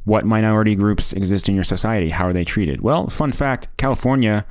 What 0.05 0.27
minority 0.27 0.75
groups 0.75 1.13
exist 1.13 1.49
in 1.49 1.55
your 1.55 1.65
society? 1.65 2.11
How 2.11 2.27
are 2.27 2.33
they 2.33 2.45
treated? 2.45 2.83
Well, 2.83 3.09
fun 3.09 3.33
fact 3.33 3.69
California, 3.77 4.45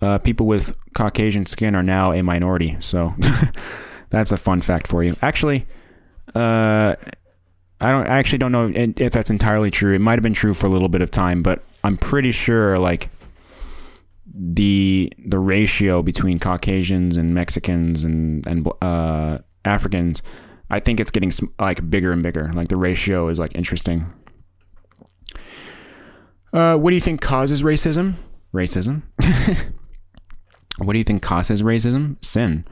uh, 0.00 0.18
people 0.18 0.46
with 0.46 0.76
Caucasian 0.94 1.46
skin 1.46 1.74
are 1.74 1.82
now 1.82 2.12
a 2.12 2.22
minority. 2.22 2.76
So 2.80 3.14
that's 4.10 4.32
a 4.32 4.36
fun 4.36 4.60
fact 4.60 4.86
for 4.86 5.04
you. 5.04 5.16
Actually, 5.22 5.66
uh, 6.34 6.96
I 7.80 7.90
don't. 7.90 8.08
I 8.08 8.18
actually 8.18 8.38
don't 8.38 8.52
know 8.52 8.72
if 8.74 9.12
that's 9.12 9.30
entirely 9.30 9.70
true. 9.70 9.94
It 9.94 10.00
might 10.00 10.14
have 10.14 10.22
been 10.22 10.34
true 10.34 10.54
for 10.54 10.66
a 10.66 10.70
little 10.70 10.88
bit 10.88 11.00
of 11.00 11.10
time, 11.10 11.42
but 11.42 11.62
I'm 11.84 11.96
pretty 11.96 12.32
sure 12.32 12.78
like 12.78 13.08
the 14.40 15.12
the 15.18 15.38
ratio 15.38 16.02
between 16.02 16.38
Caucasians 16.38 17.16
and 17.16 17.34
Mexicans 17.34 18.04
and 18.04 18.46
and 18.46 18.70
uh, 18.80 19.38
Africans 19.64 20.22
I 20.70 20.80
think 20.80 21.00
it's 21.00 21.10
getting 21.10 21.32
like 21.58 21.88
bigger 21.88 22.12
and 22.12 22.22
bigger. 22.22 22.50
Like 22.52 22.68
the 22.68 22.76
ratio 22.76 23.28
is 23.28 23.38
like 23.38 23.54
interesting. 23.54 24.12
Uh, 26.52 26.76
what 26.76 26.90
do 26.90 26.94
you 26.94 27.00
think 27.00 27.20
causes 27.20 27.62
racism? 27.62 28.14
Racism. 28.54 29.02
what 30.78 30.92
do 30.92 30.98
you 30.98 31.04
think 31.04 31.22
causes 31.22 31.62
racism? 31.62 32.22
Sin. 32.24 32.66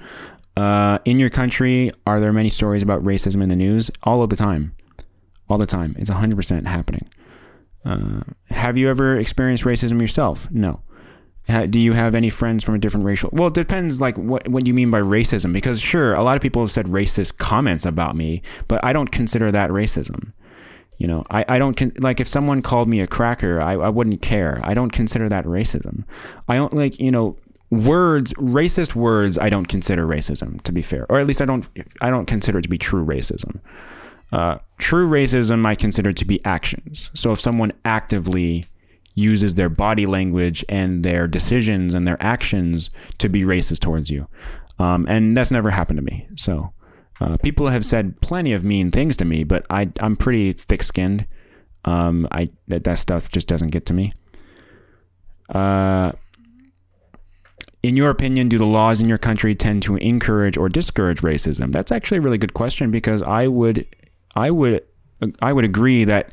Uh, 0.56 0.98
in 1.04 1.18
your 1.18 1.30
country, 1.30 1.90
are 2.06 2.20
there 2.20 2.32
many 2.32 2.48
stories 2.48 2.82
about 2.82 3.02
racism 3.02 3.42
in 3.42 3.48
the 3.48 3.56
news? 3.56 3.90
All 4.02 4.22
of 4.22 4.30
the 4.30 4.36
time. 4.36 4.74
All 5.48 5.58
the 5.58 5.66
time. 5.66 5.94
It's 5.98 6.10
100% 6.10 6.66
happening. 6.66 7.08
Uh, 7.84 8.22
have 8.50 8.76
you 8.76 8.88
ever 8.88 9.16
experienced 9.16 9.64
racism 9.64 10.00
yourself? 10.00 10.50
No. 10.50 10.82
Do 11.46 11.78
you 11.78 11.92
have 11.92 12.14
any 12.14 12.28
friends 12.28 12.64
from 12.64 12.74
a 12.74 12.78
different 12.78 13.06
racial? 13.06 13.30
Well, 13.32 13.48
it 13.48 13.54
depends, 13.54 14.00
like 14.00 14.16
what 14.18 14.48
what 14.48 14.66
you 14.66 14.74
mean 14.74 14.90
by 14.90 15.00
racism. 15.00 15.52
Because 15.52 15.80
sure, 15.80 16.12
a 16.14 16.22
lot 16.22 16.36
of 16.36 16.42
people 16.42 16.62
have 16.62 16.72
said 16.72 16.86
racist 16.86 17.38
comments 17.38 17.84
about 17.84 18.16
me, 18.16 18.42
but 18.66 18.84
I 18.84 18.92
don't 18.92 19.12
consider 19.12 19.52
that 19.52 19.70
racism. 19.70 20.32
You 20.98 21.06
know, 21.06 21.24
I, 21.30 21.44
I 21.48 21.58
don't 21.58 21.76
con- 21.76 21.92
like 21.98 22.20
if 22.20 22.26
someone 22.26 22.62
called 22.62 22.88
me 22.88 23.00
a 23.00 23.06
cracker, 23.06 23.60
I, 23.60 23.74
I 23.74 23.88
wouldn't 23.88 24.22
care. 24.22 24.60
I 24.64 24.74
don't 24.74 24.90
consider 24.90 25.28
that 25.28 25.44
racism. 25.44 26.04
I 26.48 26.56
don't 26.56 26.72
like, 26.72 26.98
you 26.98 27.10
know, 27.10 27.36
words, 27.70 28.32
racist 28.34 28.94
words, 28.94 29.38
I 29.38 29.48
don't 29.48 29.66
consider 29.66 30.06
racism, 30.06 30.60
to 30.62 30.72
be 30.72 30.82
fair. 30.82 31.06
Or 31.08 31.20
at 31.20 31.26
least 31.26 31.40
I 31.40 31.44
don't 31.44 31.68
I 32.00 32.10
don't 32.10 32.26
consider 32.26 32.58
it 32.58 32.62
to 32.62 32.68
be 32.68 32.78
true 32.78 33.04
racism. 33.04 33.60
Uh, 34.32 34.58
true 34.78 35.08
racism 35.08 35.64
I 35.64 35.76
consider 35.76 36.12
to 36.12 36.24
be 36.24 36.44
actions. 36.44 37.10
So 37.14 37.30
if 37.32 37.40
someone 37.40 37.72
actively 37.84 38.64
uses 39.16 39.54
their 39.54 39.70
body 39.70 40.06
language 40.06 40.64
and 40.68 41.02
their 41.02 41.26
decisions 41.26 41.94
and 41.94 42.06
their 42.06 42.22
actions 42.22 42.90
to 43.18 43.28
be 43.28 43.42
racist 43.42 43.80
towards 43.80 44.10
you. 44.10 44.28
Um, 44.78 45.06
and 45.08 45.36
that's 45.36 45.50
never 45.50 45.70
happened 45.70 45.96
to 45.96 46.02
me. 46.02 46.28
So 46.36 46.72
uh, 47.20 47.38
people 47.38 47.68
have 47.68 47.84
said 47.84 48.20
plenty 48.20 48.52
of 48.52 48.62
mean 48.62 48.90
things 48.90 49.16
to 49.16 49.24
me, 49.24 49.42
but 49.42 49.64
I 49.70 49.90
I'm 50.00 50.16
pretty 50.16 50.52
thick 50.52 50.82
skinned. 50.82 51.26
Um, 51.84 52.28
I 52.30 52.50
that, 52.68 52.84
that 52.84 52.98
stuff 52.98 53.30
just 53.30 53.48
doesn't 53.48 53.70
get 53.70 53.86
to 53.86 53.94
me. 53.94 54.12
Uh, 55.48 56.12
in 57.82 57.96
your 57.96 58.10
opinion, 58.10 58.48
do 58.48 58.58
the 58.58 58.66
laws 58.66 59.00
in 59.00 59.08
your 59.08 59.16
country 59.18 59.54
tend 59.54 59.82
to 59.84 59.96
encourage 59.96 60.58
or 60.58 60.68
discourage 60.68 61.20
racism? 61.20 61.72
That's 61.72 61.92
actually 61.92 62.18
a 62.18 62.20
really 62.20 62.38
good 62.38 62.52
question 62.52 62.90
because 62.90 63.22
I 63.22 63.46
would 63.46 63.86
I 64.34 64.50
would 64.50 64.82
I 65.40 65.54
would 65.54 65.64
agree 65.64 66.04
that 66.04 66.32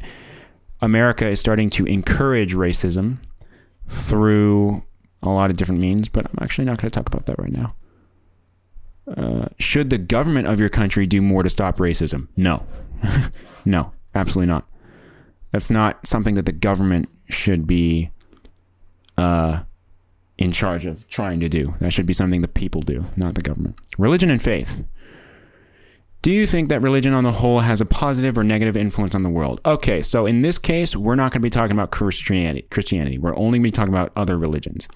America 0.84 1.26
is 1.26 1.40
starting 1.40 1.70
to 1.70 1.86
encourage 1.86 2.54
racism 2.54 3.20
through 3.88 4.84
a 5.22 5.30
lot 5.30 5.50
of 5.50 5.56
different 5.56 5.80
means, 5.80 6.10
but 6.10 6.26
I'm 6.26 6.38
actually 6.42 6.66
not 6.66 6.78
going 6.78 6.92
to 6.92 6.94
talk 6.94 7.08
about 7.08 7.26
that 7.26 7.40
right 7.40 7.54
now. 7.54 7.74
Uh, 9.08 9.48
should 9.58 9.90
the 9.90 9.98
government 9.98 10.48
of 10.48 10.60
your 10.60 10.68
country 10.68 11.08
do 11.08 11.22
more 11.22 11.42
to 11.42 11.50
stop 11.50 11.78
racism? 11.78 12.28
No. 12.36 12.66
no, 13.66 13.94
absolutely 14.14 14.52
not. 14.52 14.68
That's 15.52 15.70
not 15.70 16.06
something 16.06 16.36
that 16.36 16.46
the 16.46 16.52
government 16.52 17.08
should 17.30 17.66
be 17.66 18.12
uh, 19.18 19.64
in 20.38 20.52
charge 20.52 20.86
of 20.86 21.08
trying 21.08 21.40
to 21.40 21.48
do. 21.48 21.76
That 21.80 21.94
should 21.94 22.06
be 22.06 22.14
something 22.14 22.42
the 22.42 22.50
people 22.50 22.82
do, 22.82 23.06
not 23.16 23.36
the 23.36 23.42
government. 23.42 23.80
Religion 23.98 24.30
and 24.30 24.42
faith. 24.42 24.84
Do 26.24 26.32
you 26.32 26.48
think 26.48 26.70
that 26.70 26.82
religion 26.82 27.14
on 27.14 27.26
the 27.26 27.34
whole 27.34 27.60
has 27.60 27.82
a 27.82 27.86
positive 27.86 28.38
or 28.38 28.46
negative 28.46 28.78
influence 28.78 29.14
on 29.14 29.24
the 29.24 29.30
world? 29.30 29.60
Okay, 29.66 30.02
so 30.02 30.26
in 30.26 30.42
this 30.42 30.58
case, 30.58 30.96
we're 30.96 31.16
not 31.16 31.34
going 31.34 31.42
to 31.42 31.46
be 31.46 31.50
talking 31.50 31.74
about 31.74 31.92
Christianity. 31.92 32.66
Christianity. 32.72 33.18
We're 33.18 33.36
only 33.36 33.60
going 33.60 33.64
to 33.64 33.68
be 33.68 33.72
talking 33.72 33.94
about 33.94 34.14
other 34.16 34.38
religions. 34.38 34.88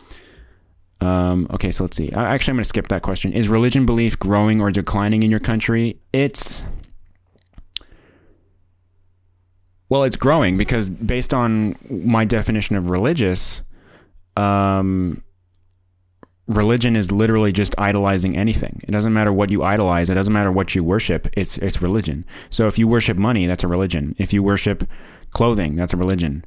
Um, 1.01 1.45
okay, 1.51 1.69
so 1.69 1.83
let's 1.83 1.97
see. 1.97 2.09
Actually, 2.13 2.51
I'm 2.51 2.55
going 2.55 2.63
to 2.63 2.69
skip 2.69 2.87
that 2.87 3.01
question. 3.01 3.33
Is 3.33 3.49
religion 3.49 3.85
belief 3.85 4.17
growing 4.17 4.61
or 4.61 4.71
declining 4.71 5.21
in 5.21 5.29
your 5.29 5.41
country? 5.41 5.99
It's 6.13 6.63
well, 9.89 10.03
it's 10.03 10.15
growing 10.15 10.55
because 10.55 10.87
based 10.87 11.33
on 11.33 11.75
my 11.91 12.23
definition 12.23 12.77
of 12.77 12.89
religious, 12.89 13.63
um, 14.37 15.21
religion 16.47 16.95
is 16.95 17.11
literally 17.11 17.51
just 17.51 17.75
idolizing 17.77 18.35
anything. 18.35 18.81
It 18.87 18.91
doesn't 18.91 19.13
matter 19.13 19.33
what 19.33 19.51
you 19.51 19.63
idolize. 19.63 20.09
It 20.09 20.15
doesn't 20.15 20.33
matter 20.33 20.51
what 20.51 20.73
you 20.75 20.83
worship. 20.83 21.27
It's 21.33 21.57
it's 21.57 21.81
religion. 21.81 22.25
So 22.49 22.67
if 22.67 22.79
you 22.79 22.87
worship 22.87 23.17
money, 23.17 23.45
that's 23.47 23.63
a 23.63 23.67
religion. 23.67 24.15
If 24.17 24.33
you 24.33 24.41
worship 24.41 24.87
clothing, 25.31 25.75
that's 25.75 25.93
a 25.93 25.97
religion. 25.97 26.45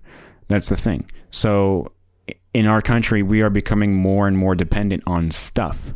That's 0.49 0.69
the 0.69 0.77
thing. 0.77 1.09
So 1.31 1.93
in 2.53 2.67
our 2.67 2.83
country, 2.83 3.23
we 3.23 3.43
are 3.43 3.51
becoming 3.51 3.95
more 3.95 4.27
and 4.27 4.37
more 4.37 4.55
dependent 4.55 5.03
on 5.07 5.31
stuff. 5.31 5.95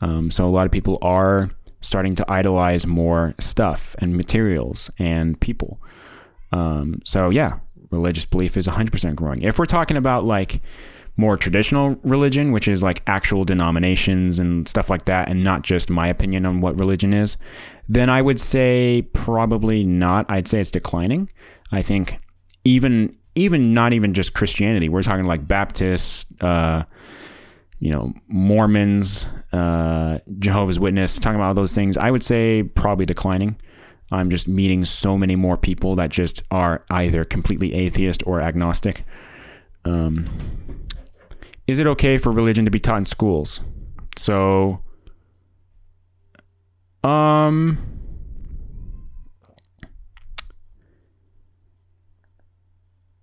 Um, 0.00 0.30
so 0.30 0.44
a 0.44 0.50
lot 0.50 0.66
of 0.66 0.72
people 0.72 0.98
are 1.00 1.50
starting 1.80 2.14
to 2.16 2.30
idolize 2.30 2.86
more 2.86 3.34
stuff 3.40 3.94
and 3.98 4.16
materials 4.16 4.90
and 4.98 5.40
people. 5.40 5.80
Um, 6.50 7.00
so 7.04 7.30
yeah, 7.30 7.60
religious 7.90 8.24
belief 8.24 8.56
is 8.56 8.66
100% 8.66 9.14
growing. 9.14 9.42
If 9.42 9.58
we're 9.58 9.66
talking 9.66 9.96
about 9.96 10.24
like 10.24 10.60
more 11.16 11.36
traditional 11.36 11.98
religion, 12.02 12.52
which 12.52 12.66
is 12.66 12.82
like 12.82 13.02
actual 13.06 13.44
denominations 13.44 14.38
and 14.38 14.66
stuff 14.66 14.88
like 14.88 15.04
that, 15.04 15.28
and 15.28 15.44
not 15.44 15.62
just 15.62 15.90
my 15.90 16.08
opinion 16.08 16.46
on 16.46 16.60
what 16.60 16.78
religion 16.78 17.12
is, 17.12 17.36
then 17.88 18.08
I 18.08 18.22
would 18.22 18.40
say 18.40 19.08
probably 19.12 19.84
not. 19.84 20.26
I'd 20.28 20.48
say 20.48 20.60
it's 20.60 20.70
declining. 20.70 21.28
I 21.70 21.82
think 21.82 22.18
even 22.64 23.16
even 23.34 23.72
not 23.72 23.92
even 23.92 24.14
just 24.14 24.34
Christianity. 24.34 24.88
We're 24.88 25.02
talking 25.02 25.24
like 25.24 25.48
Baptists, 25.48 26.26
uh, 26.40 26.84
you 27.78 27.90
know, 27.90 28.12
Mormons, 28.28 29.24
uh, 29.52 30.18
Jehovah's 30.38 30.78
Witness, 30.78 31.16
talking 31.16 31.36
about 31.36 31.48
all 31.48 31.54
those 31.54 31.74
things. 31.74 31.96
I 31.96 32.10
would 32.10 32.22
say 32.22 32.62
probably 32.62 33.06
declining. 33.06 33.56
I'm 34.10 34.28
just 34.28 34.46
meeting 34.46 34.84
so 34.84 35.16
many 35.16 35.36
more 35.36 35.56
people 35.56 35.96
that 35.96 36.10
just 36.10 36.42
are 36.50 36.84
either 36.90 37.24
completely 37.24 37.72
atheist 37.72 38.22
or 38.26 38.42
agnostic. 38.42 39.04
Um, 39.86 40.28
is 41.66 41.78
it 41.78 41.86
okay 41.86 42.18
for 42.18 42.32
religion 42.32 42.64
to 42.64 42.70
be 42.70 42.80
taught 42.80 42.98
in 42.98 43.06
schools? 43.06 43.60
So, 44.16 44.82
um, 47.04 47.78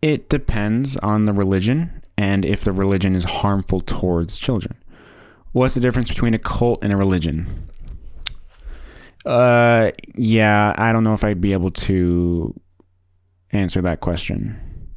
It 0.02 0.30
depends 0.30 0.95
on 0.97 1.25
the 1.25 1.34
religion 1.34 2.02
and 2.17 2.45
if 2.45 2.63
the 2.63 2.71
religion 2.71 3.15
is 3.15 3.25
harmful 3.25 3.82
towards 3.82 4.38
children. 4.38 4.78
What's 5.52 5.73
the 5.73 5.82
difference 5.82 6.10
between 6.10 6.34
a 6.34 6.39
cult 6.39 6.84
and 6.84 6.93
a 6.93 6.97
religion? 6.97 7.47
Uh, 9.25 9.91
yeah, 10.15 10.73
I 10.78 10.93
don't 10.93 11.04
know 11.04 11.13
if 11.13 11.23
I'd 11.23 11.41
be 11.41 11.54
able 11.54 11.71
to 11.71 12.60
answer 13.52 13.82
that 13.82 13.99
question 13.99 14.95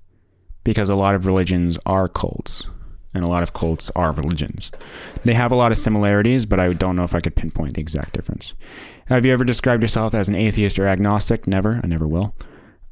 because 0.62 0.88
a 0.88 0.94
lot 0.94 1.14
of 1.14 1.26
religions 1.26 1.78
are 1.85 2.09
cults 2.09 2.68
and 3.14 3.25
a 3.25 3.29
lot 3.29 3.42
of 3.42 3.53
cults 3.53 3.90
are 3.94 4.12
religions. 4.12 4.70
They 5.25 5.35
have 5.35 5.53
a 5.53 5.57
lot 5.57 5.72
of 5.72 5.79
similarities, 5.79 6.46
but 6.46 6.59
I 6.59 6.72
don't 6.72 6.96
know 6.96 7.05
if 7.05 7.14
I 7.14 7.20
could 7.20 7.37
pinpoint 7.37 7.75
the 7.75 7.81
exact 7.81 8.14
difference. 8.14 8.55
Have 9.07 9.27
you 9.27 9.33
ever 9.33 9.44
described 9.44 9.83
yourself 9.83 10.14
as 10.14 10.29
an 10.29 10.35
atheist 10.35 10.79
or 10.79 10.87
agnostic? 10.87 11.46
Never. 11.46 11.81
I 11.83 11.87
never 11.87 12.09
will. 12.09 12.35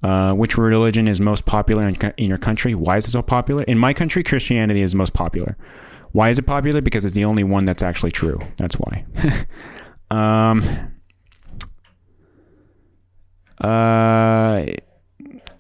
Uh, 0.02 0.32
which 0.32 0.56
religion 0.56 1.06
is 1.06 1.20
most 1.20 1.44
popular 1.44 1.86
in, 1.86 1.96
in 2.16 2.28
your 2.28 2.38
country? 2.38 2.74
Why 2.74 2.96
is 2.96 3.06
it 3.06 3.10
so 3.10 3.22
popular? 3.22 3.64
In 3.64 3.78
my 3.78 3.92
country, 3.92 4.22
Christianity 4.22 4.82
is 4.82 4.94
most 4.94 5.12
popular. 5.12 5.56
Why 6.12 6.30
is 6.30 6.38
it 6.38 6.46
popular? 6.46 6.80
Because 6.80 7.04
it's 7.04 7.14
the 7.14 7.24
only 7.24 7.44
one 7.44 7.64
that's 7.64 7.82
actually 7.82 8.10
true. 8.10 8.38
That's 8.56 8.76
why. 8.76 9.04
um, 10.10 10.62
uh, 13.60 14.66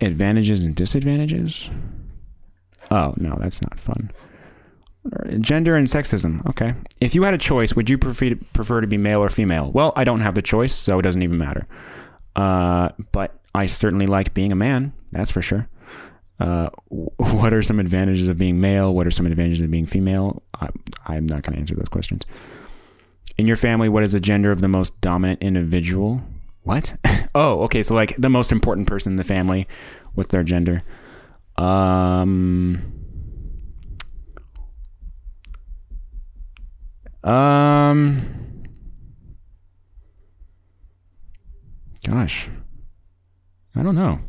advantages 0.00 0.64
and 0.64 0.74
disadvantages. 0.74 1.70
Oh 2.90 3.14
no, 3.16 3.36
that's 3.38 3.62
not 3.62 3.78
fun. 3.78 4.10
Gender 5.40 5.76
and 5.76 5.86
sexism. 5.86 6.44
Okay. 6.46 6.74
If 7.00 7.14
you 7.14 7.22
had 7.22 7.32
a 7.32 7.38
choice, 7.38 7.74
would 7.74 7.88
you 7.88 7.96
prefer 7.96 8.30
to, 8.30 8.36
prefer 8.36 8.80
to 8.82 8.86
be 8.86 8.98
male 8.98 9.22
or 9.22 9.30
female? 9.30 9.70
Well, 9.70 9.92
I 9.96 10.04
don't 10.04 10.20
have 10.20 10.34
the 10.34 10.42
choice, 10.42 10.74
so 10.74 10.98
it 10.98 11.02
doesn't 11.02 11.22
even 11.22 11.38
matter. 11.38 11.66
Uh, 12.36 12.90
but 13.12 13.34
I 13.54 13.66
certainly 13.66 14.06
like 14.06 14.34
being 14.34 14.52
a 14.52 14.56
man. 14.56 14.92
That's 15.10 15.30
for 15.30 15.40
sure. 15.40 15.68
Uh, 16.38 16.68
what 16.88 17.54
are 17.54 17.62
some 17.62 17.80
advantages 17.80 18.28
of 18.28 18.36
being 18.36 18.60
male? 18.60 18.94
What 18.94 19.06
are 19.06 19.10
some 19.10 19.26
advantages 19.26 19.62
of 19.62 19.70
being 19.70 19.86
female? 19.86 20.42
I, 20.60 20.68
I'm 21.06 21.26
not 21.26 21.42
going 21.42 21.54
to 21.54 21.60
answer 21.60 21.74
those 21.74 21.88
questions. 21.88 22.26
In 23.38 23.46
your 23.46 23.56
family, 23.56 23.88
what 23.88 24.02
is 24.02 24.12
the 24.12 24.20
gender 24.20 24.52
of 24.52 24.60
the 24.60 24.68
most 24.68 25.00
dominant 25.00 25.42
individual? 25.42 26.22
What? 26.62 26.94
oh, 27.34 27.62
okay. 27.62 27.82
So 27.82 27.94
like 27.94 28.14
the 28.16 28.28
most 28.28 28.52
important 28.52 28.86
person 28.86 29.14
in 29.14 29.16
the 29.16 29.24
family, 29.24 29.66
what's 30.12 30.30
their 30.30 30.42
gender? 30.44 30.82
Um. 31.56 32.99
Um. 37.22 38.22
Gosh, 42.06 42.48
I 43.76 43.82
don't 43.82 43.94
know. 43.94 44.20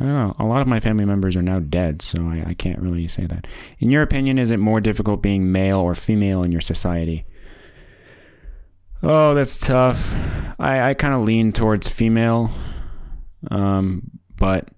I 0.00 0.04
don't 0.04 0.14
know. 0.14 0.36
A 0.38 0.44
lot 0.44 0.60
of 0.60 0.68
my 0.68 0.78
family 0.78 1.04
members 1.04 1.34
are 1.34 1.42
now 1.42 1.58
dead, 1.58 2.02
so 2.02 2.28
I, 2.28 2.44
I, 2.48 2.54
can't 2.54 2.78
really 2.78 3.08
say 3.08 3.26
that. 3.26 3.48
In 3.80 3.90
your 3.90 4.02
opinion, 4.02 4.38
is 4.38 4.50
it 4.50 4.58
more 4.58 4.80
difficult 4.80 5.22
being 5.22 5.50
male 5.50 5.78
or 5.78 5.96
female 5.96 6.44
in 6.44 6.52
your 6.52 6.60
society? 6.60 7.26
Oh, 9.02 9.34
that's 9.34 9.58
tough. 9.58 10.14
I, 10.58 10.90
I 10.90 10.94
kind 10.94 11.14
of 11.14 11.22
lean 11.22 11.52
towards 11.52 11.88
female, 11.88 12.52
um, 13.50 14.10
but 14.36 14.68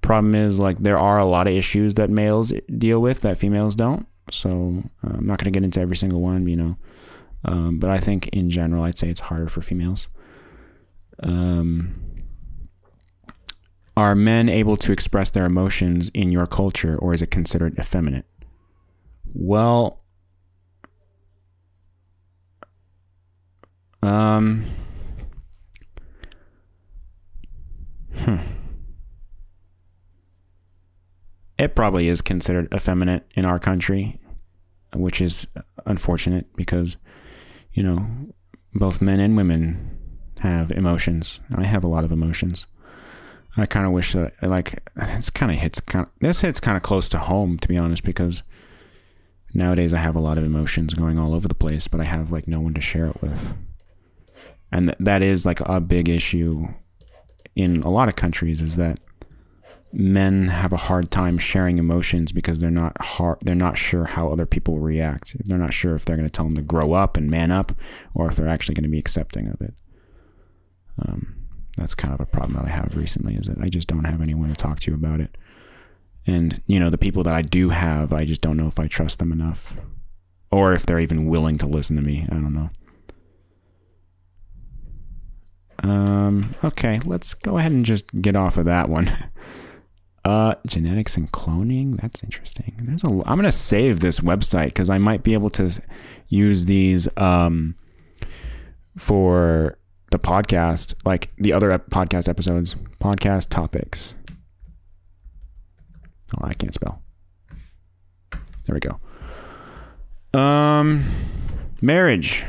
problem 0.00 0.34
is 0.34 0.58
like 0.58 0.78
there 0.78 0.98
are 0.98 1.18
a 1.18 1.24
lot 1.24 1.48
of 1.48 1.54
issues 1.54 1.94
that 1.94 2.10
males 2.10 2.52
deal 2.76 3.00
with 3.00 3.22
that 3.22 3.38
females 3.38 3.74
don't. 3.74 4.06
So 4.30 4.84
uh, 5.04 5.14
I'm 5.14 5.26
not 5.26 5.38
going 5.38 5.52
to 5.52 5.56
get 5.56 5.64
into 5.64 5.80
every 5.80 5.96
single 5.96 6.20
one, 6.20 6.46
you 6.46 6.56
know. 6.56 6.76
Um, 7.44 7.78
but 7.78 7.90
I 7.90 7.98
think 7.98 8.28
in 8.28 8.50
general, 8.50 8.84
I'd 8.84 8.98
say 8.98 9.10
it's 9.10 9.20
harder 9.20 9.48
for 9.48 9.60
females. 9.60 10.08
Um, 11.22 11.94
are 13.96 14.14
men 14.14 14.48
able 14.48 14.76
to 14.78 14.92
express 14.92 15.30
their 15.30 15.44
emotions 15.44 16.10
in 16.14 16.32
your 16.32 16.46
culture, 16.46 16.96
or 16.96 17.14
is 17.14 17.22
it 17.22 17.30
considered 17.30 17.78
effeminate? 17.78 18.24
Well, 19.32 20.02
um, 24.02 24.64
hmm. 28.14 28.36
It 31.58 31.74
probably 31.74 32.08
is 32.08 32.20
considered 32.20 32.72
effeminate 32.74 33.24
in 33.34 33.44
our 33.44 33.58
country, 33.58 34.20
which 34.94 35.20
is 35.20 35.46
unfortunate 35.86 36.54
because, 36.56 36.96
you 37.72 37.82
know, 37.82 38.06
both 38.74 39.00
men 39.00 39.20
and 39.20 39.36
women 39.36 39.98
have 40.40 40.70
emotions. 40.72 41.40
I 41.54 41.64
have 41.64 41.84
a 41.84 41.88
lot 41.88 42.04
of 42.04 42.12
emotions. 42.12 42.66
I 43.56 43.66
kind 43.66 43.86
of 43.86 43.92
wish 43.92 44.14
that, 44.14 44.34
like, 44.42 44.82
it's 44.96 45.30
kind 45.30 45.52
of 45.52 45.58
hits 45.58 45.78
kind. 45.78 46.08
This 46.20 46.40
hits 46.40 46.58
kind 46.58 46.76
of 46.76 46.82
close 46.82 47.08
to 47.10 47.18
home, 47.18 47.56
to 47.58 47.68
be 47.68 47.78
honest, 47.78 48.02
because 48.02 48.42
nowadays 49.54 49.94
I 49.94 49.98
have 49.98 50.16
a 50.16 50.20
lot 50.20 50.38
of 50.38 50.44
emotions 50.44 50.92
going 50.94 51.20
all 51.20 51.34
over 51.34 51.46
the 51.46 51.54
place, 51.54 51.86
but 51.86 52.00
I 52.00 52.04
have 52.04 52.32
like 52.32 52.48
no 52.48 52.60
one 52.60 52.74
to 52.74 52.80
share 52.80 53.06
it 53.06 53.22
with, 53.22 53.54
and 54.72 54.88
th- 54.88 54.98
that 54.98 55.22
is 55.22 55.46
like 55.46 55.60
a 55.60 55.80
big 55.80 56.08
issue 56.08 56.66
in 57.54 57.82
a 57.82 57.90
lot 57.90 58.08
of 58.08 58.16
countries. 58.16 58.60
Is 58.60 58.74
that 58.74 58.98
men 59.94 60.48
have 60.48 60.72
a 60.72 60.76
hard 60.76 61.10
time 61.10 61.38
sharing 61.38 61.78
emotions 61.78 62.32
because 62.32 62.58
they're 62.58 62.70
not 62.70 63.00
hard, 63.00 63.38
they're 63.42 63.54
not 63.54 63.78
sure 63.78 64.04
how 64.04 64.28
other 64.28 64.44
people 64.44 64.80
react. 64.80 65.36
They're 65.46 65.56
not 65.56 65.72
sure 65.72 65.94
if 65.94 66.04
they're 66.04 66.16
going 66.16 66.28
to 66.28 66.32
tell 66.32 66.46
them 66.46 66.56
to 66.56 66.62
grow 66.62 66.94
up 66.94 67.16
and 67.16 67.30
man 67.30 67.52
up, 67.52 67.72
or 68.12 68.28
if 68.28 68.36
they're 68.36 68.48
actually 68.48 68.74
going 68.74 68.84
to 68.84 68.90
be 68.90 68.98
accepting 68.98 69.48
of 69.48 69.60
it. 69.60 69.74
Um, 70.98 71.36
that's 71.78 71.94
kind 71.94 72.12
of 72.12 72.20
a 72.20 72.26
problem 72.26 72.54
that 72.54 72.66
I 72.66 72.70
have 72.70 72.96
recently 72.96 73.34
is 73.34 73.46
that 73.46 73.60
I 73.60 73.68
just 73.68 73.88
don't 73.88 74.04
have 74.04 74.20
anyone 74.20 74.48
to 74.48 74.54
talk 74.54 74.80
to 74.80 74.94
about 74.94 75.20
it. 75.20 75.36
And, 76.26 76.60
you 76.66 76.80
know, 76.80 76.90
the 76.90 76.98
people 76.98 77.22
that 77.24 77.34
I 77.34 77.42
do 77.42 77.70
have, 77.70 78.12
I 78.12 78.24
just 78.24 78.40
don't 78.40 78.56
know 78.56 78.68
if 78.68 78.80
I 78.80 78.88
trust 78.88 79.18
them 79.18 79.30
enough 79.30 79.76
or 80.50 80.72
if 80.72 80.86
they're 80.86 81.00
even 81.00 81.26
willing 81.26 81.58
to 81.58 81.66
listen 81.66 81.96
to 81.96 82.02
me. 82.02 82.26
I 82.30 82.34
don't 82.34 82.54
know. 82.54 82.70
Um, 85.80 86.54
okay, 86.64 87.00
let's 87.04 87.34
go 87.34 87.58
ahead 87.58 87.72
and 87.72 87.84
just 87.84 88.06
get 88.22 88.36
off 88.36 88.56
of 88.56 88.64
that 88.64 88.88
one. 88.88 89.12
Uh, 90.24 90.54
genetics 90.66 91.16
and 91.18 91.30
cloning. 91.32 92.00
That's 92.00 92.24
interesting. 92.24 92.74
There's 92.80 93.04
a. 93.04 93.08
I'm 93.08 93.36
gonna 93.36 93.52
save 93.52 94.00
this 94.00 94.20
website 94.20 94.68
because 94.68 94.88
I 94.88 94.96
might 94.96 95.22
be 95.22 95.34
able 95.34 95.50
to 95.50 95.70
use 96.28 96.64
these 96.64 97.06
um 97.18 97.74
for 98.96 99.78
the 100.10 100.18
podcast, 100.18 100.94
like 101.04 101.32
the 101.36 101.52
other 101.52 101.76
podcast 101.78 102.28
episodes, 102.28 102.74
podcast 103.00 103.50
topics. 103.50 104.14
Oh, 106.36 106.44
I 106.46 106.54
can't 106.54 106.72
spell. 106.72 107.02
There 108.66 108.74
we 108.74 108.80
go. 108.80 108.98
Um, 110.38 111.04
marriage. 111.82 112.44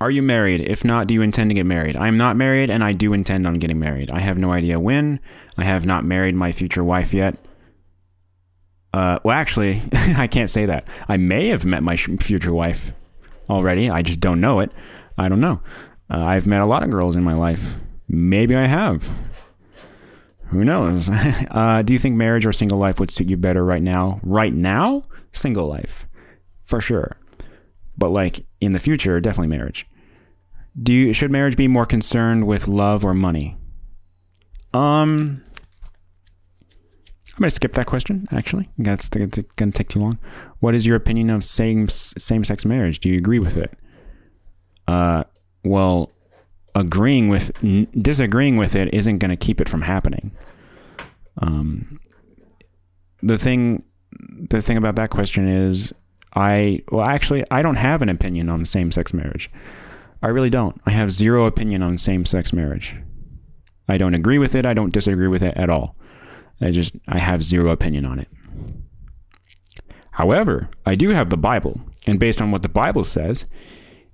Are 0.00 0.10
you 0.10 0.22
married? 0.22 0.60
If 0.62 0.84
not, 0.84 1.06
do 1.06 1.14
you 1.14 1.22
intend 1.22 1.50
to 1.50 1.54
get 1.54 1.66
married? 1.66 1.94
I 1.94 2.08
am 2.08 2.16
not 2.16 2.36
married 2.36 2.70
and 2.70 2.82
I 2.82 2.92
do 2.92 3.12
intend 3.12 3.46
on 3.46 3.60
getting 3.60 3.78
married. 3.78 4.10
I 4.10 4.18
have 4.20 4.36
no 4.36 4.50
idea 4.50 4.80
when. 4.80 5.20
I 5.56 5.64
have 5.64 5.84
not 5.84 6.04
married 6.04 6.34
my 6.34 6.52
future 6.52 6.84
wife 6.84 7.12
yet. 7.12 7.36
Uh, 8.94 9.18
well, 9.22 9.36
actually, 9.36 9.82
I 9.92 10.26
can't 10.26 10.50
say 10.50 10.66
that. 10.66 10.86
I 11.08 11.16
may 11.16 11.48
have 11.48 11.64
met 11.64 11.82
my 11.82 11.96
future 11.96 12.52
wife 12.52 12.92
already. 13.48 13.90
I 13.90 14.02
just 14.02 14.20
don't 14.20 14.40
know 14.40 14.60
it. 14.60 14.70
I 15.16 15.28
don't 15.28 15.40
know. 15.40 15.60
Uh, 16.10 16.24
I've 16.24 16.46
met 16.46 16.60
a 16.60 16.66
lot 16.66 16.82
of 16.82 16.90
girls 16.90 17.16
in 17.16 17.24
my 17.24 17.34
life. 17.34 17.76
Maybe 18.08 18.54
I 18.54 18.66
have. 18.66 19.08
Who 20.48 20.64
knows? 20.64 21.08
Uh, 21.50 21.82
do 21.82 21.92
you 21.92 21.98
think 21.98 22.16
marriage 22.16 22.46
or 22.46 22.52
single 22.52 22.78
life 22.78 22.98
would 22.98 23.10
suit 23.10 23.28
you 23.28 23.36
better 23.36 23.62
right 23.62 23.82
now? 23.82 24.20
Right 24.22 24.54
now, 24.54 25.04
single 25.32 25.66
life, 25.66 26.06
for 26.60 26.80
sure. 26.80 27.18
But 27.96 28.08
like 28.08 28.46
in 28.60 28.72
the 28.72 28.78
future, 28.78 29.20
definitely 29.20 29.54
marriage. 29.54 29.86
Do 30.80 30.94
you 30.94 31.12
should 31.12 31.30
marriage 31.30 31.56
be 31.56 31.68
more 31.68 31.84
concerned 31.84 32.46
with 32.46 32.68
love 32.68 33.04
or 33.04 33.12
money? 33.12 33.58
Um, 34.74 35.42
I'm 37.34 37.38
gonna 37.38 37.50
skip 37.50 37.72
that 37.74 37.86
question. 37.86 38.26
Actually, 38.30 38.68
that's 38.78 39.08
gonna 39.08 39.72
take 39.72 39.88
too 39.88 40.00
long. 40.00 40.18
What 40.60 40.74
is 40.74 40.86
your 40.86 40.96
opinion 40.96 41.30
of 41.30 41.44
same 41.44 41.88
same 41.88 42.44
sex 42.44 42.64
marriage? 42.64 43.00
Do 43.00 43.08
you 43.08 43.18
agree 43.18 43.38
with 43.38 43.56
it? 43.56 43.76
Uh, 44.86 45.24
well, 45.64 46.10
agreeing 46.74 47.28
with 47.28 47.52
disagreeing 48.00 48.56
with 48.56 48.74
it 48.74 48.92
isn't 48.94 49.18
going 49.18 49.30
to 49.30 49.36
keep 49.36 49.60
it 49.60 49.68
from 49.68 49.82
happening. 49.82 50.32
Um, 51.38 52.00
the 53.22 53.38
thing, 53.38 53.84
the 54.48 54.62
thing 54.62 54.76
about 54.76 54.96
that 54.96 55.10
question 55.10 55.48
is, 55.48 55.92
I 56.34 56.82
well, 56.90 57.04
actually, 57.04 57.44
I 57.50 57.62
don't 57.62 57.76
have 57.76 58.02
an 58.02 58.08
opinion 58.08 58.48
on 58.48 58.64
same-sex 58.64 59.12
marriage. 59.12 59.50
I 60.22 60.28
really 60.28 60.50
don't. 60.50 60.80
I 60.86 60.90
have 60.90 61.10
zero 61.10 61.46
opinion 61.46 61.82
on 61.82 61.98
same-sex 61.98 62.52
marriage. 62.52 62.96
I 63.88 63.98
don't 63.98 64.14
agree 64.14 64.38
with 64.38 64.54
it. 64.54 64.66
I 64.66 64.74
don't 64.74 64.92
disagree 64.92 65.28
with 65.28 65.42
it 65.42 65.56
at 65.56 65.70
all. 65.70 65.96
I 66.60 66.70
just 66.70 66.94
I 67.08 67.18
have 67.18 67.42
zero 67.42 67.70
opinion 67.70 68.04
on 68.04 68.18
it. 68.18 68.28
However, 70.12 70.68
I 70.86 70.94
do 70.94 71.10
have 71.10 71.30
the 71.30 71.36
Bible, 71.36 71.80
and 72.06 72.20
based 72.20 72.40
on 72.40 72.50
what 72.50 72.62
the 72.62 72.68
Bible 72.68 73.04
says, 73.04 73.46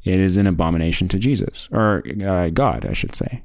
it 0.04 0.20
is 0.20 0.36
an 0.36 0.46
abomination 0.46 1.08
to 1.08 1.18
Jesus, 1.18 1.68
or 1.72 2.02
uh, 2.24 2.50
God, 2.50 2.86
I 2.86 2.92
should 2.92 3.14
say. 3.14 3.44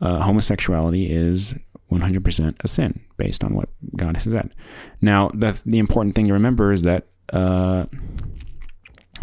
Uh, 0.00 0.20
homosexuality 0.20 1.10
is 1.10 1.54
100% 1.90 2.56
a 2.62 2.68
sin 2.68 3.00
based 3.16 3.44
on 3.44 3.54
what 3.54 3.68
God 3.96 4.16
has 4.16 4.24
said. 4.24 4.54
Now, 5.00 5.28
the, 5.32 5.58
the 5.64 5.78
important 5.78 6.14
thing 6.14 6.26
to 6.26 6.32
remember 6.32 6.72
is 6.72 6.82
that 6.82 7.06
uh, 7.32 7.86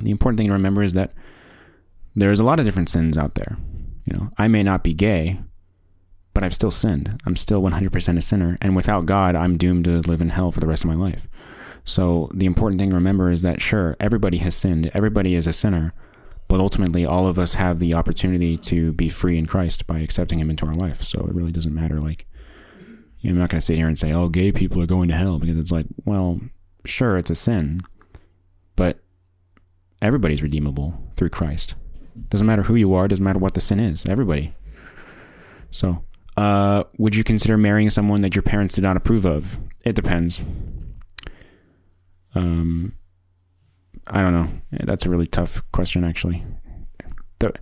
the 0.01 0.12
important 0.12 0.38
thing 0.38 0.47
to 0.47 0.54
remember 0.54 0.82
is 0.82 0.93
that 0.93 1.12
there's 2.15 2.39
a 2.39 2.43
lot 2.43 2.60
of 2.60 2.65
different 2.65 2.89
sins 2.89 3.17
out 3.17 3.36
there. 3.36 3.58
You 4.06 4.17
know, 4.17 4.32
I 4.38 4.47
may 4.47 4.63
not 4.63 4.84
be 4.84 4.93
gay, 4.93 5.39
but 6.34 6.44
I've 6.44 6.54
still 6.54 6.72
sinned. 6.72 7.20
I'm 7.26 7.36
still 7.36 7.62
100% 7.62 8.17
a 8.17 8.22
sinner, 8.22 8.58
and 8.62 8.76
without 8.76 9.06
God, 9.06 9.36
I'm 9.36 9.58
doomed 9.58 9.86
to 9.86 10.00
live 10.02 10.22
in 10.22 10.30
hell 10.30 10.52
for 10.52 10.60
the 10.60 10.67
rest 10.67 10.84
of 10.84 10.89
my 10.89 10.96
life. 10.96 11.28
So 11.84 12.30
the 12.34 12.46
important 12.46 12.80
thing 12.80 12.89
to 12.91 12.96
remember 12.96 13.32
is 13.32 13.41
that 13.41 13.62
sure, 13.62 13.96
everybody 14.00 14.38
has 14.38 14.56
sinned. 14.56 14.91
Everybody 14.94 15.36
is 15.36 15.48
a 15.48 15.54
sinner 15.54 15.94
but 16.52 16.60
ultimately 16.60 17.06
all 17.06 17.28
of 17.28 17.39
us 17.39 17.54
have 17.54 17.80
the 17.80 17.94
opportunity 17.94 18.58
to 18.58 18.91
be 18.91 19.08
free 19.08 19.38
in 19.38 19.46
Christ 19.46 19.88
by 19.88 20.00
accepting 20.00 20.38
him 20.38 20.50
into 20.50 20.65
our 20.65 20.74
life. 20.74 21.02
So 21.02 21.22
it 21.22 21.34
really 21.34 21.54
doesn't 21.54 21.74
matter 21.74 21.98
like 22.02 22.28
I'm 23.24 23.38
not 23.38 23.50
going 23.50 23.62
to 23.62 23.65
sit 23.65 23.78
here 23.78 23.88
and 23.88 23.98
say, 23.98 24.12
"Oh, 24.12 24.28
gay 24.28 24.52
people 24.52 24.82
are 24.82 24.86
going 24.86 25.08
to 25.08 25.15
hell," 25.15 25.39
because 25.39 25.58
it's 25.58 25.72
like, 25.72 25.86
well, 26.04 26.41
sure, 26.84 27.17
it's 27.17 27.30
a 27.30 27.36
sin, 27.36 27.80
but 28.76 29.00
everybody's 30.02 30.41
redeemable 30.41 31.13
through 31.15 31.30
Christ. 31.30 31.76
Doesn't 32.30 32.48
matter 32.48 32.63
who 32.63 32.76
you 32.76 32.94
are, 32.94 33.08
doesn't 33.08 33.24
matter 33.24 33.39
what 33.39 33.54
the 33.54 33.62
sin 33.62 33.80
is. 33.80 34.06
Everybody. 34.06 34.54
So, 35.70 36.04
uh, 36.41 36.84
would 36.97 37.15
you 37.15 37.23
consider 37.23 37.56
marrying 37.56 37.91
someone 37.91 38.21
that 38.23 38.34
your 38.34 38.41
parents 38.41 38.73
did 38.73 38.82
not 38.82 38.97
approve 38.97 39.25
of? 39.25 39.60
It 39.86 39.93
depends. 39.93 40.41
Um, 42.34 42.95
I 44.08 44.23
don't 44.23 44.34
know. 44.34 44.49
That's 44.71 45.06
a 45.06 45.10
really 45.12 45.27
tough 45.27 45.62
question, 45.71 46.04
actually. 46.04 46.43
The, 47.38 47.54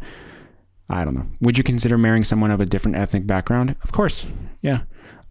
I 0.87 1.03
don't 1.03 1.13
know. 1.13 1.27
Would 1.41 1.57
you 1.57 1.63
consider 1.63 1.97
marrying 1.97 2.23
someone 2.23 2.51
of 2.51 2.61
a 2.61 2.65
different 2.65 2.95
ethnic 2.95 3.27
background? 3.27 3.75
Of 3.83 3.91
course. 3.91 4.25
Yeah. 4.61 4.83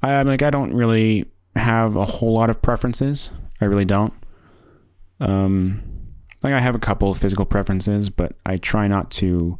I, 0.03 0.17
I'm 0.17 0.27
like, 0.27 0.43
I 0.43 0.51
don't 0.51 0.75
really 0.75 1.25
have 1.57 1.97
a 1.97 2.05
whole 2.05 2.35
lot 2.35 2.51
of 2.51 2.61
preferences. 2.61 3.31
I 3.63 3.65
really 3.65 3.87
don't. 3.87 4.13
Um, 5.21 5.83
like 6.43 6.53
I 6.53 6.61
have 6.61 6.75
a 6.75 6.79
couple 6.79 7.11
of 7.11 7.17
physical 7.17 7.47
preferences, 7.47 8.11
but 8.11 8.33
I 8.45 8.59
try 8.59 8.89
not 8.89 9.11
to. 9.13 9.59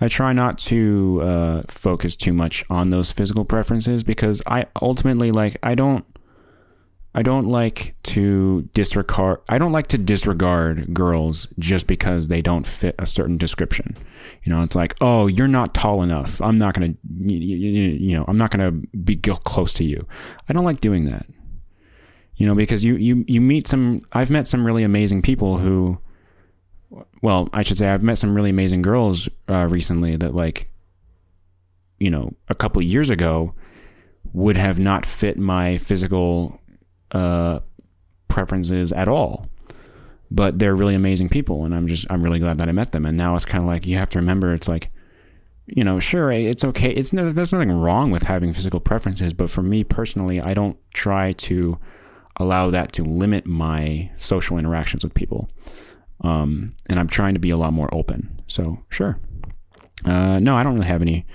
I 0.00 0.08
try 0.08 0.32
not 0.32 0.58
to 0.58 1.20
uh, 1.22 1.62
focus 1.66 2.14
too 2.14 2.32
much 2.32 2.64
on 2.70 2.90
those 2.90 3.10
physical 3.10 3.44
preferences 3.44 4.04
because 4.04 4.40
I 4.46 4.66
ultimately 4.80 5.32
like 5.32 5.56
I 5.62 5.74
don't 5.74 6.04
I 7.14 7.22
don't 7.22 7.46
like 7.46 7.96
to 8.04 8.68
disregard 8.74 9.40
I 9.48 9.58
don't 9.58 9.72
like 9.72 9.88
to 9.88 9.98
disregard 9.98 10.94
girls 10.94 11.48
just 11.58 11.88
because 11.88 12.28
they 12.28 12.40
don't 12.40 12.66
fit 12.66 12.94
a 12.98 13.06
certain 13.06 13.36
description. 13.36 13.96
You 14.44 14.52
know, 14.52 14.62
it's 14.62 14.76
like, 14.76 14.94
"Oh, 15.00 15.26
you're 15.26 15.48
not 15.48 15.74
tall 15.74 16.02
enough. 16.02 16.40
I'm 16.40 16.58
not 16.58 16.74
going 16.74 16.92
to 16.94 17.34
you, 17.34 18.16
know, 18.16 18.24
I'm 18.28 18.38
not 18.38 18.50
going 18.50 18.82
to 18.82 18.96
be 18.98 19.16
close 19.16 19.72
to 19.74 19.84
you." 19.84 20.06
I 20.48 20.52
don't 20.52 20.64
like 20.64 20.80
doing 20.80 21.06
that. 21.06 21.26
You 22.36 22.46
know, 22.46 22.54
because 22.54 22.84
you 22.84 22.94
you 22.94 23.24
you 23.26 23.40
meet 23.40 23.66
some 23.66 24.02
I've 24.12 24.30
met 24.30 24.46
some 24.46 24.64
really 24.64 24.84
amazing 24.84 25.22
people 25.22 25.58
who 25.58 26.00
well, 27.22 27.48
I 27.52 27.62
should 27.62 27.78
say 27.78 27.88
I've 27.88 28.02
met 28.02 28.18
some 28.18 28.34
really 28.34 28.50
amazing 28.50 28.82
girls 28.82 29.28
uh, 29.48 29.66
recently 29.70 30.16
that 30.16 30.34
like, 30.34 30.70
you 31.98 32.10
know, 32.10 32.34
a 32.48 32.54
couple 32.54 32.82
years 32.82 33.10
ago 33.10 33.54
would 34.32 34.56
have 34.56 34.78
not 34.78 35.04
fit 35.04 35.38
my 35.38 35.78
physical 35.78 36.60
uh, 37.12 37.60
preferences 38.28 38.92
at 38.92 39.08
all. 39.08 39.46
But 40.30 40.58
they're 40.58 40.76
really 40.76 40.94
amazing 40.94 41.30
people, 41.30 41.64
and 41.64 41.74
I'm 41.74 41.88
just 41.88 42.06
I'm 42.10 42.22
really 42.22 42.38
glad 42.38 42.58
that 42.58 42.68
I 42.68 42.72
met 42.72 42.92
them. 42.92 43.06
And 43.06 43.16
now 43.16 43.34
it's 43.34 43.46
kind 43.46 43.64
of 43.64 43.68
like 43.68 43.86
you 43.86 43.96
have 43.96 44.10
to 44.10 44.18
remember 44.18 44.52
it's 44.52 44.68
like, 44.68 44.90
you 45.64 45.82
know, 45.82 45.98
sure 45.98 46.30
it's 46.30 46.62
okay. 46.64 46.90
It's 46.90 47.14
no, 47.14 47.32
there's 47.32 47.52
nothing 47.52 47.72
wrong 47.72 48.10
with 48.10 48.24
having 48.24 48.52
physical 48.52 48.78
preferences, 48.78 49.32
but 49.32 49.50
for 49.50 49.62
me 49.62 49.84
personally, 49.84 50.38
I 50.38 50.52
don't 50.52 50.76
try 50.92 51.32
to 51.32 51.78
allow 52.36 52.68
that 52.68 52.92
to 52.92 53.04
limit 53.04 53.46
my 53.46 54.10
social 54.18 54.58
interactions 54.58 55.02
with 55.02 55.14
people. 55.14 55.48
Um, 56.20 56.74
and 56.88 56.98
I'm 56.98 57.08
trying 57.08 57.34
to 57.34 57.40
be 57.40 57.50
a 57.50 57.56
lot 57.56 57.72
more 57.72 57.92
open. 57.94 58.42
So 58.46 58.78
sure. 58.88 59.20
Uh, 60.04 60.38
no, 60.38 60.56
I 60.56 60.62
don't 60.62 60.74
really 60.74 60.86
have 60.86 61.02
any. 61.02 61.26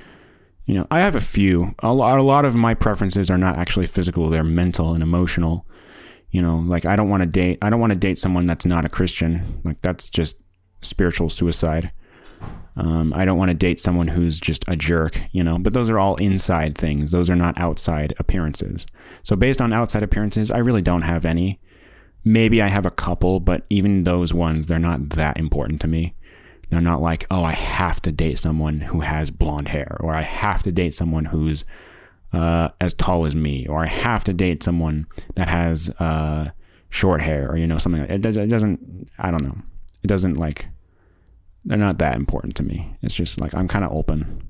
You 0.65 0.75
know, 0.75 0.87
I 0.89 0.99
have 0.99 1.15
a 1.15 1.21
few. 1.21 1.75
A 1.79 1.93
lot, 1.93 2.17
a 2.17 2.23
lot 2.23 2.45
of 2.45 2.55
my 2.55 2.73
preferences 2.73 3.29
are 3.29 3.37
not 3.37 3.57
actually 3.57 3.87
physical; 3.87 4.29
they're 4.29 4.43
mental 4.43 4.93
and 4.93 5.03
emotional. 5.03 5.65
You 6.31 6.41
know, 6.41 6.57
like 6.57 6.85
I 6.85 6.95
don't 6.95 7.09
want 7.09 7.21
to 7.21 7.27
date. 7.27 7.59
I 7.61 7.69
don't 7.69 7.81
want 7.81 7.93
to 7.93 7.99
date 7.99 8.17
someone 8.17 8.47
that's 8.47 8.65
not 8.65 8.85
a 8.85 8.89
Christian. 8.89 9.61
Like 9.63 9.81
that's 9.81 10.09
just 10.09 10.37
spiritual 10.81 11.29
suicide. 11.29 11.91
Um, 12.75 13.13
I 13.13 13.23
don't 13.23 13.37
want 13.37 13.51
to 13.51 13.57
date 13.57 13.79
someone 13.79 14.09
who's 14.09 14.39
just 14.39 14.65
a 14.67 14.75
jerk, 14.75 15.21
you 15.31 15.43
know, 15.43 15.59
but 15.59 15.73
those 15.73 15.89
are 15.89 15.99
all 15.99 16.15
inside 16.15 16.75
things. 16.75 17.11
Those 17.11 17.29
are 17.29 17.35
not 17.35 17.57
outside 17.59 18.15
appearances. 18.17 18.87
So, 19.21 19.35
based 19.35 19.61
on 19.61 19.71
outside 19.71 20.01
appearances, 20.01 20.49
I 20.49 20.57
really 20.57 20.81
don't 20.81 21.03
have 21.03 21.25
any. 21.25 21.59
Maybe 22.25 22.61
I 22.61 22.69
have 22.69 22.85
a 22.85 22.91
couple, 22.91 23.39
but 23.39 23.65
even 23.69 24.03
those 24.03 24.33
ones, 24.33 24.67
they're 24.67 24.79
not 24.79 25.09
that 25.09 25.37
important 25.37 25.81
to 25.81 25.87
me. 25.87 26.15
They're 26.69 26.81
not 26.81 27.01
like, 27.01 27.25
oh, 27.29 27.43
I 27.43 27.51
have 27.51 28.01
to 28.01 28.11
date 28.11 28.39
someone 28.39 28.81
who 28.81 29.01
has 29.01 29.29
blonde 29.29 29.67
hair, 29.67 29.97
or 29.99 30.15
I 30.15 30.21
have 30.23 30.63
to 30.63 30.71
date 30.71 30.93
someone 30.93 31.25
who's 31.25 31.65
uh, 32.31 32.69
as 32.81 32.93
tall 32.93 33.25
as 33.25 33.35
me, 33.35 33.67
or 33.67 33.83
I 33.83 33.87
have 33.87 34.23
to 34.23 34.33
date 34.33 34.63
someone 34.63 35.05
that 35.35 35.49
has 35.49 35.89
uh, 35.99 36.49
short 36.89 37.21
hair, 37.21 37.51
or 37.51 37.57
you 37.57 37.67
know 37.67 37.77
something. 37.77 38.01
Like 38.01 38.09
it, 38.09 38.21
does, 38.21 38.37
it 38.37 38.47
doesn't. 38.47 39.09
I 39.19 39.29
don't 39.29 39.43
know. 39.43 39.57
It 40.01 40.07
doesn't 40.07 40.35
like. 40.35 40.67
They're 41.65 41.77
not 41.77 41.99
that 41.99 42.15
important 42.15 42.55
to 42.55 42.63
me. 42.63 42.95
It's 43.01 43.15
just 43.15 43.39
like 43.39 43.53
I'm 43.53 43.67
kind 43.67 43.85
of 43.85 43.91
open. 43.91 44.41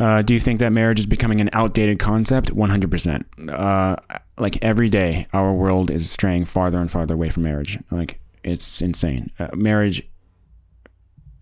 Uh, 0.00 0.22
do 0.22 0.32
you 0.32 0.40
think 0.40 0.60
that 0.60 0.72
marriage 0.72 0.98
is 0.98 1.04
becoming 1.04 1.42
an 1.42 1.50
outdated 1.52 1.98
concept? 1.98 2.48
100%. 2.48 3.50
Uh, 3.50 3.96
like 4.38 4.56
every 4.62 4.88
day, 4.88 5.26
our 5.34 5.52
world 5.52 5.90
is 5.90 6.10
straying 6.10 6.46
farther 6.46 6.80
and 6.80 6.90
farther 6.90 7.12
away 7.12 7.28
from 7.28 7.42
marriage. 7.42 7.78
Like 7.90 8.18
it's 8.42 8.80
insane. 8.80 9.30
Uh, 9.38 9.48
marriage 9.54 10.08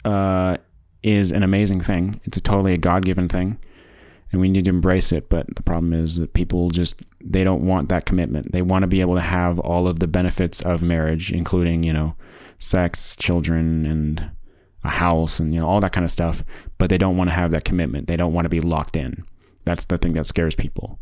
uh, 0.05 0.57
is 1.05 1.31
an 1.31 1.45
amazing 1.45 1.81
thing. 1.83 2.21
It's 2.25 2.37
a 2.37 2.41
totally 2.41 2.75
a 2.75 2.79
God 2.79 3.05
given 3.05 3.29
thing, 3.29 3.61
and 4.33 4.41
we 4.41 4.49
need 4.49 4.65
to 4.65 4.71
embrace 4.71 5.13
it. 5.13 5.29
But 5.29 5.55
the 5.55 5.63
problem 5.63 5.93
is 5.93 6.17
that 6.17 6.35
people 6.35 6.71
just 6.71 7.03
they 7.23 7.45
don't 7.45 7.65
want 7.65 7.89
that 7.91 8.07
commitment. 8.07 8.51
They 8.51 8.63
want 8.63 8.83
to 8.83 8.89
be 8.89 9.01
able 9.01 9.15
to 9.15 9.21
have 9.21 9.61
all 9.61 9.87
of 9.87 10.01
the 10.01 10.09
benefits 10.09 10.61
of 10.61 10.83
marriage, 10.83 11.31
including 11.31 11.85
you 11.85 11.93
know, 11.93 12.17
sex, 12.59 13.15
children, 13.15 13.87
and 13.87 14.33
a 14.85 14.91
house 14.91 15.41
and 15.41 15.53
you 15.53 15.61
know 15.61 15.69
all 15.69 15.81
that 15.81 15.93
kind 15.93 16.05
of 16.05 16.11
stuff 16.11 16.45
but 16.79 16.91
they 16.91 16.99
don't 16.99 17.17
want 17.17 17.31
to 17.31 17.35
have 17.35 17.51
that 17.51 17.65
commitment. 17.65 18.07
They 18.07 18.17
don't 18.17 18.33
want 18.33 18.45
to 18.45 18.51
be 18.51 18.61
locked 18.61 18.97
in. 18.97 19.25
That's 19.65 19.85
the 19.85 19.99
thing 19.99 20.15
that 20.15 20.27
scares 20.27 20.55
people. 20.55 20.99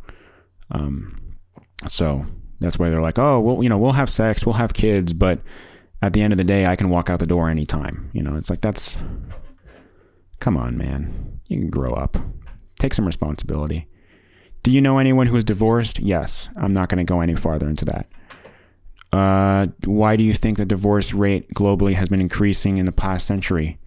Um, 0.70 1.36
so 1.86 2.26
that's 2.60 2.78
why 2.78 2.88
they're 2.90 3.02
like 3.02 3.18
oh 3.18 3.38
well 3.38 3.62
you 3.62 3.68
know 3.68 3.76
we'll 3.76 3.92
have 3.92 4.08
sex 4.08 4.46
we'll 4.46 4.54
have 4.54 4.72
kids 4.72 5.12
but 5.12 5.40
at 6.00 6.14
the 6.14 6.22
end 6.22 6.32
of 6.32 6.38
the 6.38 6.44
day 6.44 6.64
i 6.64 6.74
can 6.74 6.88
walk 6.88 7.10
out 7.10 7.20
the 7.20 7.26
door 7.26 7.48
anytime. 7.50 8.10
You 8.12 8.22
know 8.22 8.36
it's 8.36 8.50
like 8.50 8.60
that's 8.60 8.96
come 10.40 10.56
on 10.56 10.76
man. 10.76 11.40
You 11.48 11.58
can 11.58 11.70
grow 11.70 11.92
up. 11.92 12.16
Take 12.78 12.92
some 12.92 13.06
responsibility. 13.06 13.88
Do 14.62 14.70
you 14.70 14.80
know 14.80 14.98
anyone 14.98 15.28
who 15.28 15.36
is 15.36 15.44
divorced? 15.44 16.00
Yes. 16.00 16.48
I'm 16.56 16.72
not 16.72 16.88
going 16.88 16.98
to 16.98 17.04
go 17.04 17.20
any 17.20 17.36
farther 17.36 17.68
into 17.68 17.84
that. 17.84 18.08
Uh, 19.12 19.68
why 19.84 20.16
do 20.16 20.24
you 20.24 20.34
think 20.34 20.58
the 20.58 20.64
divorce 20.64 21.14
rate 21.14 21.54
globally 21.54 21.94
has 21.94 22.08
been 22.08 22.20
increasing 22.20 22.76
in 22.76 22.84
the 22.84 22.92
past 22.92 23.26
century? 23.28 23.78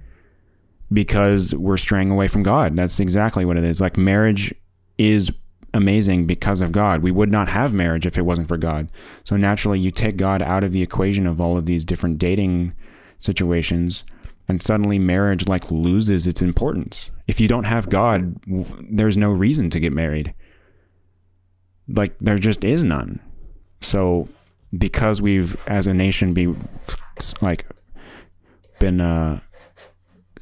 Because 0.91 1.53
we're 1.53 1.77
straying 1.77 2.09
away 2.09 2.27
from 2.27 2.43
God. 2.43 2.75
That's 2.75 2.99
exactly 2.99 3.45
what 3.45 3.57
it 3.57 3.63
is. 3.63 3.79
Like 3.79 3.97
marriage 3.97 4.53
is 4.97 5.31
amazing 5.73 6.25
because 6.25 6.61
of 6.61 6.71
God. 6.71 7.03
We 7.03 7.11
would 7.11 7.31
not 7.31 7.49
have 7.49 7.73
marriage 7.73 8.05
if 8.05 8.17
it 8.17 8.23
wasn't 8.23 8.47
for 8.47 8.57
God. 8.57 8.89
So 9.23 9.35
naturally, 9.37 9.79
you 9.79 9.91
take 9.91 10.17
God 10.17 10.41
out 10.41 10.63
of 10.63 10.71
the 10.71 10.81
equation 10.81 11.27
of 11.27 11.39
all 11.39 11.57
of 11.57 11.65
these 11.65 11.85
different 11.85 12.17
dating 12.17 12.73
situations, 13.19 14.03
and 14.47 14.61
suddenly 14.61 14.97
marriage 14.97 15.47
like 15.47 15.69
loses 15.69 16.25
its 16.25 16.41
importance. 16.41 17.11
If 17.27 17.39
you 17.39 17.47
don't 17.47 17.65
have 17.65 17.89
God, 17.89 18.35
there's 18.81 19.17
no 19.17 19.31
reason 19.31 19.69
to 19.69 19.79
get 19.79 19.93
married. 19.93 20.33
Like 21.87 22.15
there 22.19 22.39
just 22.39 22.63
is 22.63 22.83
none. 22.83 23.19
So 23.81 24.27
because 24.75 25.21
we've 25.21 25.55
as 25.67 25.87
a 25.87 25.93
nation 25.93 26.33
be 26.33 26.55
like 27.41 27.65
been 28.79 29.01
uh, 29.01 29.39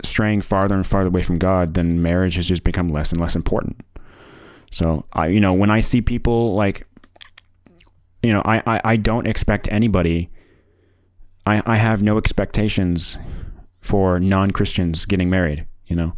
straying 0.04 0.42
farther 0.42 0.76
and 0.76 0.86
farther 0.86 1.08
away 1.08 1.24
from 1.24 1.40
God, 1.40 1.74
then 1.74 2.02
marriage 2.02 2.36
has 2.36 2.48
just 2.48 2.64
become 2.64 2.90
less 2.90 3.12
and 3.12 3.20
less 3.22 3.36
important. 3.36 3.82
So 4.72 5.06
I, 5.14 5.28
you 5.28 5.40
know, 5.40 5.54
when 5.54 5.72
I 5.72 5.80
see 5.80 6.02
people 6.02 6.56
like, 6.56 6.88
you 8.22 8.34
know, 8.34 8.42
I, 8.46 8.62
I, 8.66 8.82
I 8.84 8.96
don't 8.98 9.28
expect 9.28 9.72
anybody. 9.72 10.30
I, 11.46 11.62
I 11.66 11.78
have 11.78 12.02
no 12.02 12.18
expectations 12.18 13.18
for 13.80 14.20
non 14.20 14.52
Christians 14.52 15.06
getting 15.06 15.30
married. 15.30 15.66
You 15.86 15.96
know, 15.96 16.18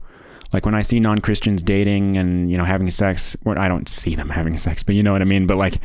like 0.52 0.66
when 0.66 0.74
I 0.74 0.82
see 0.82 1.00
non 1.00 1.20
Christians 1.20 1.62
dating 1.62 2.18
and 2.18 2.50
you 2.50 2.58
know 2.58 2.66
having 2.66 2.90
sex, 2.90 3.38
or 3.46 3.58
I 3.58 3.68
don't 3.68 3.88
see 3.88 4.16
them 4.16 4.30
having 4.30 4.58
sex, 4.58 4.82
but 4.82 4.96
you 4.96 5.04
know 5.04 5.12
what 5.12 5.22
I 5.22 5.26
mean. 5.26 5.46
But 5.46 5.58
like 5.58 5.80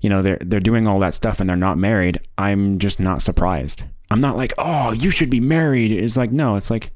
you 0.00 0.08
know 0.08 0.22
they're 0.22 0.38
they're 0.40 0.60
doing 0.60 0.86
all 0.86 0.98
that 1.00 1.14
stuff 1.14 1.40
and 1.40 1.48
they're 1.48 1.56
not 1.56 1.76
married, 1.76 2.18
I'm 2.38 2.78
just 2.78 2.98
not 2.98 3.20
surprised. 3.20 3.84
I'm 4.10 4.22
not 4.22 4.36
like, 4.36 4.54
oh, 4.56 4.92
you 4.92 5.10
should 5.10 5.28
be 5.28 5.40
married. 5.40 5.92
It's 5.92 6.16
like 6.16 6.32
no, 6.32 6.56
it's 6.56 6.70
like, 6.70 6.92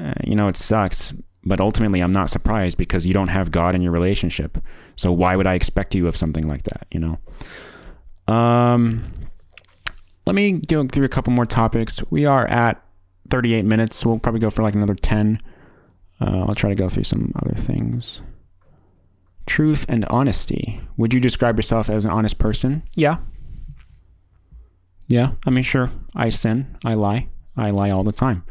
uh, 0.00 0.14
you 0.24 0.34
know, 0.34 0.48
it 0.48 0.56
sucks, 0.56 1.12
but 1.44 1.60
ultimately 1.60 2.00
I'm 2.00 2.12
not 2.12 2.30
surprised 2.30 2.76
because 2.76 3.06
you 3.06 3.14
don't 3.14 3.28
have 3.28 3.50
God 3.50 3.74
in 3.74 3.82
your 3.82 3.92
relationship. 3.92 4.58
So 4.96 5.12
why 5.12 5.36
would 5.36 5.46
I 5.46 5.54
expect 5.54 5.94
you 5.94 6.06
of 6.08 6.16
something 6.16 6.46
like 6.48 6.64
that? 6.64 6.86
You 6.90 7.00
know. 7.00 8.32
Um, 8.32 9.12
let 10.26 10.34
me 10.34 10.52
go 10.52 10.86
through 10.86 11.04
a 11.04 11.08
couple 11.10 11.32
more 11.32 11.46
topics. 11.46 12.00
We 12.10 12.24
are 12.24 12.46
at 12.46 12.82
38 13.30 13.64
minutes. 13.64 14.04
we'll 14.04 14.18
probably 14.18 14.40
go 14.40 14.50
for 14.50 14.62
like 14.62 14.74
another 14.74 14.94
10. 14.94 15.38
Uh, 16.20 16.46
I'll 16.48 16.54
try 16.54 16.70
to 16.70 16.76
go 16.76 16.88
through 16.88 17.04
some 17.04 17.32
other 17.36 17.54
things. 17.54 18.20
Truth 19.46 19.84
and 19.88 20.06
honesty. 20.06 20.80
Would 20.96 21.12
you 21.12 21.20
describe 21.20 21.58
yourself 21.58 21.90
as 21.90 22.04
an 22.04 22.10
honest 22.10 22.38
person? 22.38 22.82
Yeah. 22.94 23.18
Yeah, 25.06 25.32
I 25.44 25.50
mean, 25.50 25.64
sure, 25.64 25.90
I 26.14 26.30
sin, 26.30 26.78
I 26.82 26.94
lie, 26.94 27.28
I 27.56 27.70
lie 27.70 27.90
all 27.90 28.04
the 28.04 28.12
time. 28.12 28.42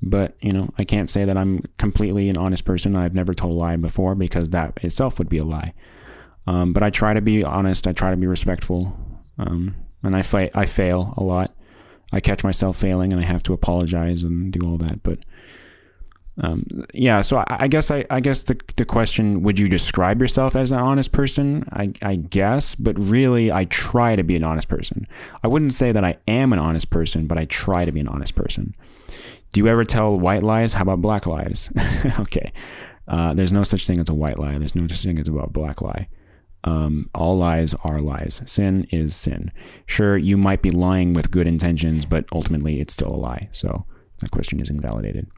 But, 0.00 0.36
you 0.40 0.52
know, 0.52 0.70
I 0.78 0.84
can't 0.84 1.10
say 1.10 1.24
that 1.24 1.36
I'm 1.36 1.62
completely 1.76 2.28
an 2.28 2.36
honest 2.36 2.64
person. 2.64 2.94
I've 2.94 3.14
never 3.14 3.34
told 3.34 3.52
a 3.52 3.58
lie 3.58 3.76
before 3.76 4.14
because 4.14 4.50
that 4.50 4.78
itself 4.82 5.18
would 5.18 5.28
be 5.28 5.38
a 5.38 5.44
lie. 5.44 5.74
Um, 6.46 6.72
but 6.72 6.82
I 6.82 6.90
try 6.90 7.14
to 7.14 7.20
be 7.20 7.42
honest, 7.42 7.86
I 7.86 7.92
try 7.92 8.10
to 8.10 8.16
be 8.16 8.26
respectful. 8.26 8.96
Um, 9.38 9.74
and 10.02 10.16
I, 10.16 10.22
fight, 10.22 10.52
I 10.54 10.66
fail 10.66 11.14
a 11.16 11.22
lot. 11.22 11.54
I 12.12 12.20
catch 12.20 12.44
myself 12.44 12.76
failing 12.76 13.12
and 13.12 13.20
I 13.20 13.24
have 13.24 13.42
to 13.44 13.52
apologize 13.52 14.22
and 14.22 14.52
do 14.52 14.66
all 14.66 14.78
that. 14.78 15.02
But 15.02 15.18
um, 16.40 16.64
yeah, 16.94 17.20
so 17.20 17.38
I, 17.38 17.44
I, 17.48 17.68
guess 17.68 17.90
I, 17.90 18.04
I 18.10 18.20
guess 18.20 18.44
the 18.44 18.58
the 18.76 18.84
question: 18.84 19.42
Would 19.42 19.58
you 19.58 19.68
describe 19.68 20.20
yourself 20.20 20.54
as 20.54 20.70
an 20.70 20.78
honest 20.78 21.10
person? 21.10 21.68
I, 21.72 21.92
I 22.00 22.14
guess, 22.14 22.74
but 22.76 22.96
really, 22.98 23.50
I 23.50 23.64
try 23.64 24.14
to 24.14 24.22
be 24.22 24.36
an 24.36 24.44
honest 24.44 24.68
person. 24.68 25.06
I 25.42 25.48
wouldn't 25.48 25.72
say 25.72 25.90
that 25.90 26.04
I 26.04 26.18
am 26.28 26.52
an 26.52 26.60
honest 26.60 26.90
person, 26.90 27.26
but 27.26 27.38
I 27.38 27.44
try 27.46 27.84
to 27.84 27.90
be 27.90 28.00
an 28.00 28.08
honest 28.08 28.36
person. 28.36 28.74
Do 29.52 29.60
you 29.60 29.68
ever 29.68 29.84
tell 29.84 30.18
white 30.18 30.42
lies? 30.42 30.74
How 30.74 30.82
about 30.82 31.00
black 31.00 31.26
lies? 31.26 31.70
okay, 32.20 32.52
uh, 33.06 33.34
there's 33.34 33.52
no 33.52 33.64
such 33.64 33.86
thing 33.86 33.98
as 33.98 34.08
a 34.08 34.14
white 34.14 34.38
lie. 34.38 34.58
There's 34.58 34.74
no 34.74 34.86
such 34.86 35.02
thing 35.02 35.18
as 35.18 35.28
a 35.28 35.32
black 35.32 35.80
lie. 35.80 36.08
Um, 36.64 37.08
all 37.14 37.38
lies 37.38 37.72
are 37.84 38.00
lies. 38.00 38.42
Sin 38.44 38.86
is 38.90 39.14
sin. 39.16 39.52
Sure, 39.86 40.16
you 40.16 40.36
might 40.36 40.60
be 40.60 40.70
lying 40.70 41.14
with 41.14 41.30
good 41.30 41.46
intentions, 41.46 42.04
but 42.04 42.26
ultimately, 42.32 42.80
it's 42.80 42.92
still 42.92 43.14
a 43.14 43.16
lie. 43.16 43.48
So 43.52 43.86
that 44.18 44.30
question 44.30 44.60
is 44.60 44.68
invalidated 44.68 45.28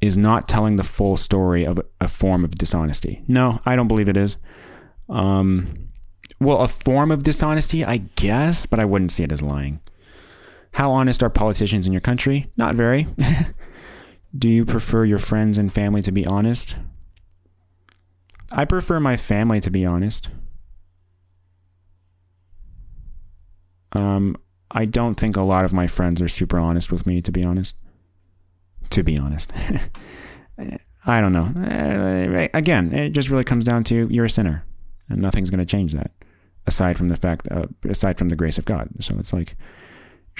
is 0.00 0.16
not 0.16 0.48
telling 0.48 0.76
the 0.76 0.84
full 0.84 1.16
story 1.16 1.64
of 1.64 1.80
a 2.00 2.08
form 2.08 2.44
of 2.44 2.54
dishonesty. 2.54 3.22
No, 3.28 3.60
I 3.66 3.76
don't 3.76 3.88
believe 3.88 4.08
it 4.08 4.16
is. 4.16 4.36
Um, 5.08 5.90
well, 6.40 6.58
a 6.58 6.68
form 6.68 7.10
of 7.10 7.22
dishonesty, 7.22 7.84
I 7.84 7.98
guess, 7.98 8.64
but 8.66 8.80
I 8.80 8.84
wouldn't 8.84 9.12
see 9.12 9.22
it 9.22 9.32
as 9.32 9.42
lying. 9.42 9.80
How 10.72 10.90
honest 10.90 11.22
are 11.22 11.30
politicians 11.30 11.86
in 11.86 11.92
your 11.92 12.00
country? 12.00 12.50
Not 12.56 12.74
very. 12.74 13.06
Do 14.38 14.48
you 14.48 14.64
prefer 14.64 15.04
your 15.04 15.18
friends 15.18 15.58
and 15.58 15.72
family 15.72 16.02
to 16.02 16.12
be 16.12 16.26
honest? 16.26 16.76
I 18.52 18.64
prefer 18.64 19.00
my 19.00 19.16
family 19.16 19.60
to 19.60 19.70
be 19.70 19.84
honest. 19.84 20.28
Um, 23.92 24.36
I 24.70 24.84
don't 24.84 25.16
think 25.16 25.36
a 25.36 25.42
lot 25.42 25.64
of 25.64 25.72
my 25.72 25.86
friends 25.86 26.22
are 26.22 26.28
super 26.28 26.58
honest 26.58 26.92
with 26.92 27.06
me, 27.06 27.20
to 27.22 27.32
be 27.32 27.44
honest. 27.44 27.76
To 28.90 29.02
be 29.02 29.18
honest. 29.18 29.52
I 31.06 31.20
don't 31.20 31.32
know. 31.32 31.52
Uh, 31.56 32.48
again, 32.54 32.92
it 32.92 33.10
just 33.10 33.30
really 33.30 33.44
comes 33.44 33.64
down 33.64 33.84
to 33.84 34.06
you're 34.10 34.26
a 34.26 34.30
sinner, 34.30 34.64
and 35.08 35.20
nothing's 35.20 35.50
going 35.50 35.58
to 35.58 35.66
change 35.66 35.92
that, 35.92 36.12
aside 36.66 36.96
from 36.96 37.08
the 37.08 37.16
fact, 37.16 37.48
uh, 37.50 37.66
aside 37.88 38.18
from 38.18 38.28
the 38.28 38.36
grace 38.36 38.58
of 38.58 38.64
God. 38.64 38.90
So 39.00 39.16
it's 39.18 39.32
like, 39.32 39.56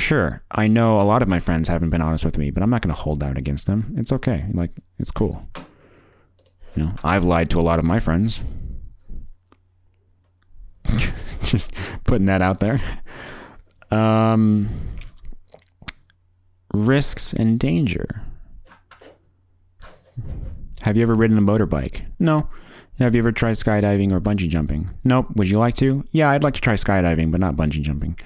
sure, 0.01 0.43
I 0.51 0.67
know 0.67 1.01
a 1.01 1.05
lot 1.05 1.23
of 1.23 1.29
my 1.29 1.39
friends 1.39 1.69
haven't 1.69 1.91
been 1.91 2.03
honest 2.03 2.25
with 2.25 2.39
me, 2.39 2.51
but 2.51 2.63
I'm 2.63 2.71
not 2.71 2.83
going 2.83 2.95
to 2.95 3.01
hold 3.01 3.23
out 3.23 3.39
against 3.39 3.67
them. 3.67 3.95
It's 3.97 4.13
okay. 4.13 4.47
Like 4.53 4.73
it's 4.99 5.11
cool. 5.11 5.49
You 6.75 6.85
know, 6.85 6.95
I've 7.05 7.25
lied 7.25 7.51
to 7.51 7.61
a 7.61 7.63
lot 7.63 7.79
of 7.79 7.85
my 7.85 8.01
friends. 8.01 8.41
just 11.45 11.73
putting 12.05 12.27
that 12.27 12.43
out 12.43 12.61
there. 12.61 12.81
Um, 13.91 14.69
risks 16.73 17.33
and 17.33 17.59
danger. 17.59 18.23
Have 20.83 20.97
you 20.97 21.03
ever 21.03 21.15
ridden 21.15 21.39
a 21.39 21.43
motorbike? 21.43 22.07
No. 22.19 22.49
Have 22.99 23.15
you 23.15 23.21
ever 23.21 23.33
tried 23.33 23.55
skydiving 23.55 24.13
or 24.13 24.21
bungee 24.21 24.49
jumping? 24.49 24.91
Nope. 25.05 25.29
Would 25.35 25.49
you 25.49 25.59
like 25.59 25.75
to? 25.77 26.05
Yeah, 26.11 26.31
I'd 26.31 26.43
like 26.43 26.55
to 26.55 26.61
try 26.61 26.75
skydiving, 26.75 27.31
but 27.31 27.41
not 27.41 27.57
bungee 27.57 27.83
jumping. 27.83 28.19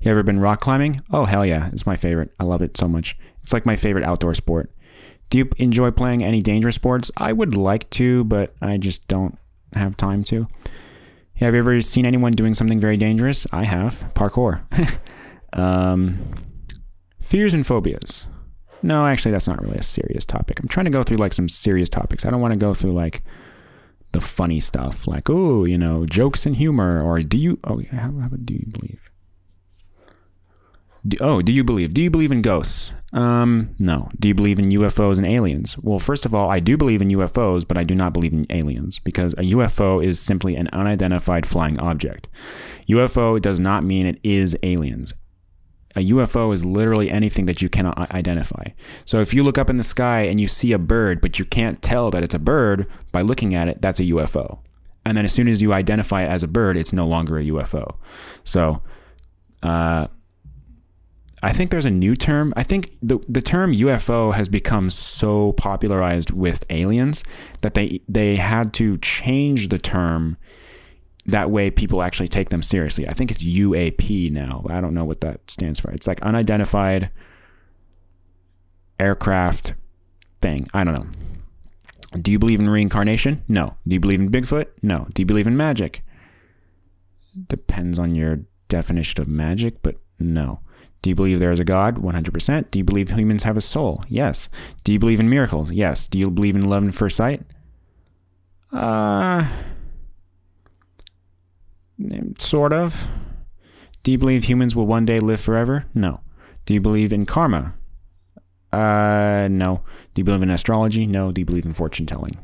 You 0.00 0.10
ever 0.10 0.22
been 0.22 0.40
rock 0.40 0.60
climbing? 0.60 1.00
Oh, 1.10 1.24
hell 1.24 1.44
yeah. 1.44 1.70
It's 1.72 1.86
my 1.86 1.96
favorite. 1.96 2.32
I 2.38 2.44
love 2.44 2.62
it 2.62 2.76
so 2.76 2.88
much. 2.88 3.16
It's 3.42 3.52
like 3.52 3.66
my 3.66 3.76
favorite 3.76 4.04
outdoor 4.04 4.34
sport. 4.34 4.72
Do 5.30 5.38
you 5.38 5.50
enjoy 5.56 5.90
playing 5.90 6.22
any 6.22 6.40
dangerous 6.40 6.76
sports? 6.76 7.10
I 7.16 7.32
would 7.32 7.56
like 7.56 7.90
to, 7.90 8.24
but 8.24 8.54
I 8.62 8.78
just 8.78 9.06
don't 9.08 9.36
have 9.74 9.96
time 9.96 10.24
to. 10.24 10.48
Have 11.34 11.54
you 11.54 11.60
ever 11.60 11.80
seen 11.80 12.06
anyone 12.06 12.32
doing 12.32 12.54
something 12.54 12.80
very 12.80 12.96
dangerous? 12.96 13.46
I 13.52 13.64
have. 13.64 14.10
Parkour. 14.14 14.62
um, 15.52 16.18
fears 17.20 17.52
and 17.52 17.66
phobias. 17.66 18.26
No, 18.82 19.06
actually, 19.06 19.32
that's 19.32 19.48
not 19.48 19.60
really 19.60 19.78
a 19.78 19.82
serious 19.82 20.24
topic. 20.24 20.60
I'm 20.60 20.68
trying 20.68 20.84
to 20.84 20.90
go 20.90 21.02
through 21.02 21.18
like 21.18 21.34
some 21.34 21.48
serious 21.48 21.88
topics. 21.88 22.24
I 22.24 22.30
don't 22.30 22.40
want 22.40 22.54
to 22.54 22.60
go 22.60 22.74
through 22.74 22.92
like 22.92 23.22
the 24.12 24.20
funny 24.20 24.60
stuff, 24.60 25.06
like 25.06 25.28
oh, 25.28 25.64
you 25.64 25.76
know, 25.76 26.06
jokes 26.06 26.46
and 26.46 26.56
humor, 26.56 27.02
or 27.02 27.20
do 27.20 27.36
you? 27.36 27.58
Oh, 27.64 27.82
how, 27.90 28.08
about 28.08 28.46
do 28.46 28.54
you 28.54 28.66
believe? 28.70 29.07
Do, 31.06 31.16
oh, 31.20 31.42
do 31.42 31.52
you 31.52 31.64
believe? 31.64 31.94
Do 31.94 32.02
you 32.02 32.10
believe 32.10 32.32
in 32.32 32.42
ghosts? 32.42 32.92
Um, 33.12 33.74
no. 33.78 34.10
Do 34.18 34.28
you 34.28 34.34
believe 34.34 34.58
in 34.58 34.70
UFOs 34.70 35.16
and 35.16 35.26
aliens? 35.26 35.78
Well, 35.78 35.98
first 35.98 36.26
of 36.26 36.34
all, 36.34 36.50
I 36.50 36.60
do 36.60 36.76
believe 36.76 37.00
in 37.00 37.08
UFOs, 37.08 37.66
but 37.66 37.78
I 37.78 37.84
do 37.84 37.94
not 37.94 38.12
believe 38.12 38.32
in 38.32 38.46
aliens 38.50 38.98
because 38.98 39.32
a 39.34 39.42
UFO 39.42 40.04
is 40.04 40.20
simply 40.20 40.56
an 40.56 40.68
unidentified 40.72 41.46
flying 41.46 41.78
object. 41.78 42.28
UFO 42.88 43.40
does 43.40 43.60
not 43.60 43.84
mean 43.84 44.06
it 44.06 44.20
is 44.22 44.56
aliens. 44.62 45.14
A 45.96 46.00
UFO 46.10 46.54
is 46.54 46.64
literally 46.64 47.10
anything 47.10 47.46
that 47.46 47.62
you 47.62 47.68
cannot 47.68 48.10
identify. 48.12 48.64
So 49.04 49.20
if 49.20 49.32
you 49.32 49.42
look 49.42 49.58
up 49.58 49.70
in 49.70 49.78
the 49.78 49.82
sky 49.82 50.22
and 50.22 50.38
you 50.38 50.46
see 50.46 50.72
a 50.72 50.78
bird, 50.78 51.20
but 51.20 51.38
you 51.38 51.44
can't 51.44 51.80
tell 51.80 52.10
that 52.10 52.22
it's 52.22 52.34
a 52.34 52.38
bird 52.38 52.86
by 53.10 53.22
looking 53.22 53.54
at 53.54 53.68
it, 53.68 53.80
that's 53.80 53.98
a 53.98 54.04
UFO. 54.04 54.58
And 55.04 55.16
then 55.16 55.24
as 55.24 55.32
soon 55.32 55.48
as 55.48 55.62
you 55.62 55.72
identify 55.72 56.24
it 56.24 56.28
as 56.28 56.42
a 56.42 56.48
bird, 56.48 56.76
it's 56.76 56.92
no 56.92 57.06
longer 57.06 57.38
a 57.38 57.44
UFO. 57.44 57.96
So, 58.44 58.82
uh, 59.62 60.08
I 61.42 61.52
think 61.52 61.70
there's 61.70 61.84
a 61.84 61.90
new 61.90 62.16
term. 62.16 62.52
I 62.56 62.62
think 62.62 62.92
the 63.00 63.18
the 63.28 63.42
term 63.42 63.72
UFO 63.72 64.34
has 64.34 64.48
become 64.48 64.90
so 64.90 65.52
popularized 65.52 66.30
with 66.30 66.64
aliens 66.70 67.22
that 67.60 67.74
they 67.74 68.00
they 68.08 68.36
had 68.36 68.72
to 68.74 68.98
change 68.98 69.68
the 69.68 69.78
term 69.78 70.36
that 71.26 71.50
way 71.50 71.70
people 71.70 72.02
actually 72.02 72.28
take 72.28 72.48
them 72.48 72.62
seriously. 72.62 73.06
I 73.06 73.12
think 73.12 73.30
it's 73.30 73.42
UAP 73.42 74.32
now. 74.32 74.64
I 74.68 74.80
don't 74.80 74.94
know 74.94 75.04
what 75.04 75.20
that 75.20 75.50
stands 75.50 75.78
for. 75.78 75.90
It's 75.90 76.06
like 76.06 76.22
unidentified 76.22 77.10
aircraft 78.98 79.74
thing. 80.40 80.68
I 80.72 80.84
don't 80.84 80.94
know. 80.94 81.06
Do 82.20 82.30
you 82.30 82.38
believe 82.38 82.60
in 82.60 82.70
reincarnation? 82.70 83.42
No. 83.46 83.76
Do 83.86 83.94
you 83.94 84.00
believe 84.00 84.20
in 84.20 84.30
Bigfoot? 84.30 84.66
No. 84.82 85.06
Do 85.12 85.20
you 85.20 85.26
believe 85.26 85.46
in 85.46 85.56
magic? 85.56 86.02
Depends 87.46 87.98
on 87.98 88.14
your 88.14 88.40
definition 88.68 89.20
of 89.20 89.28
magic, 89.28 89.82
but 89.82 89.96
no. 90.18 90.60
Do 91.02 91.10
you 91.10 91.14
believe 91.14 91.38
there 91.38 91.52
is 91.52 91.60
a 91.60 91.64
God? 91.64 91.96
100%. 91.96 92.70
Do 92.70 92.78
you 92.78 92.84
believe 92.84 93.10
humans 93.10 93.44
have 93.44 93.56
a 93.56 93.60
soul? 93.60 94.04
Yes. 94.08 94.48
Do 94.84 94.92
you 94.92 94.98
believe 94.98 95.20
in 95.20 95.30
miracles? 95.30 95.70
Yes. 95.70 96.06
Do 96.06 96.18
you 96.18 96.30
believe 96.30 96.56
in 96.56 96.68
love 96.68 96.86
at 96.88 96.94
first 96.94 97.16
sight? 97.16 97.42
Uh, 98.72 99.48
sort 102.38 102.72
of. 102.72 103.06
Do 104.02 104.10
you 104.10 104.18
believe 104.18 104.44
humans 104.44 104.74
will 104.74 104.86
one 104.86 105.04
day 105.04 105.20
live 105.20 105.40
forever? 105.40 105.86
No. 105.94 106.20
Do 106.66 106.74
you 106.74 106.80
believe 106.80 107.12
in 107.12 107.26
karma? 107.26 107.74
Uh, 108.72 109.48
no. 109.50 109.82
Do 110.14 110.20
you 110.20 110.24
believe 110.24 110.42
in 110.42 110.50
astrology? 110.50 111.06
No. 111.06 111.32
Do 111.32 111.40
you 111.40 111.46
believe 111.46 111.64
in 111.64 111.74
fortune 111.74 112.06
telling? 112.06 112.36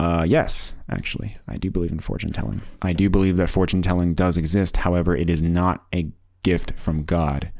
Uh, 0.00 0.24
yes, 0.26 0.74
actually, 0.88 1.34
I 1.48 1.56
do 1.56 1.70
believe 1.72 1.90
in 1.90 1.98
fortune 1.98 2.32
telling. 2.32 2.62
I 2.80 2.92
do 2.92 3.10
believe 3.10 3.36
that 3.36 3.50
fortune 3.50 3.82
telling 3.82 4.14
does 4.14 4.36
exist. 4.36 4.78
However, 4.78 5.16
it 5.16 5.28
is 5.28 5.42
not 5.42 5.86
a 5.92 6.12
gift 6.42 6.72
from 6.72 7.04
God. 7.04 7.52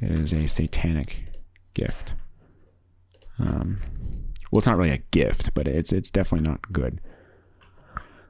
It 0.00 0.10
is 0.10 0.32
a 0.32 0.46
satanic 0.46 1.24
gift. 1.74 2.12
Um, 3.38 3.80
well, 4.50 4.58
it's 4.58 4.66
not 4.66 4.76
really 4.76 4.90
a 4.90 4.98
gift, 5.10 5.54
but 5.54 5.66
it's 5.66 5.92
it's 5.92 6.10
definitely 6.10 6.48
not 6.48 6.72
good. 6.72 7.00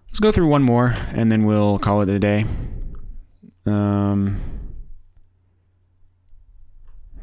Let's 0.06 0.20
go 0.20 0.32
through 0.32 0.46
one 0.46 0.62
more, 0.62 0.94
and 1.10 1.30
then 1.30 1.44
we'll 1.44 1.78
call 1.78 2.00
it 2.00 2.08
a 2.08 2.18
day. 2.18 2.46
Um, 3.66 4.40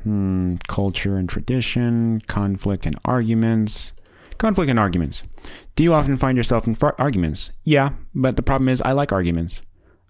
hmm, 0.03 0.55
culture 0.67 1.17
and 1.17 1.29
tradition, 1.29 2.21
conflict 2.27 2.85
and 2.85 2.97
arguments. 3.05 3.93
Conflict 4.37 4.69
and 4.69 4.79
arguments. 4.79 5.23
Do 5.75 5.83
you 5.83 5.93
often 5.93 6.17
find 6.17 6.35
yourself 6.35 6.67
in 6.67 6.75
arguments? 6.99 7.51
Yeah, 7.63 7.91
but 8.13 8.35
the 8.35 8.43
problem 8.43 8.69
is 8.69 8.81
I 8.81 8.91
like 8.91 9.11
arguments. 9.11 9.61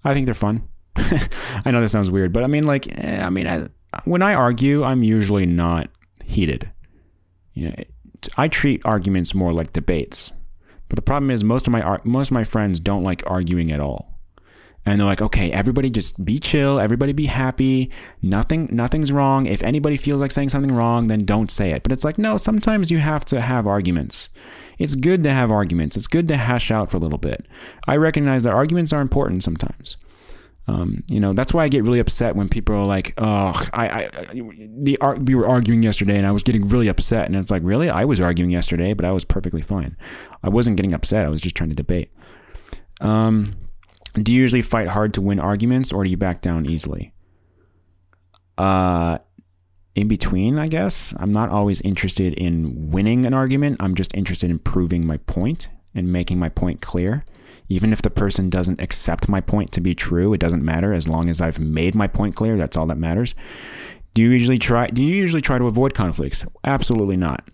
I 0.04 0.14
think 0.14 0.26
they're 0.26 0.34
fun. 0.34 0.68
I 1.66 1.72
know 1.72 1.82
that 1.82 1.90
sounds 1.90 2.10
weird, 2.10 2.34
but 2.34 2.44
I 2.44 2.48
mean, 2.48 2.66
like, 2.66 2.88
eh, 3.04 3.24
I 3.26 3.30
mean, 3.30 3.48
I, 3.48 3.68
when 4.06 4.22
I 4.22 4.34
argue, 4.34 4.84
I'm 4.84 5.04
usually 5.04 5.46
not 5.46 5.90
heated. 6.24 6.72
You 7.54 7.70
know, 7.70 7.76
I 8.38 8.48
treat 8.48 8.82
arguments 8.86 9.34
more 9.34 9.54
like 9.54 9.74
debates. 9.74 10.32
But 10.90 10.98
the 10.98 11.02
problem 11.02 11.32
is, 11.32 11.44
most 11.44 11.68
of 11.68 11.72
my 11.72 12.00
most 12.04 12.30
of 12.30 12.34
my 12.34 12.44
friends 12.44 12.80
don't 12.80 13.04
like 13.04 13.24
arguing 13.26 13.72
at 13.72 13.80
all, 13.80 14.20
and 14.86 15.00
they're 15.00 15.08
like, 15.08 15.22
okay, 15.22 15.50
everybody 15.52 15.90
just 15.90 16.24
be 16.26 16.38
chill, 16.38 16.80
everybody 16.80 17.14
be 17.14 17.28
happy, 17.28 17.90
nothing 18.22 18.68
nothing's 18.72 19.12
wrong. 19.12 19.46
If 19.46 19.64
anybody 19.64 19.96
feels 19.96 20.20
like 20.20 20.32
saying 20.32 20.50
something 20.50 20.74
wrong, 20.74 21.08
then 21.08 21.24
don't 21.24 21.50
say 21.50 21.72
it. 21.72 21.84
But 21.84 21.94
it's 21.94 22.04
like, 22.04 22.18
no, 22.18 22.36
sometimes 22.36 22.92
you 22.92 22.98
have 22.98 23.24
to 23.26 23.40
have 23.40 23.68
arguments. 23.68 24.28
It's 24.78 24.96
good 24.96 25.24
to 25.24 25.32
have 25.32 25.52
arguments. 25.52 25.96
It's 25.96 26.08
good 26.08 26.28
to 26.28 26.38
hash 26.38 26.72
out 26.72 26.92
for 26.92 26.98
a 26.98 27.00
little 27.00 27.18
bit. 27.18 27.46
I 27.88 27.96
recognize 27.96 28.44
that 28.44 28.54
arguments 28.54 28.92
are 28.92 29.02
important 29.02 29.44
sometimes. 29.44 29.96
Um, 30.68 31.04
you 31.08 31.20
know, 31.20 31.34
that's 31.34 31.54
why 31.54 31.64
I 31.64 31.68
get 31.68 31.84
really 31.84 32.00
upset 32.00 32.36
when 32.36 32.48
people 32.48 32.76
are 32.76 32.86
like, 32.86 33.14
"Oh, 33.18 33.68
I, 33.74 33.88
I, 33.88 34.10
the 34.34 34.98
we 35.26 35.36
were 35.36 35.48
arguing 35.48 35.84
yesterday, 35.84 36.18
and 36.18 36.28
I 36.28 36.32
was 36.32 36.44
getting 36.44 36.68
really 36.68 36.88
upset." 36.88 37.26
And 37.26 37.36
it's 37.36 37.52
like, 37.52 37.64
really, 37.64 37.90
I 37.90 38.06
was 38.06 38.20
arguing 38.20 38.52
yesterday, 38.52 38.94
but 38.94 39.06
I 39.06 39.12
was 39.12 39.26
perfectly 39.26 39.62
fine. 39.62 39.98
I 40.44 40.50
wasn't 40.50 40.78
getting 40.78 40.94
upset. 40.94 41.26
I 41.26 41.30
was 41.30 41.42
just 41.42 41.56
trying 41.56 41.70
to 41.70 41.76
debate. 41.76 42.12
Um, 43.02 43.56
do 44.14 44.32
you 44.32 44.42
usually 44.42 44.62
fight 44.62 44.90
hard 44.90 45.14
to 45.16 45.22
win 45.22 45.40
arguments, 45.40 45.92
or 45.92 46.04
do 46.04 46.10
you 46.10 46.18
back 46.18 46.42
down 46.42 46.66
easily? 46.66 47.14
Uh, 48.58 49.18
in 49.96 50.08
between, 50.08 50.58
I 50.58 50.68
guess. 50.68 51.14
I'm 51.18 51.34
not 51.34 51.50
always 51.50 51.82
interested 51.82 52.34
in 52.34 52.92
winning 52.92 53.26
an 53.26 53.34
argument. 53.34 53.78
I'm 53.80 53.96
just 53.96 54.14
interested 54.16 54.50
in 54.50 54.60
proving 54.60 55.06
my 55.06 55.18
point 55.18 55.70
and 55.94 56.12
making 56.12 56.40
my 56.40 56.50
point 56.50 56.82
clear. 56.82 57.26
Even 57.72 57.94
if 57.94 58.02
the 58.02 58.10
person 58.10 58.50
doesn't 58.50 58.82
accept 58.82 59.30
my 59.30 59.40
point 59.40 59.72
to 59.72 59.80
be 59.80 59.96
true, 59.96 60.34
it 60.34 60.42
doesn't 60.42 60.62
matter 60.62 60.92
as 60.92 61.08
long 61.08 61.30
as 61.30 61.40
I've 61.40 61.58
made 61.58 61.96
my 61.96 62.06
point 62.06 62.36
clear. 62.36 62.58
That's 62.58 62.76
all 62.76 62.86
that 62.88 62.98
matters. 62.98 63.34
Do 64.14 64.22
you 64.22 64.30
usually 64.30 64.58
try 64.58 64.88
do 64.88 65.02
you 65.02 65.16
usually 65.16 65.42
try 65.42 65.58
to 65.58 65.68
avoid 65.68 65.94
conflicts? 65.94 66.46
Absolutely 66.66 67.16
not. 67.16 67.48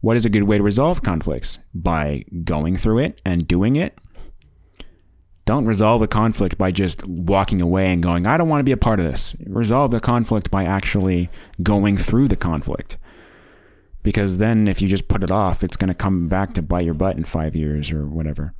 What 0.00 0.16
is 0.16 0.24
a 0.24 0.28
good 0.28 0.42
way 0.42 0.58
to 0.58 0.64
resolve 0.64 1.04
conflicts? 1.04 1.60
By 1.72 2.24
going 2.42 2.74
through 2.74 2.98
it 2.98 3.22
and 3.24 3.46
doing 3.46 3.76
it. 3.76 3.96
Don't 5.44 5.66
resolve 5.66 6.02
a 6.02 6.08
conflict 6.08 6.58
by 6.58 6.72
just 6.72 7.06
walking 7.06 7.60
away 7.60 7.92
and 7.92 8.02
going, 8.02 8.26
I 8.26 8.36
don't 8.36 8.48
want 8.48 8.58
to 8.58 8.64
be 8.64 8.72
a 8.72 8.76
part 8.76 8.98
of 8.98 9.06
this. 9.06 9.36
Resolve 9.46 9.92
the 9.92 10.00
conflict 10.00 10.50
by 10.50 10.64
actually 10.64 11.30
going 11.62 11.96
through 11.96 12.26
the 12.26 12.34
conflict. 12.34 12.98
Because 14.02 14.38
then, 14.38 14.66
if 14.66 14.82
you 14.82 14.88
just 14.88 15.06
put 15.06 15.22
it 15.22 15.30
off, 15.30 15.62
it's 15.62 15.76
going 15.76 15.88
to 15.88 15.94
come 15.94 16.26
back 16.26 16.54
to 16.54 16.62
bite 16.62 16.84
your 16.86 16.94
butt 16.94 17.16
in 17.16 17.22
five 17.22 17.54
years 17.54 17.92
or 17.92 18.04
whatever. 18.06 18.52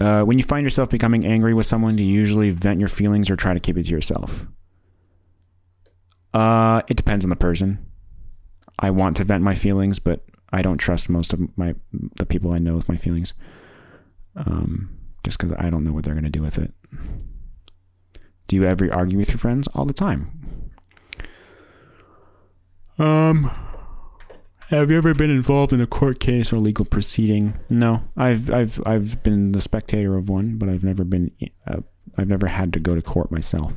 Uh, 0.00 0.22
when 0.22 0.38
you 0.38 0.44
find 0.44 0.64
yourself 0.64 0.90
becoming 0.90 1.26
angry 1.26 1.54
with 1.54 1.66
someone, 1.66 1.96
do 1.96 2.02
you 2.02 2.12
usually 2.12 2.50
vent 2.50 2.78
your 2.78 2.88
feelings 2.88 3.28
or 3.28 3.36
try 3.36 3.52
to 3.52 3.60
keep 3.60 3.76
it 3.76 3.84
to 3.84 3.90
yourself? 3.90 4.46
Uh, 6.32 6.82
it 6.88 6.96
depends 6.96 7.24
on 7.24 7.30
the 7.30 7.36
person. 7.36 7.84
I 8.78 8.90
want 8.90 9.16
to 9.16 9.24
vent 9.24 9.42
my 9.42 9.54
feelings, 9.54 9.98
but 9.98 10.24
I 10.52 10.62
don't 10.62 10.78
trust 10.78 11.08
most 11.08 11.32
of 11.32 11.40
my 11.58 11.74
the 12.16 12.26
people 12.26 12.52
I 12.52 12.58
know 12.58 12.76
with 12.76 12.88
my 12.88 12.96
feelings. 12.96 13.34
Um, 14.36 14.96
just 15.24 15.38
because 15.38 15.56
I 15.58 15.68
don't 15.68 15.84
know 15.84 15.92
what 15.92 16.04
they're 16.04 16.14
gonna 16.14 16.30
do 16.30 16.42
with 16.42 16.58
it. 16.58 16.72
Do 18.46 18.56
you 18.56 18.64
ever 18.64 18.92
argue 18.92 19.18
with 19.18 19.30
your 19.30 19.38
friends? 19.38 19.68
All 19.68 19.84
the 19.84 19.92
time. 19.92 20.70
Um, 22.98 23.50
have 24.70 24.90
you 24.90 24.98
ever 24.98 25.14
been 25.14 25.30
involved 25.30 25.72
in 25.72 25.80
a 25.80 25.86
court 25.86 26.20
case 26.20 26.52
or 26.52 26.58
legal 26.58 26.84
proceeding? 26.84 27.58
No, 27.70 28.04
I've 28.16 28.50
I've 28.50 28.80
I've 28.86 29.22
been 29.22 29.52
the 29.52 29.60
spectator 29.60 30.16
of 30.16 30.28
one, 30.28 30.58
but 30.58 30.68
I've 30.68 30.84
never 30.84 31.04
been 31.04 31.30
uh, 31.66 31.80
I've 32.16 32.28
never 32.28 32.48
had 32.48 32.72
to 32.74 32.80
go 32.80 32.94
to 32.94 33.02
court 33.02 33.30
myself. 33.30 33.72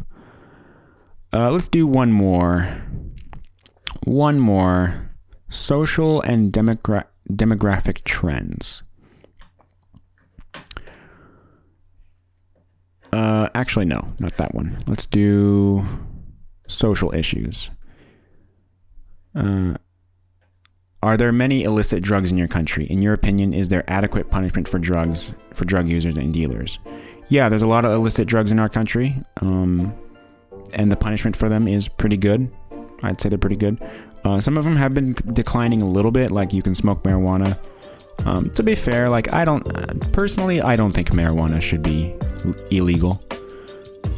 Uh, 1.33 1.49
let's 1.51 1.67
do 1.67 1.87
one 1.87 2.11
more. 2.11 2.83
One 4.03 4.39
more. 4.39 5.11
Social 5.49 6.21
and 6.21 6.51
demogra- 6.51 7.07
demographic 7.29 8.03
trends. 8.03 8.83
Uh, 13.13 13.49
actually, 13.53 13.85
no, 13.85 14.07
not 14.19 14.35
that 14.37 14.55
one. 14.55 14.81
Let's 14.87 15.05
do 15.05 15.85
social 16.67 17.13
issues. 17.13 17.69
Uh, 19.35 19.75
are 21.03 21.17
there 21.17 21.31
many 21.31 21.63
illicit 21.63 22.03
drugs 22.03 22.31
in 22.31 22.37
your 22.37 22.47
country? 22.47 22.85
In 22.85 23.01
your 23.01 23.13
opinion, 23.13 23.53
is 23.53 23.69
there 23.69 23.83
adequate 23.87 24.29
punishment 24.29 24.67
for 24.67 24.77
drugs 24.77 25.33
for 25.53 25.65
drug 25.65 25.87
users 25.87 26.15
and 26.15 26.33
dealers? 26.33 26.77
Yeah, 27.29 27.49
there's 27.49 27.63
a 27.63 27.67
lot 27.67 27.85
of 27.85 27.91
illicit 27.91 28.27
drugs 28.27 28.51
in 28.51 28.59
our 28.59 28.69
country, 28.69 29.15
um, 29.41 29.93
and 30.73 30.91
the 30.91 30.95
punishment 30.95 31.35
for 31.35 31.49
them 31.49 31.67
is 31.67 31.87
pretty 31.87 32.17
good. 32.17 32.51
I'd 33.01 33.19
say 33.19 33.29
they're 33.29 33.39
pretty 33.39 33.55
good. 33.55 33.81
Uh, 34.23 34.39
some 34.39 34.57
of 34.57 34.63
them 34.63 34.75
have 34.75 34.93
been 34.93 35.13
declining 35.33 35.81
a 35.81 35.87
little 35.87 36.11
bit, 36.11 36.29
like 36.29 36.53
you 36.53 36.61
can 36.61 36.75
smoke 36.75 37.01
marijuana. 37.03 37.57
Um, 38.25 38.51
to 38.51 38.61
be 38.61 38.75
fair, 38.75 39.09
like 39.09 39.33
I 39.33 39.43
don't 39.43 39.63
personally, 40.11 40.61
I 40.61 40.75
don't 40.75 40.91
think 40.91 41.09
marijuana 41.09 41.61
should 41.61 41.81
be 41.81 42.13
illegal. 42.69 43.23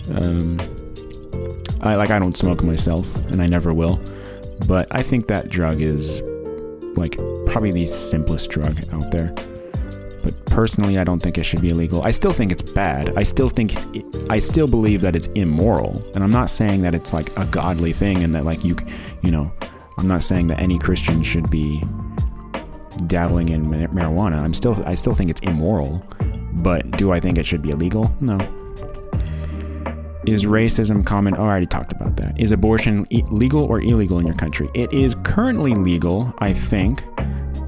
Um, 0.09 0.59
I 1.81 1.95
like 1.95 2.09
I 2.09 2.19
don't 2.19 2.35
smoke 2.35 2.61
myself, 2.61 3.15
and 3.27 3.41
I 3.41 3.47
never 3.47 3.73
will. 3.73 4.01
But 4.67 4.87
I 4.91 5.01
think 5.01 5.27
that 5.27 5.49
drug 5.49 5.81
is 5.81 6.21
like 6.95 7.17
probably 7.45 7.71
the 7.71 7.85
simplest 7.85 8.49
drug 8.49 8.79
out 8.93 9.11
there. 9.11 9.33
But 10.23 10.45
personally, 10.45 10.97
I 10.97 11.03
don't 11.03 11.21
think 11.21 11.37
it 11.37 11.43
should 11.43 11.61
be 11.61 11.69
illegal. 11.69 12.01
I 12.03 12.11
still 12.11 12.31
think 12.31 12.51
it's 12.51 12.61
bad. 12.61 13.17
I 13.17 13.23
still 13.23 13.49
think 13.49 13.73
I 14.31 14.39
still 14.39 14.67
believe 14.67 15.01
that 15.01 15.15
it's 15.15 15.27
immoral. 15.27 16.01
And 16.15 16.23
I'm 16.23 16.31
not 16.31 16.49
saying 16.49 16.81
that 16.83 16.95
it's 16.95 17.11
like 17.11 17.37
a 17.37 17.45
godly 17.45 17.91
thing 17.91 18.23
and 18.23 18.33
that 18.33 18.45
like 18.45 18.63
you, 18.63 18.77
you 19.21 19.31
know, 19.31 19.51
I'm 19.97 20.07
not 20.07 20.23
saying 20.23 20.47
that 20.47 20.59
any 20.59 20.79
Christian 20.79 21.23
should 21.23 21.49
be 21.49 21.83
dabbling 23.07 23.49
in 23.49 23.65
marijuana. 23.65 24.41
I'm 24.41 24.53
still 24.53 24.81
I 24.85 24.95
still 24.95 25.13
think 25.13 25.29
it's 25.29 25.41
immoral. 25.41 26.05
But 26.53 26.91
do 26.91 27.11
I 27.11 27.19
think 27.19 27.37
it 27.37 27.45
should 27.45 27.61
be 27.61 27.71
illegal? 27.71 28.09
No. 28.21 28.37
Is 30.25 30.45
racism 30.45 31.05
common? 31.05 31.35
Oh, 31.35 31.43
I 31.43 31.47
already 31.47 31.65
talked 31.65 31.91
about 31.91 32.15
that. 32.17 32.39
Is 32.39 32.51
abortion 32.51 33.05
legal 33.29 33.63
or 33.65 33.81
illegal 33.81 34.19
in 34.19 34.25
your 34.25 34.35
country? 34.35 34.69
It 34.73 34.93
is 34.93 35.15
currently 35.23 35.73
legal, 35.75 36.33
I 36.39 36.53
think, 36.53 37.03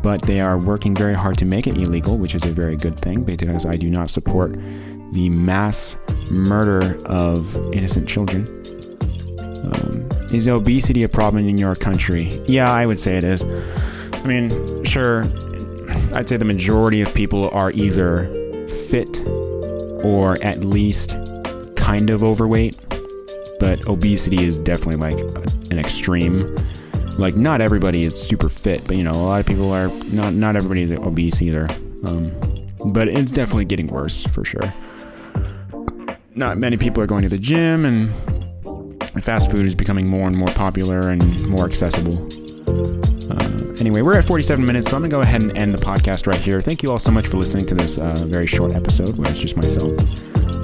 but 0.02 0.22
they 0.22 0.40
are 0.40 0.58
working 0.58 0.96
very 0.96 1.16
hard 1.16 1.38
to 1.40 1.46
make 1.46 1.68
it 1.68 1.78
illegal, 1.78 2.18
which 2.18 2.34
is 2.34 2.46
a 2.46 2.52
very 2.52 2.78
good 2.78 2.98
thing 2.98 3.24
because 3.24 3.66
I 3.66 3.76
do 3.76 3.90
not 3.90 4.10
support 4.10 4.54
the 5.12 5.30
mass 5.30 5.98
murder 6.32 6.98
of 7.06 7.56
innocent 7.74 8.08
children. 8.08 8.48
Um, 9.40 10.10
is 10.32 10.48
obesity 10.48 11.04
a 11.04 11.10
problem 11.10 11.48
in 11.48 11.58
your 11.58 11.76
country? 11.76 12.42
Yeah, 12.48 12.72
I 12.72 12.86
would 12.86 13.00
say 13.00 13.18
it 13.18 13.24
is. 13.24 13.44
I 13.44 14.28
mean, 14.28 14.84
sure, 14.86 15.24
I'd 16.14 16.30
say 16.30 16.38
the 16.38 16.46
majority 16.46 17.02
of 17.02 17.14
people 17.14 17.50
are 17.50 17.72
either 17.72 18.28
fit 18.88 19.22
or 20.04 20.42
at 20.44 20.64
least 20.64 21.18
kind 21.86 22.10
of 22.10 22.24
overweight, 22.24 22.76
but 23.60 23.88
obesity 23.88 24.44
is 24.44 24.58
definitely 24.58 24.96
like 24.96 25.20
an 25.70 25.78
extreme. 25.78 26.56
Like 27.20 27.36
not 27.36 27.62
everybody 27.62 28.04
is 28.06 28.20
super 28.20 28.50
fit, 28.50 28.86
but 28.88 28.98
you 28.98 29.04
know 29.04 29.12
a 29.12 29.22
lot 29.22 29.40
of 29.40 29.46
people 29.46 29.72
are 29.72 29.88
not. 29.88 30.34
Not 30.34 30.56
everybody 30.56 30.82
is 30.82 30.92
obese 30.92 31.42
either. 31.44 31.70
Um, 32.04 32.32
but 32.88 33.08
it's 33.08 33.32
definitely 33.32 33.66
getting 33.66 33.88
worse 33.88 34.24
for 34.28 34.44
sure. 34.44 34.74
Not 36.34 36.58
many 36.58 36.76
people 36.76 37.04
are 37.04 37.08
going 37.08 37.22
to 37.22 37.30
the 37.30 37.38
gym, 37.38 37.86
and 37.86 39.24
fast 39.24 39.52
food 39.52 39.66
is 39.68 39.76
becoming 39.76 40.10
more 40.10 40.28
and 40.28 40.36
more 40.36 40.50
popular 40.50 41.12
and 41.12 41.48
more 41.48 41.66
accessible. 41.66 42.16
Uh, 43.32 43.76
anyway, 43.80 44.02
we're 44.02 44.18
at 44.18 44.26
47 44.26 44.66
minutes, 44.66 44.90
so 44.90 44.96
I'm 44.96 45.04
going 45.04 45.12
to 45.12 45.16
go 45.16 45.22
ahead 45.22 45.44
and 45.44 45.56
end 45.56 45.74
the 45.74 45.84
podcast 45.84 46.26
right 46.26 46.42
here. 46.42 46.62
Thank 46.62 46.82
you 46.82 46.92
all 46.92 47.00
so 47.00 47.12
much 47.12 47.28
for 47.28 47.38
listening 47.38 47.68
to 47.68 47.76
this 47.76 47.98
uh, 48.00 48.26
very 48.28 48.48
short 48.48 48.74
episode 48.74 49.16
where 49.18 49.30
it's 49.30 49.40
just 49.40 49.56
myself. 49.56 49.94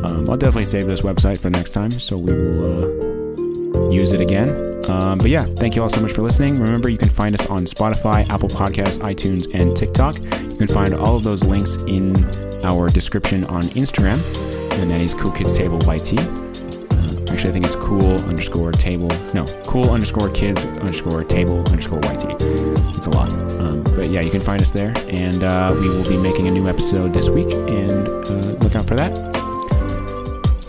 Um, 0.03 0.29
I'll 0.29 0.37
definitely 0.37 0.63
save 0.63 0.87
this 0.87 1.01
website 1.01 1.39
for 1.39 1.49
next 1.49 1.71
time, 1.71 1.91
so 1.91 2.17
we 2.17 2.33
will 2.33 3.87
uh, 3.87 3.89
use 3.91 4.11
it 4.11 4.21
again. 4.21 4.71
Um, 4.89 5.19
but 5.19 5.29
yeah, 5.29 5.45
thank 5.57 5.75
you 5.75 5.83
all 5.83 5.89
so 5.89 6.01
much 6.01 6.11
for 6.11 6.21
listening. 6.21 6.59
Remember, 6.59 6.89
you 6.89 6.97
can 6.97 7.09
find 7.09 7.39
us 7.39 7.45
on 7.47 7.65
Spotify, 7.65 8.27
Apple 8.29 8.49
Podcasts, 8.49 8.97
iTunes, 8.99 9.47
and 9.53 9.75
TikTok. 9.75 10.17
You 10.17 10.57
can 10.57 10.67
find 10.67 10.93
all 10.93 11.15
of 11.15 11.23
those 11.23 11.43
links 11.43 11.75
in 11.87 12.25
our 12.65 12.89
description 12.89 13.45
on 13.45 13.63
Instagram, 13.63 14.21
and 14.79 14.89
that 14.89 15.01
is 15.01 15.13
Cool 15.13 15.31
Kids 15.31 15.53
Table 15.53 15.77
YT. 15.77 16.19
Uh, 16.19 17.31
actually, 17.31 17.49
I 17.49 17.53
think 17.53 17.65
it's 17.65 17.75
cool 17.75 18.19
underscore 18.23 18.71
table. 18.71 19.09
No, 19.33 19.45
cool 19.65 19.89
underscore 19.91 20.29
kids 20.29 20.65
underscore 20.65 21.23
table 21.23 21.59
underscore 21.69 21.99
YT. 21.99 22.41
It's 22.97 23.07
a 23.07 23.11
lot. 23.11 23.31
Um, 23.59 23.83
but 23.83 24.09
yeah, 24.09 24.21
you 24.21 24.31
can 24.31 24.41
find 24.41 24.61
us 24.61 24.71
there, 24.71 24.93
and 25.07 25.43
uh, 25.43 25.75
we 25.79 25.89
will 25.89 26.07
be 26.07 26.17
making 26.17 26.47
a 26.47 26.51
new 26.51 26.67
episode 26.67 27.13
this 27.13 27.29
week, 27.29 27.51
and 27.51 28.07
uh, 28.07 28.57
look 28.63 28.75
out 28.75 28.87
for 28.87 28.95
that. 28.95 29.40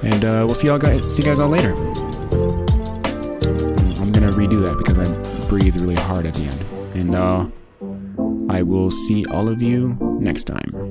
And 0.02 0.24
uh, 0.24 0.44
we'll 0.46 0.54
see 0.54 0.66
y'all 0.66 0.78
guys. 0.78 1.14
See 1.14 1.22
you 1.22 1.28
guys 1.28 1.38
all 1.38 1.48
later. 1.48 1.74
I'm 4.00 4.10
gonna 4.12 4.32
redo 4.32 4.62
that 4.62 4.76
because 4.78 4.98
I 4.98 5.48
breathed 5.48 5.80
really 5.80 5.94
hard 5.94 6.26
at 6.26 6.34
the 6.34 6.42
end. 6.42 6.64
And 6.94 7.14
uh, 7.14 7.46
I 8.52 8.62
will 8.62 8.90
see 8.90 9.24
all 9.26 9.48
of 9.48 9.62
you 9.62 9.96
next 10.20 10.44
time. 10.44 10.81